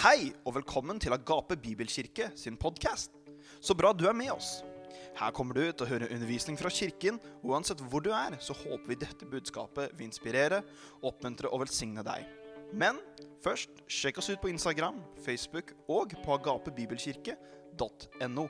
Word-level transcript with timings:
Hei 0.00 0.30
og 0.48 0.54
velkommen 0.56 0.96
til 0.96 1.12
Agape 1.12 1.58
Bibelkirke 1.60 2.30
sin 2.32 2.56
podkast. 2.56 3.12
Så 3.60 3.76
bra 3.76 3.92
du 3.92 4.08
er 4.08 4.16
med 4.16 4.32
oss. 4.32 4.64
Her 5.18 5.28
kommer 5.36 5.52
du 5.52 5.60
til 5.68 5.84
å 5.84 5.88
høre 5.90 6.08
undervisning 6.08 6.56
fra 6.56 6.72
kirken, 6.72 7.20
og 7.42 7.50
uansett 7.52 7.82
hvor 7.84 8.00
du 8.00 8.08
er, 8.16 8.32
så 8.40 8.56
håper 8.56 8.88
vi 8.88 8.96
dette 9.02 9.28
budskapet 9.28 9.92
vil 9.98 10.08
inspirere, 10.08 10.64
oppmuntre 11.04 11.52
og 11.52 11.60
velsigne 11.66 12.00
deg. 12.06 12.24
Men 12.72 12.96
først, 13.44 13.68
sjekk 13.92 14.16
oss 14.22 14.30
ut 14.32 14.40
på 14.40 14.48
Instagram, 14.48 15.04
Facebook 15.20 15.76
og 15.84 16.16
på 16.24 16.32
agapebibelkirke.no. 16.38 18.48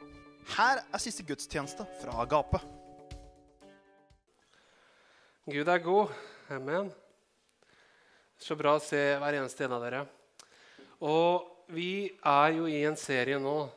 Her 0.54 0.86
er 0.86 1.02
siste 1.02 1.26
gudstjeneste 1.26 1.82
fra 2.04 2.14
Agape. 2.28 2.62
Gud 5.50 5.66
er 5.66 5.82
god. 5.82 6.14
Amen. 6.60 6.94
Så 8.38 8.54
bra 8.54 8.78
å 8.78 8.86
se 8.86 9.18
hver 9.18 9.34
eneste 9.42 9.66
en 9.66 9.74
av 9.80 9.86
dere. 9.88 10.06
Og 11.00 11.46
vi 11.72 12.10
er 12.10 12.56
jo 12.56 12.66
i 12.68 12.82
en 12.84 12.98
serie 12.98 13.38
nå 13.40 13.68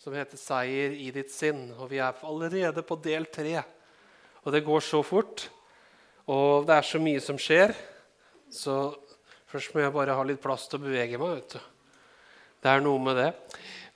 som 0.00 0.14
heter 0.14 0.38
'Seier 0.38 0.94
i 0.96 1.10
ditt 1.10 1.28
sinn'. 1.28 1.74
Og 1.78 1.90
vi 1.90 1.98
er 1.98 2.14
allerede 2.22 2.82
på 2.82 2.96
del 3.02 3.26
tre. 3.26 3.62
Og 4.44 4.52
det 4.52 4.64
går 4.64 4.80
så 4.80 5.02
fort. 5.04 5.48
Og 6.26 6.66
det 6.66 6.76
er 6.76 6.82
så 6.82 6.98
mye 6.98 7.20
som 7.20 7.36
skjer. 7.36 7.74
Så 8.50 8.94
først 9.50 9.74
må 9.74 9.82
jeg 9.82 9.92
bare 9.92 10.14
ha 10.14 10.22
litt 10.22 10.40
plass 10.40 10.68
til 10.68 10.78
å 10.78 10.84
bevege 10.84 11.18
meg. 11.18 11.42
vet 11.42 11.48
du. 11.48 11.60
Det 12.62 12.70
er 12.70 12.80
noe 12.80 12.98
med 12.98 13.16
det. 13.16 13.34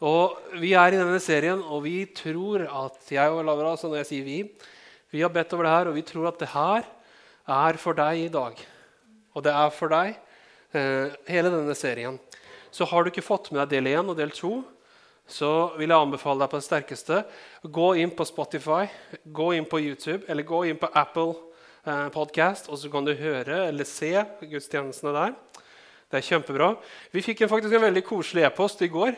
Og 0.00 0.36
Vi 0.60 0.72
er 0.74 0.92
i 0.92 0.98
denne 0.98 1.20
serien, 1.20 1.62
og 1.62 1.84
vi 1.84 2.04
tror 2.06 2.66
at 2.66 2.98
jeg 3.08 3.30
og 3.30 3.44
Lavra, 3.44 3.76
så 3.76 3.88
når 3.88 4.02
jeg 4.02 4.06
sier 4.06 4.24
vi, 4.24 4.38
vi 5.10 5.22
har 5.22 5.30
bedt 5.30 5.52
over 5.54 5.64
det 5.64 5.72
her, 5.72 5.88
og 5.88 5.94
vi 5.94 6.02
tror 6.02 6.28
at 6.28 6.38
det 6.38 6.48
her 6.48 6.84
er 7.46 7.76
for 7.78 7.94
deg 7.94 8.18
i 8.18 8.28
dag. 8.28 8.58
Og 9.34 9.44
det 9.44 9.52
er 9.52 9.70
for 9.70 9.88
deg 9.88 10.16
eh, 10.74 11.14
hele 11.28 11.52
denne 11.52 11.74
serien. 11.74 12.18
Så 12.74 12.86
har 12.90 13.04
du 13.04 13.12
ikke 13.12 13.22
fått 13.22 13.52
med 13.52 13.60
deg 13.62 13.76
del 13.76 13.92
1 13.92 14.08
og 14.10 14.16
del 14.18 14.32
2, 14.34 14.54
så 15.30 15.50
vil 15.78 15.92
jeg 15.92 16.04
anbefale 16.04 16.42
deg 16.42 16.50
på 16.50 16.58
det 16.58 16.66
sterkeste 16.66 17.20
gå 17.70 17.92
inn 18.02 18.10
på 18.12 18.26
Spotify, 18.26 18.88
gå 19.24 19.52
inn 19.54 19.68
på 19.68 19.78
YouTube 19.80 20.26
eller 20.28 20.46
gå 20.48 20.64
inn 20.68 20.80
på 20.80 20.90
Apple 20.90 21.36
eh, 21.86 22.08
Podcast, 22.12 22.68
og 22.68 22.80
så 22.80 22.90
kan 22.92 23.06
du 23.06 23.14
høre 23.14 23.68
eller 23.68 23.86
se 23.88 24.10
gudstjenestene 24.42 25.14
der. 25.14 25.38
Det 26.10 26.18
er 26.18 26.26
kjempebra. 26.26 26.72
Vi 27.14 27.22
fikk 27.24 27.44
en, 27.44 27.52
faktisk 27.54 27.78
en 27.78 27.86
veldig 27.86 28.04
koselig 28.10 28.44
e-post 28.50 28.82
i 28.84 28.90
går 28.92 29.14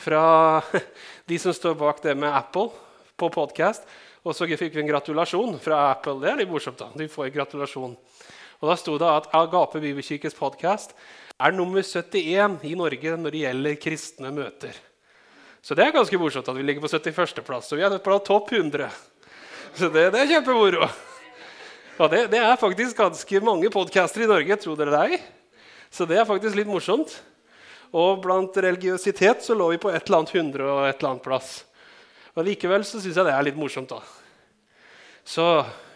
fra 0.00 0.24
de 1.30 1.38
som 1.38 1.54
står 1.54 1.76
bak 1.78 2.02
det 2.02 2.16
med 2.16 2.32
Apple 2.32 2.72
på 3.20 3.30
podkast. 3.36 3.84
Og 4.24 4.34
så 4.36 4.48
fikk 4.48 4.74
vi 4.74 4.82
en 4.82 4.90
gratulasjon 4.90 5.60
fra 5.60 5.90
Apple. 5.92 6.18
Det 6.24 6.32
er 6.32 6.42
litt 6.42 6.50
morsomt. 6.52 6.80
da. 6.80 6.90
De 6.96 7.08
får 7.08 7.28
en 7.28 7.36
gratulasjon. 7.38 7.96
Og 8.60 8.68
Da 8.68 8.76
sto 8.76 8.98
det 9.00 9.08
at 9.08 9.30
Agape 9.36 9.80
Bibelkirkes 9.80 10.36
podkast 10.36 10.96
er 11.40 11.56
nummer 11.56 11.82
71 11.82 12.60
i 12.68 12.74
Norge 12.76 13.16
når 13.16 13.34
det 13.34 13.44
gjelder 13.44 13.78
kristne 13.80 14.32
møter. 14.34 14.76
Så 15.64 15.76
det 15.76 15.84
er 15.84 15.94
ganske 15.94 16.18
morsomt 16.20 16.48
at 16.48 16.56
vi 16.56 16.64
ligger 16.64 16.84
på 16.84 16.90
71.-plass. 16.92 17.72
Og 17.72 17.80
vi 17.80 17.84
er 17.84 17.96
på 18.00 18.18
topp 18.24 18.52
100. 18.52 18.88
Så 19.76 19.88
det, 19.92 20.06
det 20.14 20.22
er 20.22 20.30
kjempemoro. 20.34 20.88
Og 22.00 22.08
det, 22.12 22.22
det, 22.32 22.40
er 22.40 22.60
faktisk 22.60 22.96
ganske 22.96 23.42
mange 23.44 23.68
podcaster 23.72 24.24
i 24.24 24.28
Norge, 24.30 24.56
tro 24.56 24.76
det 24.78 24.88
er. 24.88 25.18
Så 25.92 26.06
det 26.08 26.16
er 26.20 26.28
faktisk 26.28 26.56
litt 26.56 26.70
morsomt. 26.70 27.12
Og 27.90 28.22
blant 28.24 28.56
religiøsitet 28.56 29.44
så 29.44 29.56
lå 29.58 29.72
vi 29.74 29.82
på 29.82 29.90
et 29.92 30.06
eller 30.06 30.22
annet 30.22 30.32
hundre 30.36 30.70
og 30.70 30.84
et 30.86 30.96
eller 31.00 31.12
annet 31.12 31.26
plass. 31.26 31.52
Og 32.36 32.46
Likevel 32.46 32.86
så 32.86 33.02
syns 33.02 33.18
jeg 33.18 33.26
det 33.26 33.34
er 33.34 33.46
litt 33.48 33.58
morsomt. 33.58 33.90
da. 33.90 34.19
Så 35.30 35.44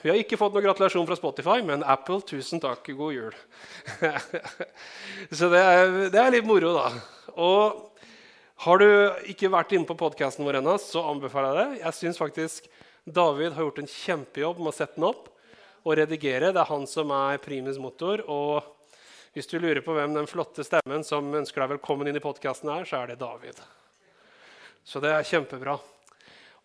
vi 0.03 0.13
har 0.13 0.19
ikke 0.21 0.37
fått 0.39 0.55
noen 0.55 0.63
gratulasjon 0.69 1.07
fra 1.09 1.17
Spotify, 1.19 1.57
men 1.67 1.83
Apple, 1.83 2.21
tusen 2.23 2.61
takk. 2.63 2.87
God 2.95 3.15
jul. 3.17 3.39
så 5.39 5.49
det 5.51 5.63
er, 5.63 5.95
det 6.13 6.21
er, 6.21 6.29
litt 6.37 6.47
moro, 6.47 6.71
da. 6.77 6.93
Og 7.43 8.05
har 8.63 8.79
du 8.79 8.87
ikke 9.33 9.51
vært 9.51 9.75
inne 9.75 9.89
på 9.89 9.97
podkasten 9.99 10.47
vår 10.47 10.61
ennå, 10.61 10.77
så 10.79 11.03
anbefaler 11.11 11.51
jeg 11.51 11.59
det. 11.73 11.81
Jeg 11.81 11.99
syns 11.99 12.21
faktisk 12.21 12.69
David 13.17 13.57
har 13.57 13.67
gjort 13.67 13.83
en 13.83 13.91
kjempejobb 13.91 14.63
med 14.63 14.71
å 14.71 14.77
sette 14.77 15.01
den 15.01 15.09
opp 15.09 15.27
og 15.83 15.99
redigere. 15.99 16.53
Det 16.55 16.63
er 16.63 16.71
han 16.71 16.87
som 16.87 17.11
er 17.19 17.43
primus 17.43 17.83
motor. 17.83 18.23
Og 18.31 19.35
hvis 19.35 19.51
du 19.51 19.59
lurer 19.59 19.83
på 19.83 19.99
hvem 19.99 20.15
den 20.15 20.31
flotte 20.31 20.63
stemmen 20.69 21.03
som 21.03 21.35
ønsker 21.41 21.65
deg 21.65 21.75
velkommen 21.75 22.07
inn 22.07 22.23
i 22.23 22.23
podkasten 22.23 22.71
er, 22.77 22.87
så 22.87 23.03
er 23.03 23.11
det 23.11 23.19
David. 23.25 23.59
Så 24.87 25.03
det 25.03 25.11
er 25.11 25.27
kjempebra. 25.27 25.81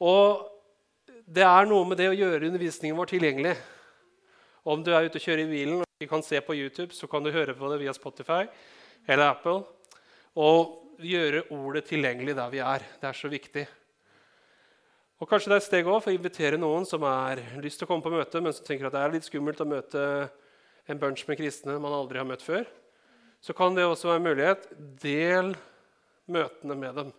Og 0.06 0.59
det 1.30 1.46
er 1.46 1.68
noe 1.70 1.86
med 1.86 2.00
det 2.00 2.08
å 2.10 2.18
gjøre 2.18 2.48
undervisningen 2.48 2.98
vår 2.98 3.12
tilgjengelig. 3.12 3.54
Om 4.66 4.82
du 4.86 4.90
er 4.94 5.06
ute 5.06 5.20
og 5.20 5.26
kjører 5.26 5.44
i 5.44 5.50
bilen 5.52 5.82
og 5.84 5.86
ikke 6.00 6.10
kan 6.16 6.26
se 6.26 6.40
på 6.42 6.56
YouTube, 6.58 6.96
så 6.96 7.10
kan 7.10 7.26
du 7.26 7.30
høre 7.34 7.54
på 7.58 7.70
det 7.70 7.78
via 7.84 7.94
Spotify 7.94 8.48
eller 9.06 9.28
Apple. 9.28 9.62
Og 10.42 10.98
gjøre 11.06 11.46
ordet 11.54 11.86
tilgjengelig 11.90 12.36
der 12.38 12.50
vi 12.52 12.64
er. 12.66 12.84
Det 12.98 13.12
er 13.12 13.20
så 13.20 13.30
viktig. 13.32 13.68
Og 15.20 15.30
Kanskje 15.30 15.52
det 15.52 15.58
er 15.58 15.62
et 15.62 15.68
steg 15.68 15.88
også 15.88 16.08
for 16.08 16.14
å 16.14 16.18
invitere 16.18 16.60
noen 16.60 16.86
som 16.88 17.04
har 17.06 17.42
lyst 17.62 17.82
til 17.82 17.86
å 17.86 17.92
komme 17.92 18.06
på 18.06 18.14
møte, 18.14 18.42
men 18.42 18.56
som 18.56 18.66
tenker 18.66 18.88
at 18.90 18.96
det 18.96 19.02
er 19.04 19.16
litt 19.16 19.28
skummelt 19.28 19.62
å 19.62 19.68
møte 19.70 20.04
en 20.90 21.00
bunch 21.00 21.26
med 21.30 21.38
kristne 21.38 21.78
man 21.78 21.94
aldri 21.94 22.22
har 22.22 22.28
møtt 22.28 22.46
før. 22.46 22.66
Så 23.44 23.54
kan 23.56 23.76
det 23.78 23.86
også 23.86 24.10
være 24.10 24.22
en 24.24 24.30
mulighet. 24.32 24.70
Del 25.04 25.54
møtene 26.32 26.80
med 26.80 27.04
dem. 27.04 27.12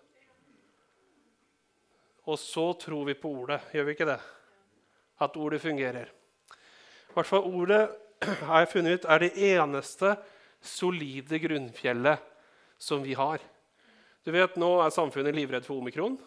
Og 2.31 2.39
så 2.39 2.69
tror 2.79 3.09
vi 3.09 3.19
på 3.19 3.31
ordet, 3.43 3.59
gjør 3.75 3.89
vi 3.89 3.95
ikke 3.97 4.09
det? 4.09 4.21
At 5.21 5.37
ordet 5.37 5.61
fungerer. 5.63 6.11
I 7.11 7.15
hvert 7.17 7.29
fall 7.29 7.49
ordet 7.49 7.83
har 8.49 8.63
jeg 8.63 8.71
funnet 8.75 9.01
ut, 9.01 9.09
er 9.11 9.25
det 9.25 9.33
eneste 9.51 10.15
solide 10.63 11.41
grunnfjellet 11.43 12.23
som 12.81 13.03
vi 13.03 13.17
har. 13.19 13.43
Du 14.25 14.31
vet, 14.35 14.59
Nå 14.61 14.75
er 14.85 14.93
samfunnet 14.95 15.35
livredd 15.35 15.67
for 15.67 15.81
omikron. 15.81 16.19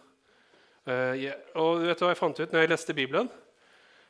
Og 0.83 1.79
du 1.79 1.87
vet 1.87 2.01
hva 2.01 2.11
jeg 2.11 2.19
fant 2.19 2.39
ut 2.41 2.51
når 2.51 2.65
jeg 2.65 2.71
leste 2.73 2.95
Bibelen? 2.97 3.29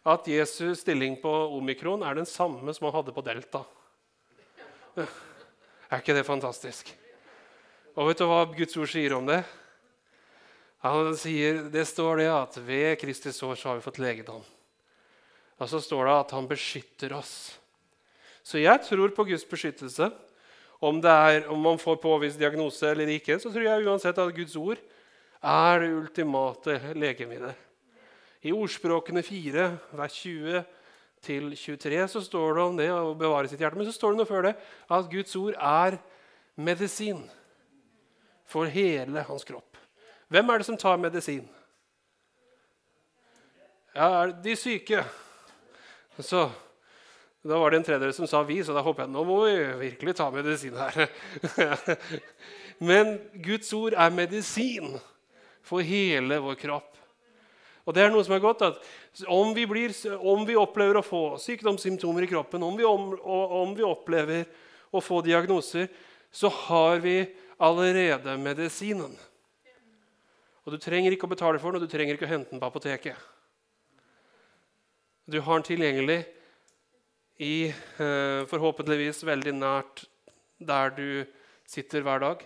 At 0.04 0.26
Jesus' 0.28 0.82
stilling 0.82 1.20
på 1.22 1.32
omikron 1.60 2.04
er 2.04 2.18
den 2.18 2.28
samme 2.28 2.74
som 2.76 2.90
han 2.90 2.98
hadde 2.98 3.16
på 3.16 3.24
delta. 3.24 3.64
Er 5.94 6.02
ikke 6.02 6.16
det 6.18 6.26
fantastisk? 6.26 6.88
Og 7.94 8.08
vet 8.08 8.18
du 8.18 8.26
hva 8.26 8.40
Guds 8.50 8.74
ord 8.82 8.90
sier 8.90 9.14
om 9.14 9.28
det? 9.28 9.44
Han 10.84 11.14
sier, 11.16 11.64
Det 11.72 11.86
står 11.88 12.20
det 12.20 12.30
at 12.32 12.58
ved 12.60 12.98
Kristi 13.00 13.32
sår 13.32 13.56
så 13.56 13.70
har 13.70 13.80
vi 13.80 13.86
fått 13.86 14.02
legedom. 14.04 14.44
Og 15.62 15.70
så 15.72 15.80
står 15.80 16.10
det 16.10 16.16
at 16.18 16.34
han 16.36 16.50
beskytter 16.50 17.14
oss. 17.16 17.36
Så 18.44 18.60
jeg 18.60 18.84
tror 18.84 19.14
på 19.16 19.24
Guds 19.30 19.46
beskyttelse. 19.48 20.10
Om, 20.84 21.00
er, 21.08 21.46
om 21.48 21.62
man 21.64 21.80
får 21.80 22.02
påvist 22.04 22.40
diagnose 22.40 22.90
eller 22.90 23.08
ikke, 23.14 23.38
så 23.40 23.48
tror 23.48 23.64
jeg 23.64 23.86
uansett 23.88 24.18
at 24.20 24.36
Guds 24.36 24.58
ord 24.60 24.82
er 25.40 25.80
det 25.80 25.94
ultimate 25.96 26.76
legemiddelet. 27.00 27.56
I 28.44 28.52
Ordspråkene 28.52 29.24
4, 29.24 29.70
vers 29.96 30.18
20 30.20 30.66
23, 31.24 32.08
så 32.12 32.22
står 32.22 32.58
det 32.58 32.64
om 32.64 32.76
det 32.76 32.90
å 32.92 33.14
bevare 33.16 33.48
sitt 33.48 33.62
hjerte. 33.64 33.80
Men 33.80 33.88
så 33.88 33.96
står 33.96 34.12
det 34.12 34.20
noe 34.20 34.28
før 34.28 34.50
det 34.50 34.58
at 34.92 35.08
Guds 35.08 35.36
ord 35.40 35.56
er 35.56 35.96
medisin 36.60 37.24
for 38.44 38.68
hele 38.68 39.24
hans 39.30 39.48
kropp. 39.48 39.73
Hvem 40.34 40.50
er 40.50 40.58
det 40.58 40.66
som 40.66 40.78
tar 40.78 40.98
medisin? 40.98 41.44
Ja, 43.94 44.26
De 44.44 44.56
syke. 44.58 45.04
Så, 46.18 46.48
da 47.46 47.58
var 47.62 47.70
det 47.70 47.78
en 47.78 47.84
tredjedel 47.86 48.14
som 48.14 48.28
sa 48.28 48.42
'vi', 48.44 48.64
så 48.64 48.74
da 48.74 48.82
håper 48.82 49.04
jeg 49.04 49.12
nå 49.12 49.24
må 49.24 49.46
vi 49.46 49.90
virkelig 49.90 50.16
ta 50.16 50.30
medisin 50.32 50.74
her. 50.74 51.10
Men 52.90 53.20
Guds 53.46 53.74
ord 53.74 53.94
er 53.94 54.10
medisin 54.10 55.00
for 55.62 55.80
hele 55.80 56.40
vår 56.40 56.56
kropp. 56.56 56.98
Og 57.86 57.94
det 57.94 58.04
er 58.04 58.10
noe 58.10 58.24
som 58.24 58.34
er 58.34 58.40
godt, 58.40 58.62
at 58.62 58.82
om 59.28 59.54
vi, 59.54 59.66
blir, 59.66 59.94
om 60.18 60.48
vi 60.48 60.56
opplever 60.56 60.98
å 60.98 61.06
få 61.06 61.38
sykdomssymptomer 61.38 62.24
i 62.24 62.28
kroppen, 62.28 62.64
om 62.64 62.78
vi, 62.78 62.84
om, 62.84 63.20
om 63.22 63.76
vi 63.76 63.84
opplever 63.84 64.46
å 64.92 65.02
få 65.02 65.22
diagnoser, 65.22 65.88
så 66.32 66.50
har 66.50 66.98
vi 66.98 67.28
allerede 67.58 68.38
medisinen. 68.38 69.14
Og 70.64 70.76
du 70.76 70.80
trenger 70.80 71.12
ikke 71.12 71.28
å 71.28 71.34
betale 71.34 71.60
for 71.60 71.72
den, 71.72 71.82
og 71.82 71.88
du 71.88 71.92
trenger 71.92 72.16
ikke 72.16 72.28
å 72.28 72.34
hente 72.34 72.54
den 72.54 72.62
på 72.62 72.70
apoteket. 72.70 73.20
Du 75.28 75.40
har 75.44 75.60
den 75.60 75.68
tilgjengelig 75.68 76.22
i 77.44 77.68
eh, 77.72 78.44
forhåpentligvis 78.48 79.24
veldig 79.28 79.56
nært 79.58 80.06
der 80.64 80.94
du 80.96 81.08
sitter 81.68 82.04
hver 82.06 82.24
dag. 82.24 82.46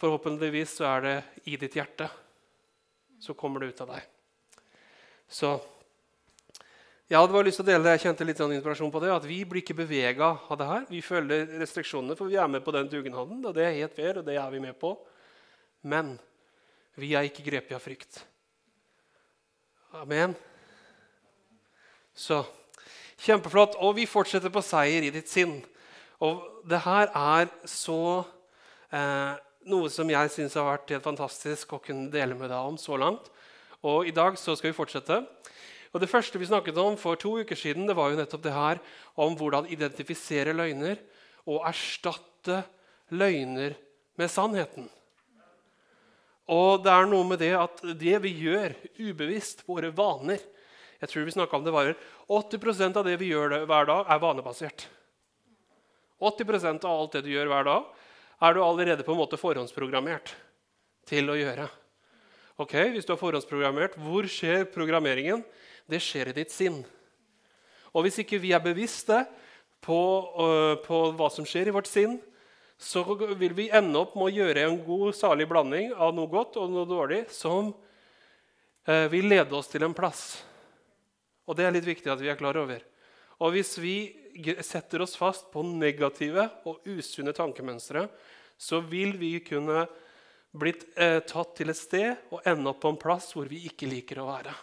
Forhåpentligvis 0.00 0.78
så 0.78 0.88
er 0.90 1.04
det 1.04 1.16
i 1.50 1.58
ditt 1.60 1.76
hjerte. 1.78 2.08
Så 3.22 3.36
kommer 3.38 3.62
det 3.62 3.74
ut 3.74 3.84
av 3.84 3.94
deg. 3.94 4.10
Så 5.30 5.54
jeg 7.04 7.18
hadde 7.20 7.34
bare 7.34 7.46
lyst 7.46 7.60
til 7.60 7.66
å 7.66 7.68
dele 7.68 7.84
det. 7.84 7.94
Jeg 7.98 8.06
kjente 8.08 8.26
litt 8.26 8.38
sånn 8.40 8.54
inspirasjon 8.56 8.92
på 8.92 9.00
det, 9.02 9.10
at 9.12 9.26
Vi 9.28 9.42
blir 9.44 9.60
ikke 9.62 9.76
bevega 9.76 10.30
av 10.48 10.58
det 10.58 10.66
her. 10.66 10.86
Vi 10.88 11.02
følger 11.04 11.58
restriksjonene, 11.60 12.16
for 12.16 12.32
vi 12.32 12.38
er 12.40 12.48
med 12.48 12.64
på 12.64 12.72
den 12.74 12.88
dugnaden. 12.88 13.44
og 13.44 13.54
Det 13.54 13.66
er 13.66 13.76
helt 13.76 13.94
fair, 13.94 14.18
og 14.18 14.24
det 14.24 14.38
er 14.40 14.50
vi 14.50 14.62
med 14.64 14.78
på. 14.80 14.96
Men 15.82 16.16
vi 17.00 17.14
er 17.14 17.26
ikke 17.26 17.44
grepet 17.46 17.74
av 17.76 17.82
frykt. 17.82 18.20
Amen. 19.94 20.34
Så 22.14 22.42
kjempeflott. 23.24 23.78
Og 23.82 23.96
vi 23.98 24.06
fortsetter 24.10 24.52
på 24.52 24.62
seier 24.64 25.06
i 25.06 25.12
ditt 25.14 25.30
sinn. 25.30 25.58
Og 26.22 26.42
det 26.68 26.82
her 26.84 27.10
er 27.10 27.50
så 27.68 28.24
eh, 28.94 29.34
noe 29.70 29.90
som 29.92 30.10
jeg 30.10 30.32
syns 30.32 30.56
har 30.58 30.68
vært 30.68 30.94
helt 30.94 31.06
fantastisk 31.06 31.74
å 31.74 31.82
kunne 31.82 32.12
dele 32.12 32.36
med 32.38 32.50
deg 32.52 32.72
om 32.72 32.78
så 32.80 32.98
langt. 33.00 33.30
Og 33.84 34.08
i 34.08 34.14
dag 34.14 34.38
så 34.40 34.54
skal 34.56 34.72
vi 34.72 34.78
fortsette. 34.78 35.20
Og 35.94 36.00
Det 36.02 36.10
første 36.10 36.40
vi 36.40 36.48
snakket 36.48 36.78
om 36.80 36.96
for 36.98 37.14
to 37.14 37.36
uker 37.38 37.54
siden, 37.54 37.86
det 37.86 37.94
var 37.94 38.10
jo 38.10 38.18
nettopp 38.18 38.42
det 38.42 38.54
her 38.54 38.80
om 39.14 39.36
hvordan 39.38 39.70
identifisere 39.70 40.54
løgner 40.56 40.98
og 41.46 41.62
erstatte 41.68 42.64
løgner 43.14 43.76
med 44.18 44.30
sannheten. 44.30 44.88
Og 46.52 46.82
det 46.84 46.92
er 46.92 47.06
noe 47.08 47.24
med 47.24 47.40
det 47.40 47.54
at 47.56 47.80
det 47.96 48.18
vi 48.24 48.34
gjør 48.44 48.74
ubevisst, 49.00 49.64
våre 49.68 49.88
vaner 49.94 50.42
Jeg 51.00 51.10
tror 51.10 51.24
vi 51.24 51.40
om 51.40 51.64
det 51.64 51.72
varer 51.72 51.96
80% 52.28 52.96
av 52.96 53.04
det 53.04 53.16
vi 53.20 53.30
gjør 53.32 53.64
hver 53.68 53.86
dag, 53.88 54.06
er 54.08 54.20
vanebasert. 54.20 54.86
80% 56.20 56.84
av 56.84 57.00
alt 57.00 57.12
det 57.12 57.24
du 57.26 57.32
gjør 57.34 57.50
hver 57.50 57.64
dag, 57.68 57.88
er 58.40 58.54
du 58.54 58.62
allerede 58.64 59.04
på 59.04 59.12
en 59.12 59.20
måte 59.20 59.40
forhåndsprogrammert 59.40 60.32
til 61.08 61.28
å 61.28 61.36
gjøre. 61.36 61.68
Ok, 62.56 62.72
Hvis 62.94 63.04
du 63.04 63.12
er 63.12 63.20
forhåndsprogrammert, 63.20 63.98
hvor 63.98 64.24
skjer 64.30 64.64
programmeringen? 64.70 65.42
Det 65.90 66.00
skjer 66.00 66.30
i 66.30 66.36
ditt 66.36 66.54
sinn. 66.54 66.84
Og 67.92 68.06
hvis 68.06 68.20
ikke 68.22 68.40
vi 68.40 68.54
er 68.54 68.62
bevisste 68.62 69.24
på, 69.84 69.98
uh, 70.38 70.74
på 70.86 71.00
hva 71.18 71.28
som 71.34 71.44
skjer 71.46 71.68
i 71.68 71.74
vårt 71.74 71.90
sinn, 71.90 72.16
så 72.78 73.04
vil 73.38 73.54
vi 73.54 73.70
ende 73.70 74.00
opp 74.00 74.16
med 74.18 74.28
å 74.28 74.34
gjøre 74.34 74.64
en 74.66 74.80
god, 74.84 75.14
salig 75.16 75.46
blanding 75.50 75.92
av 75.94 76.14
noe 76.16 76.30
godt 76.30 76.58
og 76.60 76.72
noe 76.72 76.88
dårlig 76.88 77.24
som 77.32 77.70
eh, 78.86 79.06
vil 79.12 79.30
lede 79.30 79.54
oss 79.56 79.70
til 79.70 79.86
en 79.86 79.94
plass. 79.96 80.42
Og 81.46 81.56
det 81.56 81.66
er 81.66 81.74
litt 81.76 81.86
viktig 81.86 82.10
at 82.10 82.20
vi 82.22 82.30
er 82.32 82.40
klar 82.40 82.58
over. 82.58 82.82
Og 83.42 83.54
hvis 83.54 83.74
vi 83.82 83.96
setter 84.64 85.04
oss 85.04 85.16
fast 85.18 85.50
på 85.52 85.62
negative 85.66 86.48
og 86.66 86.86
usunne 86.88 87.34
tankemønstre, 87.36 88.06
så 88.58 88.80
vil 88.82 89.14
vi 89.18 89.36
kunne 89.44 89.86
blitt 90.54 90.86
eh, 90.98 91.20
tatt 91.26 91.56
til 91.58 91.72
et 91.72 91.78
sted 91.78 92.30
og 92.30 92.44
ende 92.46 92.70
opp 92.70 92.80
på 92.84 92.92
en 92.92 93.00
plass 93.00 93.32
hvor 93.34 93.48
vi 93.50 93.64
ikke 93.68 93.90
liker 93.90 94.22
å 94.22 94.28
være. 94.28 94.54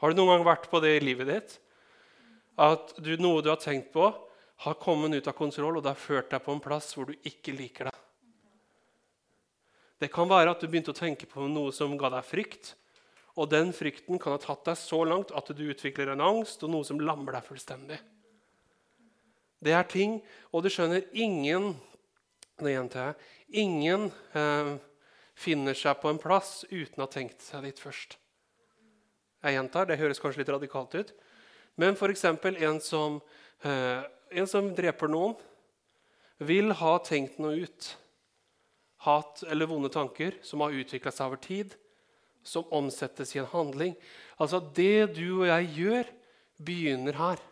Har 0.00 0.12
du 0.12 0.18
noen 0.18 0.34
gang 0.34 0.46
vært 0.48 0.70
på 0.72 0.80
det 0.84 0.96
i 0.96 1.04
livet 1.04 1.28
ditt? 1.30 1.58
At 2.60 2.94
du, 3.02 3.14
noe 3.20 3.42
du 3.44 3.50
har 3.50 3.60
tenkt 3.60 3.92
på, 3.94 4.08
har 4.64 4.78
kommet 4.80 5.14
ut 5.14 5.28
av 5.30 5.36
kontroll, 5.36 5.78
og 5.78 5.84
det 5.84 5.92
har 5.92 6.00
ført 6.00 6.32
deg 6.32 6.42
på 6.44 6.54
en 6.54 6.62
plass 6.64 6.92
hvor 6.96 7.10
du 7.10 7.28
ikke 7.28 7.54
liker 7.56 7.90
det. 7.90 7.94
Det 10.02 10.10
kan 10.12 10.28
være 10.28 10.52
at 10.52 10.60
du 10.60 10.68
begynte 10.68 10.92
å 10.92 10.96
tenke 10.96 11.28
på 11.30 11.46
noe 11.48 11.72
som 11.72 11.94
ga 12.00 12.10
deg 12.16 12.26
frykt. 12.26 12.74
Og 13.40 13.48
den 13.50 13.72
frykten 13.74 14.20
kan 14.22 14.34
ha 14.34 14.40
tatt 14.42 14.66
deg 14.66 14.78
så 14.78 15.00
langt 15.06 15.32
at 15.34 15.48
du 15.56 15.64
utvikler 15.66 16.12
en 16.12 16.22
angst 16.22 16.62
og 16.62 16.70
noe 16.70 16.86
som 16.86 17.00
lammer 17.02 17.34
deg 17.34 17.46
fullstendig. 17.46 17.98
Det 19.64 19.72
er 19.72 19.86
ting, 19.88 20.18
og 20.52 20.62
du 20.62 20.70
skjønner 20.70 21.06
ingen 21.16 21.72
det 22.62 22.74
gjentar 22.74 23.08
jeg, 23.08 23.30
ingen 23.64 24.10
eh, 24.38 24.74
finner 25.34 25.74
seg 25.74 25.98
på 25.98 26.10
en 26.12 26.20
plass 26.22 26.62
uten 26.70 27.00
å 27.00 27.06
ha 27.06 27.10
tenkt 27.10 27.42
seg 27.42 27.66
dit 27.66 27.80
først. 27.82 28.18
Jeg 29.44 29.56
gjentar, 29.56 29.86
Det 29.86 29.98
høres 29.98 30.20
kanskje 30.22 30.40
litt 30.42 30.52
radikalt 30.54 30.94
ut. 30.94 31.10
Men 31.76 31.98
f.eks. 31.98 32.24
En, 32.24 32.80
som, 32.80 33.20
eh, 33.66 34.04
en 34.34 34.48
som 34.50 34.72
dreper 34.76 35.10
noen, 35.10 35.36
vil 36.42 36.74
ha 36.76 36.96
tenkt 37.06 37.38
noe 37.42 37.64
ut. 37.64 37.88
Hat 39.04 39.44
eller 39.46 39.68
vonde 39.70 39.90
tanker 39.92 40.38
som 40.42 40.64
har 40.64 40.74
utvikla 40.74 41.12
seg 41.14 41.30
over 41.30 41.40
tid, 41.40 41.74
som 42.44 42.68
omsettes 42.74 43.34
i 43.36 43.40
en 43.42 43.50
handling. 43.52 43.96
Altså, 44.36 44.60
Det 44.60 45.14
du 45.16 45.42
og 45.42 45.48
jeg 45.48 45.70
gjør, 45.78 46.14
begynner 46.64 47.18
her. 47.18 47.42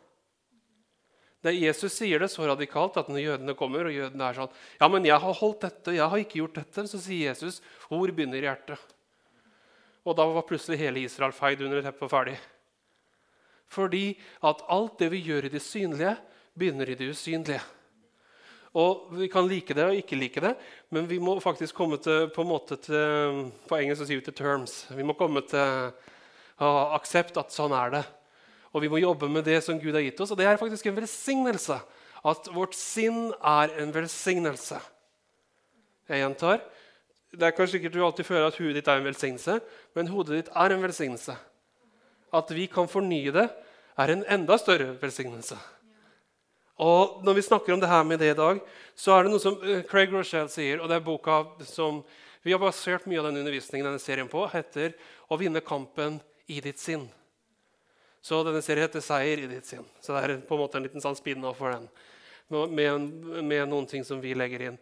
Det 1.43 1.56
Jesus 1.58 1.96
sier 1.96 2.23
det 2.23 2.31
så 2.31 2.46
radikalt 2.46 2.96
at 3.00 3.08
når 3.11 3.25
jødene 3.25 3.55
kommer, 3.58 3.88
og 3.88 3.94
jødene 3.94 4.29
er 4.29 4.37
sånn 4.37 4.52
Ja, 4.79 4.87
men 4.88 5.06
jeg 5.06 5.19
har 5.19 5.38
holdt 5.40 5.64
dette, 5.64 5.96
jeg 5.96 6.06
har 6.06 6.23
ikke 6.23 6.38
gjort 6.38 6.61
dette. 6.61 6.84
Så 6.87 7.00
sier 7.02 7.32
Jesus, 7.32 7.58
hvor 7.88 8.12
begynner 8.14 8.46
hjertet? 8.46 8.79
Og 10.06 10.14
da 10.19 10.26
var 10.31 10.46
plutselig 10.46 10.79
hele 10.79 11.02
Israel 11.02 11.34
feid 11.34 11.62
under 11.62 11.82
teppet 11.82 12.06
og 12.06 12.12
ferdig. 12.12 12.37
Fordi 13.73 14.12
at 14.44 14.62
alt 14.70 14.99
det 15.00 15.11
vi 15.14 15.23
gjør 15.26 15.49
i 15.49 15.52
det 15.52 15.62
synlige, 15.64 16.14
begynner 16.59 16.91
i 16.91 16.97
det 16.99 17.11
usynlige. 17.13 17.63
Og 18.73 19.09
Vi 19.13 19.29
kan 19.29 19.49
like 19.49 19.75
det 19.75 19.85
og 19.85 19.97
ikke 19.97 20.17
like 20.17 20.41
det, 20.41 20.55
men 20.91 21.09
vi 21.09 21.19
må 21.19 21.39
faktisk 21.41 21.75
komme 21.75 21.99
til 22.01 22.31
På, 22.35 22.45
til, 22.69 23.53
på 23.69 23.77
engelsk 23.77 24.07
sier 24.07 24.21
vi 24.21 24.25
til 24.25 24.35
terms. 24.35 24.87
Vi 24.91 25.03
må 25.03 25.13
komme 25.13 25.43
til 25.45 25.93
uh, 26.61 26.95
aksept 26.97 27.37
at 27.37 27.53
sånn 27.53 27.73
er 27.73 27.91
det. 27.91 28.05
Og 28.73 28.81
vi 28.81 28.89
må 28.89 28.97
jobbe 28.97 29.29
med 29.29 29.45
det 29.45 29.63
som 29.63 29.79
Gud 29.79 29.93
har 29.93 30.01
gitt 30.01 30.21
oss. 30.21 30.33
Og 30.33 30.39
det 30.39 30.47
er 30.47 30.57
faktisk 30.57 30.87
en 30.87 30.97
velsignelse. 30.97 31.77
At 32.25 32.49
vårt 32.55 32.75
sinn 32.75 33.33
er 33.45 33.75
en 33.83 33.93
velsignelse. 33.93 34.79
Jeg 36.09 36.23
gjentar. 36.23 36.63
Det 37.33 37.47
er 37.47 37.55
kanskje 37.57 37.79
sikkert 37.79 37.95
du 37.97 38.03
alltid 38.05 38.29
føler 38.29 38.47
at 38.47 38.57
hodet 38.61 38.79
ditt 38.81 38.89
er 38.89 39.01
en 39.01 39.07
velsignelse, 39.09 39.55
men 39.97 40.09
hodet 40.13 40.39
ditt 40.39 40.51
er 40.53 40.75
en 40.75 40.83
velsignelse. 40.85 41.37
At 42.33 42.51
vi 42.53 42.67
kan 42.69 42.89
fornye 42.89 43.33
det, 43.33 43.47
er 43.97 44.13
en 44.13 44.25
enda 44.29 44.57
større 44.61 44.95
velsignelse. 45.01 45.57
Og 46.82 47.23
Når 47.23 47.34
vi 47.34 47.43
snakker 47.46 47.73
om 47.73 47.81
det 47.81 47.90
her 47.90 48.02
med 48.05 48.19
det 48.19 48.32
i 48.32 48.38
dag, 48.38 48.58
så 48.99 49.14
er 49.14 49.25
det 49.25 49.31
noe 49.31 49.43
som 49.43 49.58
eh, 49.62 49.84
Craig 49.87 50.11
Rochelle 50.11 50.50
sier, 50.50 50.81
og 50.82 50.88
det 50.90 50.99
er 50.99 51.05
boka 51.06 51.44
som 51.69 52.00
vi 52.43 52.50
har 52.50 52.58
basert 52.58 53.05
mye 53.06 53.20
av 53.20 53.29
den 53.29 53.38
undervisningen 53.38 53.87
denne 53.87 54.02
serien 54.02 54.29
på, 54.29 54.43
heter 54.50 54.96
'Å 55.31 55.38
vinne 55.38 55.62
kampen 55.62 56.19
i 56.50 56.58
ditt 56.61 56.81
sinn'. 56.82 57.06
Så 58.23 58.43
denne 58.43 58.62
serien 58.62 58.82
heter 58.82 59.00
'Seier 59.00 59.44
i 59.44 59.46
ditt 59.46 59.64
sinn'. 59.64 59.87
Så 60.00 60.12
det 60.12 60.25
er 60.25 60.40
på 60.43 60.56
en 60.56 60.62
måte 60.64 60.76
en 60.76 60.82
liten 60.82 61.00
sånn 61.00 61.17
spin-off 61.17 61.58
for 61.58 61.70
den. 61.70 61.88
Med, 62.50 63.00
med, 63.44 63.69
noen 63.69 63.87
ting 63.87 64.05
som 64.05 64.20
vi 64.20 64.34
legger 64.34 64.62
inn. 64.62 64.79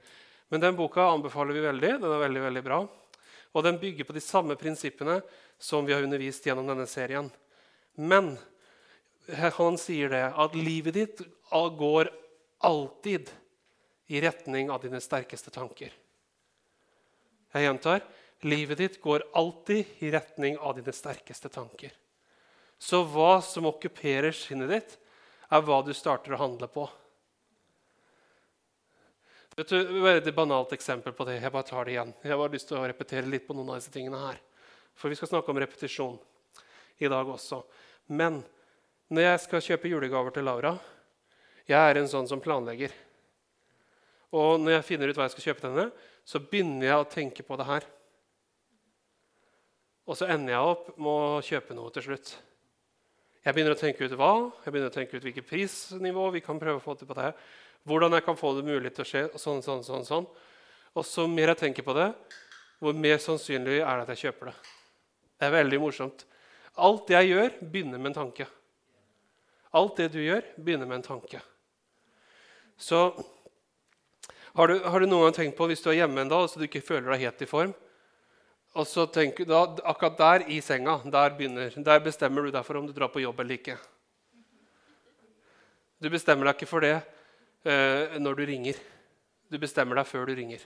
Men 0.49 0.61
den 0.61 0.77
boka 0.77 1.05
anbefaler 1.05 1.53
vi 1.53 1.61
veldig. 1.61 2.01
Den 2.01 2.13
er 2.13 2.25
veldig, 2.25 2.43
veldig 2.43 2.65
bra. 2.65 2.89
Og 3.53 3.63
den 3.63 3.79
bygger 3.79 4.05
på 4.05 4.17
de 4.17 4.21
samme 4.21 4.57
prinsippene 4.57 5.21
som 5.59 5.87
vi 5.87 5.93
har 5.93 6.03
undervist 6.03 6.47
gjennom 6.47 6.67
denne 6.67 6.87
serien. 6.87 7.31
Men 7.95 8.39
han 9.29 9.79
sier 9.79 10.09
det 10.09 10.33
at 10.35 10.57
livet 10.57 10.95
ditt 10.95 11.23
går 11.51 12.11
alltid 12.59 13.31
i 14.07 14.21
retning 14.21 14.71
av 14.71 14.83
dine 14.83 15.01
sterkeste 15.01 15.51
tanker. 15.51 15.93
Jeg 17.51 17.67
gjentar 17.67 18.05
livet 18.47 18.79
ditt 18.79 19.01
går 19.03 19.25
alltid 19.37 19.87
i 19.99 20.11
retning 20.11 20.59
av 20.59 20.77
dine 20.79 20.93
sterkeste 20.95 21.49
tanker. 21.53 21.93
Så 22.79 23.03
hva 23.05 23.41
som 23.45 23.69
okkuperer 23.69 24.33
sinnet 24.33 24.71
ditt, 24.73 24.97
er 25.51 25.63
hva 25.67 25.81
du 25.85 25.93
starter 25.97 26.37
å 26.37 26.41
handle 26.41 26.69
på. 26.71 26.87
Vet 29.59 29.69
du, 29.69 30.07
Et 30.09 30.35
banalt 30.35 30.73
eksempel 30.73 31.13
på 31.13 31.25
det. 31.25 31.41
Jeg 31.43 31.53
bare 31.53 31.67
tar 31.67 31.85
det 31.85 31.93
igjen. 31.93 32.15
Jeg 32.23 32.39
har 32.39 32.49
lyst 32.49 32.69
til 32.69 32.79
å 32.79 32.87
repetere 32.87 33.27
litt 33.27 33.47
på 33.47 33.55
noen 33.55 33.75
av 33.75 33.81
disse 33.81 33.93
tingene 33.93 34.17
her. 34.17 34.39
For 34.95 35.11
vi 35.11 35.19
skal 35.19 35.29
snakke 35.29 35.51
om 35.51 35.59
repetisjon 35.59 36.17
i 36.99 37.09
dag 37.09 37.29
også. 37.29 37.63
Men 38.07 38.41
når 39.11 39.23
jeg 39.27 39.43
skal 39.45 39.67
kjøpe 39.67 39.91
julegaver 39.91 40.33
til 40.33 40.47
Laura 40.47 40.79
Jeg 41.71 41.79
er 41.79 42.01
en 42.01 42.11
sånn 42.11 42.27
som 42.27 42.43
planlegger. 42.43 42.93
Og 44.35 44.59
når 44.63 44.79
jeg 44.79 44.87
finner 44.89 45.11
ut 45.11 45.19
hva 45.19 45.27
jeg 45.27 45.37
skal 45.37 45.49
kjøpe 45.49 45.63
til 45.63 45.73
henne, 45.73 45.89
så 46.27 46.43
begynner 46.43 46.87
jeg 46.89 47.03
å 47.03 47.09
tenke 47.11 47.47
på 47.47 47.59
det 47.59 47.67
her. 47.67 47.87
Og 50.11 50.19
så 50.19 50.27
ender 50.31 50.57
jeg 50.57 50.71
opp 50.73 50.89
med 50.99 51.11
å 51.11 51.43
kjøpe 51.47 51.77
noe 51.79 51.93
til 51.95 52.09
slutt. 52.09 52.33
Jeg 53.41 53.57
begynner 53.57 53.77
å 53.77 53.81
tenke 53.81 54.05
ut 54.05 54.15
hva, 54.19 54.33
jeg 54.65 54.73
begynner 54.73 54.91
å 54.91 54.95
tenke 54.95 55.17
ut 55.17 55.25
hvilket 55.25 55.47
prisnivå 55.49 56.27
vi 56.35 56.43
kan 56.45 56.59
prøve 56.61 56.81
å 56.81 56.85
få 56.85 56.97
til 56.99 57.09
på 57.09 57.17
det. 57.17 57.31
Hvordan 57.89 58.19
jeg 58.19 58.27
kan 58.27 58.37
få 58.37 58.53
det 58.59 58.67
mulig 58.67 58.93
til 58.95 59.07
å 59.07 59.09
skje. 59.09 59.23
Og 59.31 59.41
sånn, 59.41 59.63
sånn, 59.65 59.85
sånn, 59.87 60.05
sånn. 60.07 60.27
Og 60.99 61.07
så 61.07 61.25
mer 61.31 61.55
jeg 61.55 61.63
tenker 61.63 61.87
på 61.87 61.95
det, 61.97 62.11
hvor 62.83 62.99
mer 62.99 63.23
sannsynlig 63.23 63.79
er 63.79 64.01
det 64.01 64.05
at 64.05 64.13
jeg 64.17 64.27
kjøper 64.27 64.51
det. 64.51 64.57
Det 65.39 65.47
er 65.47 65.55
veldig 65.55 65.81
morsomt. 65.81 66.27
Alt 66.81 67.15
jeg 67.15 67.31
gjør, 67.31 67.55
begynner 67.63 68.03
med 68.03 68.13
en 68.13 68.19
tanke. 68.21 68.47
Alt 69.79 70.03
det 70.03 70.11
du 70.17 70.21
gjør, 70.23 70.45
begynner 70.59 70.91
med 70.91 71.01
en 71.01 71.09
tanke. 71.13 71.41
Så 72.81 73.05
har 74.57 74.69
du, 74.69 74.81
har 74.81 75.01
du 75.01 75.07
noen 75.07 75.29
gang 75.29 75.37
tenkt 75.37 75.59
på, 75.59 75.69
hvis 75.71 75.83
du 75.85 75.91
er 75.93 76.01
hjemme 76.01 76.25
en 76.25 76.33
dag 76.33 76.49
så 76.49 76.59
du 76.59 76.67
ikke 76.67 76.83
føler 76.83 77.13
deg 77.13 77.27
helt 77.27 77.45
i 77.45 77.49
form, 77.49 77.75
og 78.79 78.87
så 78.87 79.05
tenker 79.11 79.49
da, 79.51 79.65
Akkurat 79.91 80.19
der 80.19 80.45
i 80.51 80.61
senga 80.63 81.01
der, 81.05 81.35
begynner, 81.37 81.75
der 81.75 82.03
bestemmer 82.05 82.47
du 82.47 82.53
deg 82.55 82.67
for 82.67 82.79
om 82.79 82.87
du 82.87 82.95
drar 82.97 83.11
på 83.13 83.23
jobb 83.23 83.43
eller 83.43 83.59
ikke. 83.59 83.77
Du 86.01 86.09
bestemmer 86.09 86.49
deg 86.49 86.57
ikke 86.57 86.71
for 86.71 86.87
det 86.87 86.95
eh, 87.67 88.17
når 88.23 88.39
du 88.39 88.45
ringer. 88.49 88.79
Du 89.51 89.59
bestemmer 89.61 89.99
deg 89.99 90.09
før 90.09 90.31
du 90.31 90.37
ringer. 90.39 90.63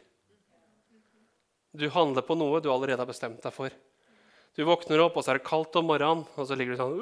Du 1.75 1.89
handler 1.91 2.23
på 2.23 2.37
noe 2.39 2.61
du 2.63 2.71
allerede 2.71 3.03
har 3.03 3.09
bestemt 3.09 3.43
deg 3.43 3.57
for. 3.57 3.73
Du 4.55 4.63
våkner 4.69 5.01
opp, 5.03 5.17
og 5.19 5.25
så 5.25 5.33
er 5.33 5.41
det 5.41 5.49
kaldt 5.49 5.75
om 5.81 5.89
morgenen, 5.91 6.23
og 6.39 6.47
så 6.47 6.55
ligger 6.55 6.77
du 6.77 6.79
sånn 6.79 7.01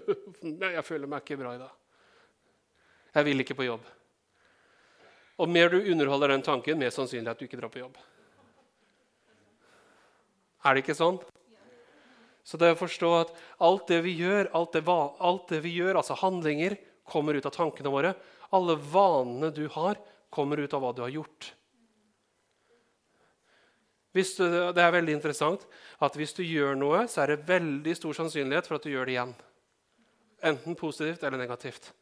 uh, 0.60 0.72
jeg 0.74 0.84
føler 0.84 1.08
meg 1.08 1.24
ikke 1.24 1.38
bra 1.40 1.54
i 1.56 1.62
dag. 1.62 1.72
Jeg 3.16 3.26
vil 3.30 3.46
ikke 3.46 3.56
på 3.56 3.70
jobb. 3.70 3.86
Og 5.40 5.48
mer 5.48 5.72
du 5.72 5.78
underholder 5.80 6.34
den 6.34 6.44
tanken, 6.44 6.78
mer 6.78 6.92
sannsynlig 6.92 7.32
at 7.32 7.40
du 7.40 7.46
ikke 7.46 7.58
drar 7.60 7.72
på 7.72 7.80
jobb. 7.80 7.96
Er 10.68 10.76
det 10.76 10.84
ikke 10.84 10.98
sånn? 10.98 11.20
Så 12.44 12.58
det 12.60 12.72
å 12.74 12.78
forstå 12.80 13.10
at 13.20 13.32
alt 13.64 13.88
det 13.88 14.00
vi 14.04 14.16
gjør, 14.18 14.50
alt 14.56 14.74
det, 14.76 14.82
alt 14.88 15.48
det 15.52 15.62
vi 15.64 15.72
gjør, 15.78 16.00
altså 16.00 16.18
handlinger, 16.20 16.76
kommer 17.10 17.36
ut 17.36 17.46
av 17.48 17.54
tankene 17.54 17.92
våre. 17.92 18.12
Alle 18.54 18.76
vanene 18.76 19.50
du 19.54 19.64
har, 19.72 19.98
kommer 20.30 20.60
ut 20.60 20.74
av 20.76 20.84
hva 20.84 20.92
du 20.94 21.02
har 21.04 21.12
gjort. 21.14 21.52
Du, 24.10 24.20
det 24.74 24.82
er 24.82 24.94
veldig 24.96 25.14
interessant 25.14 25.62
at 26.02 26.16
hvis 26.18 26.34
du 26.34 26.42
gjør 26.42 26.74
noe, 26.78 27.04
så 27.08 27.22
er 27.22 27.32
det 27.32 27.46
veldig 27.46 27.94
stor 27.94 28.16
sannsynlighet 28.18 28.66
for 28.66 28.80
at 28.80 28.86
du 28.86 28.90
gjør 28.90 29.06
det 29.06 29.14
igjen. 29.14 29.34
Enten 30.50 30.78
positivt 30.78 31.22
eller 31.22 31.38
negativt. 31.38 31.92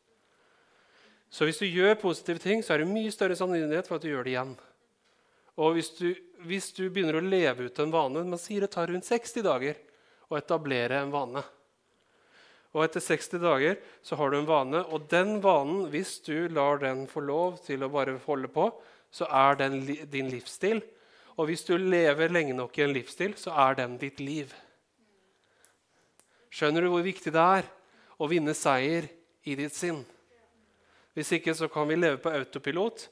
Så 1.31 1.45
hvis 1.45 1.61
du 1.61 1.67
gjør 1.69 1.99
positive 2.01 2.41
ting, 2.41 2.63
så 2.65 2.75
er 2.75 2.83
det 2.83 2.91
mye 2.91 3.13
større 3.13 3.37
sannsynlighet 3.37 3.89
for 3.89 3.99
at 3.99 4.05
du 4.05 4.11
gjør 4.11 4.25
det 4.25 4.33
igjen. 4.33 4.55
Og 5.59 5.75
hvis 5.77 5.91
du, 5.99 6.09
hvis 6.49 6.71
du 6.77 6.87
begynner 6.87 7.19
å 7.19 7.25
leve 7.25 7.67
ut 7.67 7.81
en 7.83 7.91
vane 7.91 8.23
Man 8.23 8.39
sier 8.39 8.63
det 8.63 8.71
tar 8.71 8.93
rundt 8.93 9.09
60 9.09 9.43
dager 9.43 9.81
å 10.31 10.39
etablere 10.39 11.01
en 11.03 11.13
vane. 11.13 11.43
Og 12.77 12.85
etter 12.85 13.03
60 13.03 13.41
dager 13.43 13.79
så 14.05 14.19
har 14.21 14.31
du 14.31 14.39
en 14.39 14.49
vane, 14.49 14.83
og 14.93 15.09
den 15.11 15.39
vanen, 15.45 15.87
hvis 15.93 16.19
du 16.27 16.51
lar 16.53 16.81
den 16.83 17.07
få 17.11 17.25
lov 17.25 17.59
til 17.65 17.83
å 17.83 17.91
bare 17.93 18.19
holde 18.27 18.51
på, 18.53 18.69
så 19.11 19.29
er 19.33 19.57
den 19.59 19.81
din 20.13 20.29
livsstil. 20.29 20.83
Og 21.39 21.49
hvis 21.49 21.65
du 21.65 21.77
lever 21.81 22.35
lenge 22.35 22.57
nok 22.57 22.77
i 22.79 22.85
en 22.85 22.93
livsstil, 22.93 23.35
så 23.41 23.55
er 23.67 23.79
den 23.81 23.97
ditt 24.01 24.21
liv. 24.21 24.53
Skjønner 26.53 26.85
du 26.85 26.93
hvor 26.93 27.05
viktig 27.05 27.33
det 27.33 27.49
er 27.59 27.69
å 28.21 28.29
vinne 28.29 28.55
seier 28.57 29.09
i 29.49 29.57
ditt 29.57 29.77
sinn? 29.77 30.03
Hvis 31.19 31.33
ikke 31.35 31.51
så 31.59 31.67
kan 31.67 31.89
vi 31.91 31.97
leve 31.99 32.21
på 32.23 32.31
autopilot 32.31 33.09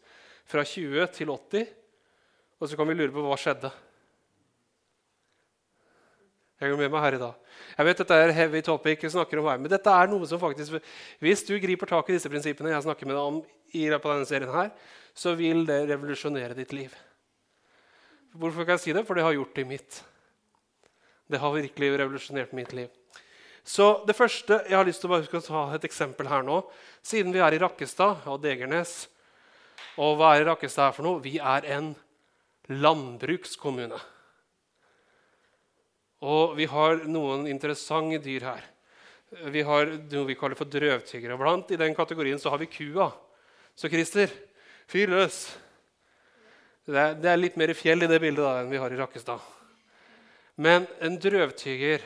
fra 0.46 0.62
20 0.62 1.08
til 1.10 1.32
80, 1.32 1.66
og 2.60 2.70
så 2.70 2.78
kan 2.78 2.86
vi 2.86 2.94
lure 2.94 3.10
på 3.10 3.24
hva 3.24 3.34
skjedde. 3.40 3.72
Jeg 6.56 6.70
går 6.70 6.78
med 6.80 6.92
meg 6.94 7.02
her 7.02 7.16
i 7.16 7.20
dag. 7.20 7.48
Jeg 7.76 7.88
vet 7.88 7.98
dette 8.00 8.18
er 8.22 8.32
heavy 8.32 8.60
topic, 8.64 9.02
jeg 9.02 9.12
snakker 9.12 9.42
om 9.42 9.48
her, 9.50 9.58
men 9.60 9.72
dette 9.72 9.92
er 9.92 10.08
noe 10.08 10.28
som 10.30 10.40
faktisk, 10.40 10.78
Hvis 11.18 11.42
du 11.44 11.58
griper 11.60 11.90
tak 11.90 12.08
i 12.08 12.14
disse 12.14 12.30
prinsippene 12.30 12.70
jeg 12.70 12.86
snakker 12.86 13.10
med 13.10 13.18
deg 13.18 13.26
om 13.32 13.42
i 13.74 13.82
løpet 13.90 14.06
av 14.06 14.14
denne 14.14 14.30
serien, 14.30 14.54
her, 14.54 14.70
så 15.12 15.34
vil 15.34 15.66
det 15.66 15.82
revolusjonere 15.90 16.54
ditt 16.54 16.72
liv. 16.72 16.94
Hvorfor 18.36 18.62
kan 18.62 18.78
jeg 18.78 18.84
si 18.86 18.94
det? 18.94 19.02
For 19.08 19.18
det 19.18 19.26
har 19.26 19.34
gjort 19.34 19.54
det 19.56 19.66
i 19.66 19.68
mitt. 19.74 19.98
Det 21.26 21.42
har 21.42 21.58
virkelig 21.58 21.90
revolusjonert 21.98 22.54
mitt 22.54 22.72
liv. 22.72 22.88
Så 23.66 24.04
det 24.06 24.14
første, 24.14 24.62
Jeg 24.68 24.76
har 24.76 24.86
lyst 24.86 25.02
til 25.02 25.10
å 25.10 25.16
bare 25.16 25.40
ta 25.42 25.74
et 25.74 25.84
eksempel 25.84 26.28
her 26.30 26.42
nå. 26.46 26.62
Siden 27.02 27.32
vi 27.34 27.42
er 27.42 27.52
i 27.52 27.58
Rakkestad 27.58 28.26
og 28.30 28.42
Degernes 28.42 29.08
Og 29.98 30.16
hva 30.16 30.36
er 30.36 30.46
Rakkestad 30.46 30.86
her 30.86 30.94
for 30.94 31.02
noe? 31.02 31.22
Vi 31.24 31.38
er 31.38 31.66
en 31.74 31.94
landbrukskommune. 32.68 33.98
Og 36.22 36.56
vi 36.56 36.66
har 36.66 37.04
noen 37.06 37.46
interessante 37.46 38.18
dyr 38.22 38.46
her. 38.46 38.64
Vi 39.50 39.62
har 39.66 39.86
noe 39.86 40.26
vi 40.28 40.36
kaller 40.38 40.58
for 40.58 40.68
drøvtyggere. 40.70 41.36
Blant 41.38 41.70
i 41.70 41.78
den 41.80 41.94
kategorien 41.94 42.38
så 42.38 42.52
har 42.52 42.60
vi 42.62 42.70
kua. 42.70 43.10
Så 43.76 43.90
Christer, 43.92 44.30
fyr 44.88 45.10
løs. 45.12 45.40
Det 46.86 46.96
er, 46.96 47.16
det 47.18 47.30
er 47.30 47.40
litt 47.40 47.58
mer 47.58 47.74
fjell 47.74 48.06
i 48.06 48.10
det 48.10 48.20
bildet 48.22 48.44
da, 48.44 48.60
enn 48.60 48.70
vi 48.70 48.78
har 48.78 48.92
i 48.92 49.00
Rakkestad. 49.00 49.42
Men 50.56 50.86
en 51.02 51.18
drøvtygger 51.20 52.04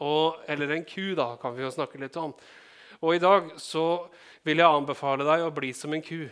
og, 0.00 0.40
eller 0.48 0.72
en 0.74 0.86
ku, 0.88 1.12
da, 1.16 1.34
kan 1.40 1.54
vi 1.56 1.64
jo 1.64 1.72
snakke 1.72 2.00
litt 2.00 2.16
om. 2.20 2.32
Og 3.00 3.16
i 3.16 3.22
dag 3.22 3.52
så 3.60 4.06
vil 4.44 4.60
jeg 4.60 4.76
anbefale 4.80 5.26
deg 5.28 5.44
å 5.44 5.52
bli 5.54 5.72
som 5.76 5.92
en 5.96 6.04
ku. 6.04 6.24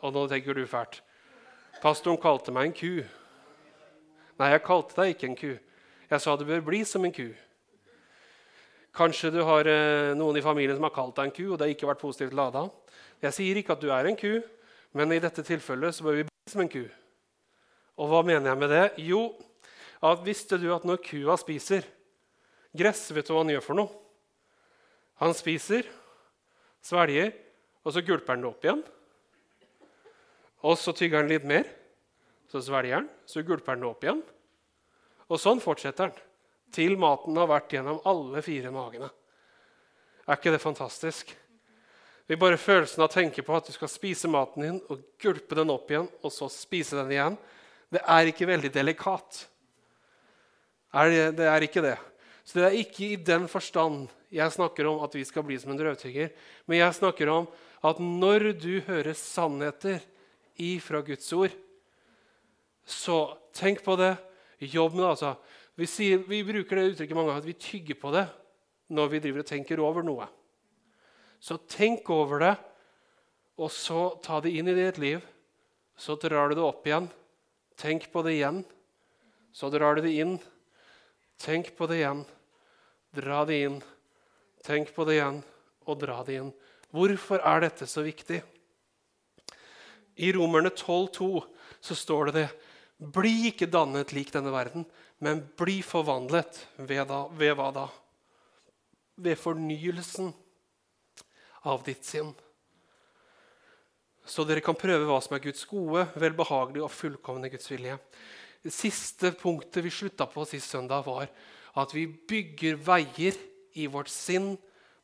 Og 0.00 0.14
nå 0.14 0.26
tenker 0.30 0.56
du 0.56 0.64
fælt. 0.70 1.00
Pastoren 1.82 2.20
kalte 2.20 2.52
meg 2.54 2.70
en 2.70 2.76
ku. 2.76 2.92
Nei, 4.40 4.50
jeg 4.54 4.64
kalte 4.66 4.96
deg 4.98 5.14
ikke 5.14 5.30
en 5.30 5.38
ku. 5.38 5.52
Jeg 6.10 6.22
sa 6.22 6.34
du 6.36 6.46
bør 6.48 6.62
bli 6.66 6.82
som 6.88 7.04
en 7.06 7.14
ku. 7.14 7.28
Kanskje 8.96 9.30
du 9.30 9.42
har 9.46 9.68
eh, 9.70 10.12
noen 10.18 10.38
i 10.40 10.42
familien 10.42 10.74
som 10.74 10.86
har 10.88 10.94
kalt 10.94 11.14
deg 11.18 11.28
en 11.28 11.34
ku, 11.36 11.44
og 11.50 11.58
det 11.58 11.68
har 11.68 11.74
ikke 11.76 11.90
vært 11.92 12.02
positivt 12.02 12.34
lada. 12.34 12.64
Jeg 13.22 13.36
sier 13.36 13.60
ikke 13.60 13.76
at 13.76 13.84
du 13.84 13.92
er 13.94 14.08
en 14.08 14.18
ku, 14.18 14.40
men 14.98 15.14
i 15.14 15.20
dette 15.22 15.44
tilfellet 15.46 15.94
så 15.94 16.06
bør 16.06 16.18
vi 16.18 16.26
bli 16.26 16.50
som 16.50 16.64
en 16.64 16.72
ku. 16.72 16.82
Og 18.00 18.10
hva 18.10 18.24
mener 18.26 18.50
jeg 18.50 18.58
med 18.58 18.72
det? 18.72 18.84
Jo, 19.06 19.22
at 20.00 20.22
visste 20.24 20.56
du 20.60 20.70
at 20.74 20.86
når 20.88 21.02
kua 21.04 21.36
spiser 21.40 21.84
gress, 22.76 23.10
vet 23.12 23.26
du 23.26 23.34
hva 23.34 23.42
han 23.42 23.52
gjør 23.52 23.66
for 23.66 23.78
noe? 23.80 23.90
Han 25.20 25.34
spiser, 25.36 25.84
svelger, 26.80 27.34
og 27.84 27.92
så 27.92 28.02
gulper 28.04 28.36
han 28.36 28.44
det 28.44 28.48
opp 28.48 28.64
igjen. 28.64 28.80
Og 30.64 30.76
så 30.80 30.94
tygger 30.96 31.22
han 31.22 31.30
litt 31.30 31.44
mer. 31.48 31.68
Så 32.50 32.62
svelger 32.64 33.00
han, 33.00 33.08
så 33.28 33.44
gulper 33.46 33.74
han 33.74 33.84
det 33.84 33.90
opp 33.90 34.04
igjen. 34.04 34.22
Og 35.30 35.40
sånn 35.40 35.60
fortsetter 35.62 36.08
han 36.08 36.26
til 36.74 36.96
maten 37.00 37.36
har 37.38 37.50
vært 37.50 37.72
gjennom 37.74 38.00
alle 38.06 38.42
fire 38.46 38.70
magene. 38.74 39.10
Er 40.26 40.38
ikke 40.38 40.52
det 40.54 40.62
fantastisk? 40.62 41.32
Vi 42.30 42.38
bare 42.38 42.60
følelsen 42.60 43.02
av 43.02 43.08
å 43.08 43.12
tenke 43.12 43.42
på 43.42 43.54
at 43.56 43.66
du 43.66 43.74
skal 43.74 43.90
spise 43.90 44.30
maten 44.30 44.62
din 44.62 44.76
og 44.86 45.02
gulpe 45.18 45.56
den 45.58 45.72
opp 45.74 45.90
igjen, 45.90 46.06
og 46.22 46.30
så 46.30 46.46
spise 46.52 47.00
den 47.00 47.10
igjen, 47.16 47.38
det 47.90 48.04
er 48.06 48.30
ikke 48.30 48.46
veldig 48.46 48.70
delikat. 48.70 49.40
Er 50.90 51.10
det, 51.10 51.24
det, 51.38 51.46
er 51.46 51.66
ikke 51.66 51.84
det. 51.84 51.96
Så 52.44 52.58
det 52.58 52.66
er 52.66 52.78
ikke 52.80 53.12
i 53.12 53.18
den 53.20 53.46
forstand 53.50 54.08
jeg 54.30 54.54
snakker 54.54 54.86
om 54.90 55.02
at 55.04 55.14
vi 55.14 55.24
skal 55.26 55.44
bli 55.46 55.58
som 55.58 55.72
en 55.72 55.78
drøvtygger. 55.78 56.32
Men 56.66 56.80
jeg 56.80 56.96
snakker 56.98 57.30
om 57.30 57.46
at 57.86 58.00
når 58.02 58.50
du 58.58 58.72
hører 58.86 59.14
sannheter 59.16 60.02
ifra 60.60 61.00
Guds 61.06 61.30
ord, 61.32 61.54
så 62.84 63.22
tenk 63.54 63.84
på 63.86 63.96
det. 63.98 64.16
Jobb 64.60 64.94
med 64.94 65.04
det. 65.04 65.10
altså. 65.14 65.34
Vi, 65.78 65.86
sier, 65.88 66.20
vi 66.28 66.42
bruker 66.44 66.76
det 66.76 66.90
uttrykket 66.90 67.16
mange 67.16 67.30
ganger 67.30 67.44
at 67.44 67.48
vi 67.48 67.56
tygger 67.56 67.96
på 67.96 68.10
det 68.12 68.26
når 68.90 69.12
vi 69.12 69.20
driver 69.22 69.44
og 69.44 69.48
tenker 69.48 69.80
over 69.80 70.04
noe. 70.04 70.26
Så 71.40 71.56
tenk 71.70 72.10
over 72.12 72.42
det, 72.42 72.54
og 73.56 73.70
så 73.72 74.10
ta 74.20 74.40
det 74.44 74.52
inn 74.58 74.68
i 74.68 74.76
ditt 74.76 74.98
liv. 75.00 75.22
Så 75.96 76.18
drar 76.20 76.50
du 76.50 76.58
det 76.58 76.64
opp 76.64 76.84
igjen. 76.88 77.06
Tenk 77.80 78.10
på 78.12 78.24
det 78.26 78.34
igjen. 78.36 78.60
Så 79.52 79.70
drar 79.72 79.96
du 79.96 80.02
det 80.04 80.12
inn. 80.20 80.36
Tenk 81.40 81.72
på 81.76 81.88
det 81.88 82.02
igjen. 82.02 82.24
Dra 83.16 83.44
det 83.48 83.62
inn. 83.64 83.78
Tenk 84.64 84.92
på 84.94 85.06
det 85.08 85.16
igjen, 85.16 85.40
og 85.88 86.00
dra 86.02 86.20
det 86.26 86.36
inn. 86.36 86.50
Hvorfor 86.92 87.40
er 87.46 87.62
dette 87.64 87.86
så 87.88 88.04
viktig? 88.04 88.42
I 90.20 90.32
Romerne 90.36 90.68
12,2 90.74 91.30
så 91.80 91.96
står 91.96 92.28
det 92.28 92.34
det. 92.36 92.48
Bli 93.00 93.48
ikke 93.48 93.70
dannet 93.72 94.12
lik 94.12 94.34
denne 94.34 94.52
verden, 94.52 94.84
men 95.24 95.40
bli 95.56 95.78
forvandlet. 95.86 96.60
Ved, 96.76 97.06
da, 97.08 97.22
ved 97.32 97.56
hva 97.56 97.70
da? 97.72 97.86
Ved 99.16 99.40
fornyelsen 99.40 100.34
av 101.64 101.80
ditt 101.86 102.04
sinn. 102.04 102.34
Så 104.28 104.44
dere 104.44 104.62
kan 104.64 104.76
prøve 104.78 105.08
hva 105.08 105.16
som 105.24 105.38
er 105.38 105.42
Guds 105.46 105.64
gode, 105.68 106.04
velbehagelige 106.20 106.84
og 106.84 106.92
fullkomne 106.92 107.48
Guds 107.50 107.70
vilje. 107.72 107.96
Det 108.60 108.72
siste 108.74 109.30
punktet 109.40 109.84
vi 109.84 109.92
slutta 109.92 110.26
på 110.28 110.44
sist 110.48 110.68
søndag, 110.68 111.06
var 111.06 111.30
at 111.80 111.94
vi 111.96 112.04
bygger 112.06 112.76
veier 112.84 113.36
i 113.80 113.86
vårt 113.88 114.10
sinn 114.12 114.52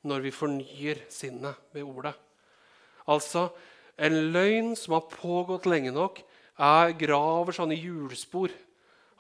når 0.07 0.27
vi 0.27 0.35
fornyer 0.35 1.01
sinnet 1.13 1.57
med 1.73 1.87
ordet. 1.87 2.13
Altså, 3.09 3.49
en 3.97 4.19
løgn 4.35 4.75
som 4.77 4.99
har 4.99 5.09
pågått 5.09 5.69
lenge 5.71 5.95
nok, 5.95 6.21
er 6.57 6.93
graver 7.01 7.57
sånne 7.57 7.77
hjulspor. 7.79 8.53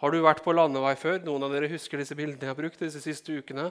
Har 0.01 0.13
du 0.13 0.21
vært 0.25 0.43
på 0.45 0.53
landevei 0.53 0.95
før? 1.01 1.23
Noen 1.25 1.47
av 1.47 1.55
dere 1.55 1.71
husker 1.73 2.01
disse 2.01 2.17
bildene 2.17 2.45
jeg 2.45 2.53
har 2.53 2.59
brukt 2.59 2.81
disse 2.83 3.01
siste 3.01 3.39
ukene. 3.41 3.71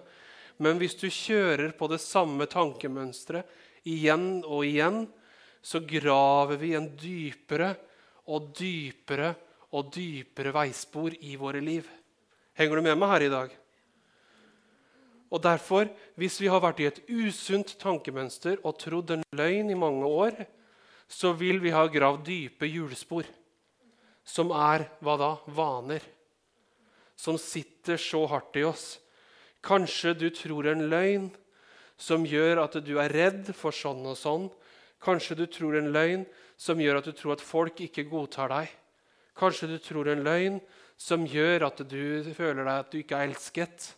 Men 0.62 0.80
hvis 0.82 0.98
du 0.98 1.08
kjører 1.12 1.76
på 1.78 1.90
det 1.92 2.02
samme 2.02 2.48
tankemønsteret 2.50 3.86
igjen 3.86 4.42
og 4.42 4.66
igjen, 4.66 5.04
så 5.66 5.82
graver 5.86 6.58
vi 6.62 6.74
en 6.78 6.90
dypere 6.98 7.74
og 8.34 8.54
dypere 8.58 9.34
og 9.76 9.92
dypere 9.94 10.54
veispor 10.56 11.16
i 11.20 11.36
våre 11.40 11.62
liv. 11.64 11.88
Henger 12.56 12.80
du 12.80 12.86
med 12.86 13.00
meg 13.00 13.12
her 13.12 13.26
i 13.26 13.32
dag? 13.34 13.56
Og 15.36 15.42
derfor, 15.44 15.90
hvis 16.16 16.38
vi 16.40 16.48
har 16.48 16.62
vært 16.64 16.80
i 16.80 16.88
et 16.88 17.02
usunt 17.12 17.74
tankemønster 17.82 18.62
og 18.64 18.78
trodd 18.80 19.12
en 19.12 19.26
løgn 19.36 19.74
i 19.74 19.80
mange 19.80 20.08
år, 20.08 20.38
så 21.12 21.34
vil 21.38 21.60
vi 21.62 21.74
ha 21.76 21.84
gravd 21.92 22.24
dype 22.30 22.70
hjulspor, 22.70 23.28
som 24.26 24.54
er 24.56 24.88
hva 25.04 25.18
da? 25.20 25.32
Vaner. 25.58 26.06
Som 27.16 27.38
sitter 27.42 28.00
så 28.02 28.24
hardt 28.32 28.56
i 28.60 28.64
oss. 28.68 28.96
Kanskje 29.66 30.14
du 30.18 30.30
tror 30.34 30.70
en 30.72 30.88
løgn 30.92 31.28
som 31.98 32.26
gjør 32.28 32.64
at 32.66 32.80
du 32.86 32.96
er 33.02 33.14
redd 33.14 33.52
for 33.56 33.76
sånn 33.76 34.04
og 34.06 34.18
sånn. 34.20 34.50
Kanskje 35.04 35.38
du 35.40 35.46
tror 35.52 35.78
en 35.78 35.92
løgn 35.94 36.26
som 36.58 36.80
gjør 36.80 37.00
at 37.02 37.08
du 37.10 37.16
tror 37.16 37.36
at 37.36 37.44
folk 37.44 37.82
ikke 37.84 38.08
godtar 38.10 38.52
deg. 38.52 38.74
Kanskje 39.36 39.70
du 39.74 39.78
tror 39.84 40.10
en 40.10 40.24
løgn 40.26 40.60
som 40.98 41.26
gjør 41.28 41.68
at 41.68 41.84
du 41.90 42.34
føler 42.36 42.64
deg 42.64 42.74
at 42.74 42.92
du 42.92 43.00
ikke 43.02 43.20
er 43.20 43.30
elsket. 43.30 43.94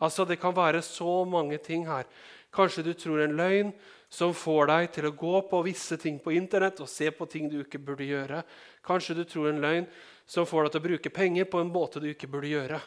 Altså, 0.00 0.24
Det 0.24 0.40
kan 0.40 0.56
være 0.56 0.82
så 0.82 1.24
mange 1.24 1.58
ting 1.58 1.86
her. 1.86 2.04
Kanskje 2.52 2.82
du 2.82 2.94
tror 2.94 3.20
en 3.22 3.36
løgn 3.36 3.72
som 4.10 4.32
får 4.34 4.66
deg 4.66 4.92
til 4.92 5.06
å 5.06 5.14
gå 5.14 5.40
på 5.50 5.62
visse 5.62 5.96
ting 5.96 6.18
på 6.18 6.32
Internett 6.34 6.80
og 6.80 6.88
se 6.90 7.10
på 7.14 7.28
ting 7.30 7.48
du 7.48 7.60
ikke 7.60 7.78
burde 7.78 8.08
gjøre. 8.08 8.42
Kanskje 8.82 9.14
du 9.14 9.24
tror 9.24 9.50
en 9.50 9.60
løgn 9.62 9.86
som 10.26 10.46
får 10.46 10.64
deg 10.66 10.72
til 10.72 10.80
å 10.80 10.88
bruke 10.88 11.12
penger 11.14 11.46
på 11.50 11.60
en 11.60 11.70
måte 11.70 12.00
du 12.02 12.08
ikke 12.10 12.30
burde 12.30 12.50
gjøre. 12.50 12.80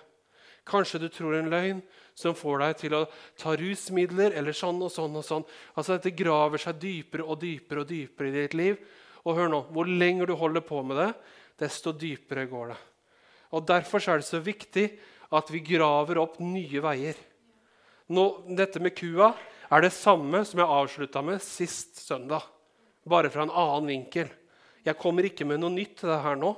Kanskje 0.67 1.00
du 1.00 1.07
tror 1.12 1.35
en 1.35 1.51
løgn 1.51 1.79
som 2.15 2.35
får 2.35 2.59
deg 2.63 2.75
til 2.79 2.95
å 2.95 3.05
ta 3.39 3.55
rusmidler 3.59 4.35
eller 4.39 4.55
sånn 4.55 4.81
og 4.83 4.91
sånn. 4.91 5.15
og 5.15 5.23
sånn. 5.27 5.45
Altså 5.75 5.97
Dette 5.97 6.15
graver 6.15 6.57
seg 6.57 6.79
dypere 6.79 7.23
og 7.23 7.39
dypere 7.39 7.83
og 7.83 7.88
dypere 7.88 8.29
i 8.29 8.35
ditt 8.35 8.53
liv. 8.53 8.77
Og 9.23 9.38
hør 9.38 9.47
nå, 9.47 9.62
Hvor 9.71 9.88
lenger 9.88 10.27
du 10.27 10.35
holder 10.35 10.62
på 10.62 10.83
med 10.83 10.97
det, 10.97 11.13
desto 11.60 11.93
dypere 11.93 12.45
går 12.50 12.74
det. 12.74 12.79
Og 13.53 13.65
Derfor 13.67 14.01
er 14.10 14.22
det 14.22 14.27
så 14.27 14.41
viktig 14.41 14.88
at 15.33 15.50
vi 15.53 15.62
graver 15.65 16.19
opp 16.22 16.39
nye 16.41 16.81
veier. 16.83 17.17
Nå, 18.13 18.24
dette 18.57 18.81
med 18.83 18.95
kua 18.98 19.31
er 19.74 19.86
det 19.86 19.93
samme 19.95 20.43
som 20.45 20.62
jeg 20.62 20.75
avslutta 20.77 21.24
med 21.25 21.41
sist 21.41 22.01
søndag. 22.03 22.43
Bare 23.10 23.31
fra 23.33 23.45
en 23.45 23.53
annen 23.53 23.89
vinkel. 23.89 24.29
Jeg 24.83 25.00
kommer 25.00 25.25
ikke 25.27 25.48
med 25.48 25.62
noe 25.62 25.72
nytt 25.74 26.01
til 26.01 26.12
det 26.12 26.22
her 26.24 26.38
nå, 26.39 26.51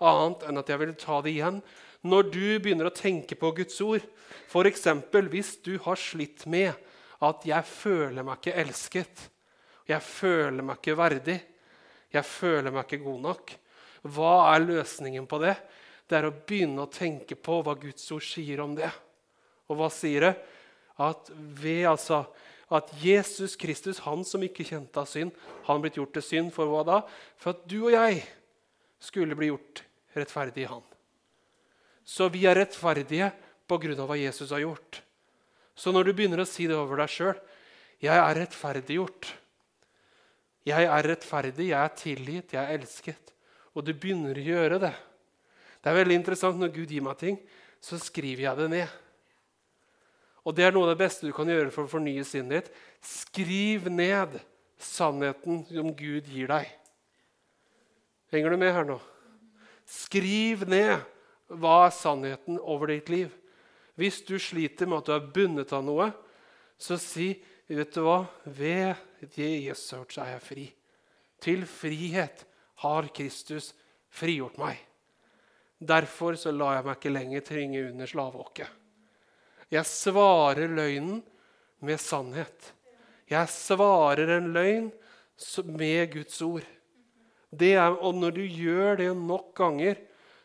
annet 0.00 0.46
enn 0.48 0.60
at 0.60 0.70
jeg 0.72 0.80
vil 0.80 0.94
ta 0.98 1.20
det 1.24 1.34
igjen. 1.34 1.60
Når 2.06 2.30
du 2.30 2.46
begynner 2.62 2.88
å 2.88 2.94
tenke 2.94 3.36
på 3.38 3.52
Guds 3.56 3.78
ord, 3.84 4.04
f.eks. 4.48 4.86
hvis 5.32 5.52
du 5.64 5.76
har 5.84 5.98
slitt 6.00 6.46
med 6.46 6.72
at 7.20 7.46
'jeg 7.46 7.64
føler 7.64 8.22
meg 8.22 8.38
ikke 8.38 8.58
elsket', 8.60 9.28
'jeg 9.88 10.02
føler 10.02 10.62
meg 10.62 10.76
ikke 10.76 10.96
verdig', 10.96 11.40
'jeg 12.12 12.24
føler 12.24 12.70
meg 12.70 12.84
ikke 12.84 13.04
god 13.04 13.20
nok', 13.20 13.56
hva 14.12 14.54
er 14.54 14.64
løsningen 14.64 15.26
på 15.28 15.40
det? 15.42 15.56
Det 16.06 16.18
er 16.18 16.28
å 16.28 16.34
begynne 16.34 16.84
å 16.84 16.92
tenke 16.92 17.34
på 17.34 17.60
hva 17.66 17.74
Guds 17.78 18.04
ord 18.14 18.24
sier 18.24 18.62
om 18.62 18.76
det. 18.78 18.90
Og 19.66 19.80
hva 19.80 19.88
sier 19.90 20.28
det? 20.28 20.34
At 21.02 21.30
ved 21.34 21.84
altså 21.90 22.22
at 22.72 22.90
Jesus 22.98 23.54
Kristus, 23.58 24.00
han 24.02 24.24
som 24.26 24.42
ikke 24.42 24.66
kjente 24.66 24.98
av 24.98 25.06
synd, 25.10 25.34
han 25.68 25.82
blitt 25.82 25.98
gjort 25.98 26.14
til 26.16 26.24
synd 26.24 26.54
for 26.54 26.70
hva 26.70 26.82
da? 26.86 27.00
For 27.38 27.54
at 27.54 27.66
du 27.70 27.78
og 27.84 27.94
jeg 27.94 28.24
skulle 29.02 29.38
bli 29.38 29.52
gjort 29.52 29.84
rettferdig 30.16 30.64
i 30.64 30.70
han. 30.70 30.82
Så 32.06 32.30
vi 32.32 32.46
er 32.46 32.58
rettferdige 32.58 33.32
pga. 33.66 34.06
hva 34.06 34.16
Jesus 34.18 34.50
har 34.50 34.62
gjort. 34.62 35.02
Så 35.74 35.92
når 35.92 36.04
du 36.04 36.12
begynner 36.12 36.40
å 36.40 36.48
si 36.48 36.66
det 36.66 36.76
over 36.78 36.96
deg 36.96 37.10
sjøl 37.10 37.38
'Jeg 38.00 38.16
er 38.16 38.34
rettferdiggjort', 38.34 39.32
'Jeg 40.66 40.84
er 40.84 41.02
rettferdig, 41.02 41.68
jeg 41.68 41.84
er 41.84 41.96
tilgitt, 41.96 42.52
jeg 42.52 42.62
er 42.64 42.78
elsket', 42.78 43.32
og 43.76 43.84
du 43.84 43.92
begynner 43.92 44.38
å 44.38 44.46
gjøre 44.50 44.80
det 44.80 44.94
Det 45.82 45.90
er 45.90 45.98
veldig 46.00 46.16
interessant 46.16 46.58
når 46.58 46.72
Gud 46.74 46.90
gir 46.90 47.04
meg 47.04 47.18
ting, 47.20 47.36
så 47.78 47.98
skriver 48.00 48.48
jeg 48.48 48.58
det 48.58 48.70
ned. 48.72 48.94
Og 50.42 50.54
det 50.56 50.64
er 50.66 50.72
noe 50.74 50.88
av 50.88 50.94
det 50.94 51.02
beste 51.04 51.28
du 51.28 51.34
kan 51.36 51.46
gjøre 51.46 51.70
for 51.70 51.86
å 51.86 51.90
fornye 51.90 52.24
sinnet 52.26 52.64
ditt. 52.66 52.72
Skriv 53.06 53.86
ned 53.92 54.34
sannheten 54.82 55.60
som 55.68 55.92
Gud 55.94 56.26
gir 56.26 56.50
deg. 56.50 56.72
Henger 58.34 58.50
du 58.50 58.58
med 58.58 58.74
her 58.74 58.88
nå? 58.88 58.96
Skriv 59.86 60.64
ned 60.66 61.04
hva 61.46 61.76
er 61.84 61.94
sannheten 61.94 62.58
over 62.58 62.90
ditt 62.90 63.12
liv. 63.12 63.30
Hvis 63.94 64.18
du 64.26 64.34
sliter 64.42 64.90
med 64.90 65.04
at 65.04 65.06
du 65.06 65.14
er 65.14 65.30
bundet 65.38 65.70
av 65.76 65.86
noe, 65.86 66.10
så 66.78 66.98
si 67.00 67.30
vet 67.70 67.94
du 67.94 68.02
hva? 68.02 68.24
Ved 68.42 68.98
Jesus 69.38 70.18
er 70.18 70.34
jeg 70.34 70.42
fri. 70.44 70.66
Til 71.42 71.62
frihet 71.70 72.42
har 72.82 73.08
Kristus 73.14 73.72
frigjort 74.12 74.58
meg. 74.60 74.80
Derfor 75.78 76.36
så 76.40 76.52
lar 76.54 76.78
jeg 76.78 76.86
meg 76.86 76.98
ikke 76.98 77.12
lenger 77.12 77.44
tvinge 77.44 77.82
under 77.90 78.08
slaveåket. 78.08 78.68
Jeg 79.72 79.88
svarer 79.88 80.70
løgnen 80.70 81.20
med 81.84 82.00
sannhet. 82.00 82.72
Jeg 83.26 83.50
svarer 83.50 84.30
en 84.36 84.52
løgn 84.54 84.90
med 85.66 86.12
Guds 86.12 86.38
ord. 86.46 86.66
Er, 87.56 87.90
og 87.90 88.14
når 88.14 88.36
du 88.36 88.42
gjør 88.44 89.00
det 89.00 89.10
nok 89.16 89.52
ganger, 89.56 89.98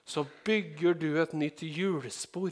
så 0.06 0.26
bygger 0.46 0.98
du 0.98 1.10
et 1.22 1.34
nytt 1.38 1.62
hjulspor 1.64 2.52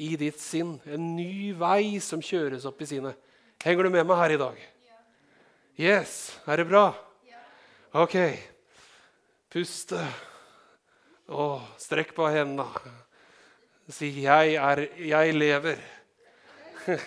i 0.00 0.14
ditt 0.18 0.40
sinn. 0.40 0.78
En 0.86 1.14
ny 1.16 1.52
vei 1.58 2.00
som 2.02 2.22
kjøres 2.24 2.66
opp 2.68 2.80
i 2.82 2.88
sinnet. 2.88 3.18
Henger 3.64 3.86
du 3.86 3.92
med 3.94 4.06
meg 4.08 4.20
her 4.20 4.34
i 4.34 4.40
dag? 4.40 4.64
Yes. 5.80 6.34
Er 6.46 6.60
det 6.60 6.68
bra? 6.70 6.88
OK. 7.94 8.16
Puste. 9.54 10.00
Og 11.30 11.60
strekk 11.78 12.08
på 12.16 12.26
hendene. 12.26 12.66
Si 13.86 14.08
'Jeg, 14.10 14.56
er, 14.58 14.80
jeg 14.98 15.34
lever'. 15.34 15.78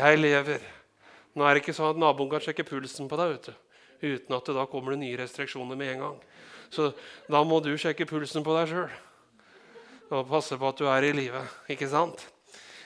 jeg 0.00 0.18
lever. 0.18 0.60
Nå 1.32 1.46
er 1.46 1.54
det 1.54 1.62
ikke 1.62 1.72
sånn 1.72 1.94
at 1.94 2.02
naboen 2.02 2.28
kan 2.28 2.44
sjekke 2.44 2.66
pulsen 2.68 3.08
på 3.08 3.16
deg 3.16 3.32
vet 3.32 3.48
du, 3.48 3.54
uten 4.02 4.36
at 4.36 4.50
det 4.50 4.56
da 4.58 4.66
kommer 4.68 4.92
det 4.92 5.00
nye 5.00 5.16
restriksjoner 5.16 5.80
med 5.80 5.94
en 5.94 6.04
gang. 6.04 6.18
Så 6.68 6.90
da 7.32 7.40
må 7.40 7.62
du 7.64 7.72
sjekke 7.72 8.04
pulsen 8.04 8.44
på 8.44 8.58
deg 8.58 8.68
sjøl 8.74 8.92
og 10.10 10.28
passe 10.28 10.60
på 10.60 10.68
at 10.68 10.76
du 10.76 10.90
er 10.92 11.08
i 11.08 11.16
live. 11.16 11.40
Ikke 11.72 11.88
sant? 11.88 12.26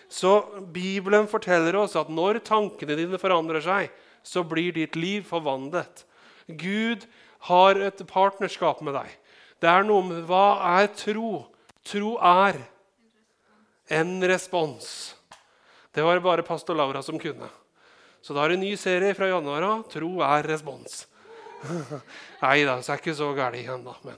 Så 0.06 0.62
Bibelen 0.70 1.26
forteller 1.26 1.74
oss 1.82 1.98
at 1.98 2.06
når 2.06 2.38
tankene 2.46 2.94
dine 3.02 3.18
forandrer 3.18 3.66
seg, 3.66 3.90
så 4.22 4.46
blir 4.46 4.76
ditt 4.78 4.94
liv 4.94 5.26
forvandlet. 5.26 6.06
Gud 6.46 7.08
har 7.48 7.80
et 7.86 8.00
partnerskap 8.08 8.80
med 8.84 8.96
deg. 8.96 9.10
Det 9.60 9.70
er 9.70 9.84
noe 9.86 10.04
med 10.06 10.24
Hva 10.28 10.46
er 10.78 10.88
tro? 10.96 11.44
Tro 11.84 12.14
er 12.16 12.62
en 13.92 14.16
respons. 14.24 14.86
Det 15.94 16.02
var 16.02 16.22
bare 16.24 16.46
pastor 16.46 16.76
Laura 16.76 17.02
som 17.04 17.20
kunne. 17.20 17.48
Så 18.24 18.32
da 18.32 18.44
er 18.44 18.54
det 18.54 18.58
en 18.58 18.64
ny 18.64 18.74
serie 18.80 19.14
fra 19.16 19.28
januar 19.28 19.66
av. 19.68 19.82
Tro 19.92 20.10
er 20.24 20.46
respons. 20.48 21.04
Nei 22.44 22.62
da, 22.64 22.78
så 22.80 22.94
er 22.94 22.98
det 22.98 23.04
ikke 23.04 23.16
så 23.18 23.30
galt 23.36 23.60
ennå. 23.60 23.92
Men 24.04 24.16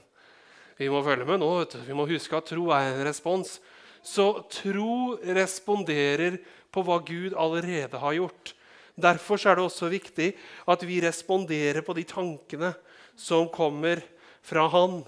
vi 0.79 0.87
må 0.91 1.03
følge 1.03 1.27
med 1.27 1.41
nå. 1.43 1.51
Vi 1.87 1.97
må 1.97 2.07
huske 2.09 2.39
at 2.39 2.47
tro 2.47 2.69
er 2.75 2.93
en 2.93 3.03
respons. 3.07 3.57
Så 4.05 4.29
tro 4.53 5.17
responderer 5.35 6.39
på 6.71 6.83
hva 6.87 7.01
Gud 7.03 7.35
allerede 7.35 7.99
har 7.99 8.15
gjort. 8.15 8.53
Derfor 8.97 9.37
er 9.43 9.57
det 9.57 9.67
også 9.67 9.91
viktig 9.91 10.31
at 10.65 10.83
vi 10.87 11.01
responderer 11.03 11.83
på 11.85 11.93
de 11.97 12.05
tankene 12.07 12.71
som 13.17 13.49
kommer 13.49 14.03
fra 14.45 14.67
Han. 14.71 15.01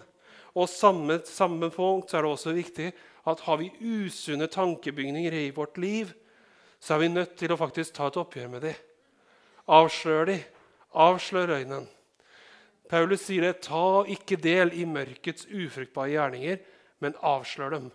Og 0.57 0.67
samme, 0.69 1.21
samme 1.29 1.69
punkt 1.71 2.13
er 2.13 2.25
det 2.25 2.31
også 2.33 2.55
viktig 2.57 2.89
at 3.29 3.43
har 3.45 3.59
vi 3.61 3.69
usunne 3.79 4.47
tankebygninger 4.49 5.35
i 5.37 5.49
vårt 5.55 5.77
liv, 5.77 6.11
så 6.79 6.95
er 6.95 7.03
vi 7.03 7.11
nødt 7.13 7.35
til 7.37 7.51
å 7.51 7.59
faktisk 7.59 7.93
ta 7.95 8.07
et 8.09 8.17
oppgjør 8.17 8.51
med 8.55 8.65
dem. 8.65 8.75
Avslør 9.69 10.29
dem. 10.31 10.43
Avslør 10.97 11.53
øynene. 11.59 11.85
Paulus 12.89 13.27
sier 13.27 13.45
det, 13.45 13.67
ta 13.67 14.01
ikke 14.09 14.39
del 14.41 14.71
i 14.73 14.87
mørkets 14.89 15.45
ufruktbare 15.45 16.15
gjerninger, 16.15 16.57
men 17.03 17.17
avslør 17.21 17.75
dem. 17.75 17.91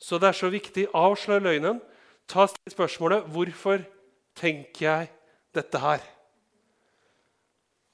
Så 0.00 0.16
det 0.20 0.30
er 0.30 0.38
så 0.38 0.48
viktig. 0.52 0.86
Avslør 0.96 1.44
løgnen. 1.44 1.82
Ta 2.26 2.46
spørsmålet 2.48 3.28
hvorfor 3.32 3.84
tenker 4.36 4.86
jeg 4.86 5.10
dette 5.54 5.80
her? 5.82 6.00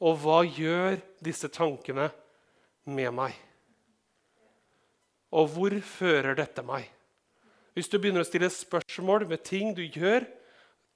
Og 0.02 0.18
hva 0.18 0.40
gjør 0.42 0.98
disse 1.22 1.46
tankene 1.52 2.08
med 2.90 3.14
meg? 3.14 3.36
Og 5.32 5.48
hvor 5.54 5.76
fører 5.86 6.34
dette 6.36 6.64
meg? 6.66 6.88
Hvis 7.72 7.88
du 7.88 7.96
begynner 7.96 8.24
å 8.24 8.28
stille 8.28 8.50
spørsmål 8.52 9.24
med 9.30 9.44
ting 9.46 9.70
du 9.76 9.84
gjør, 9.86 10.26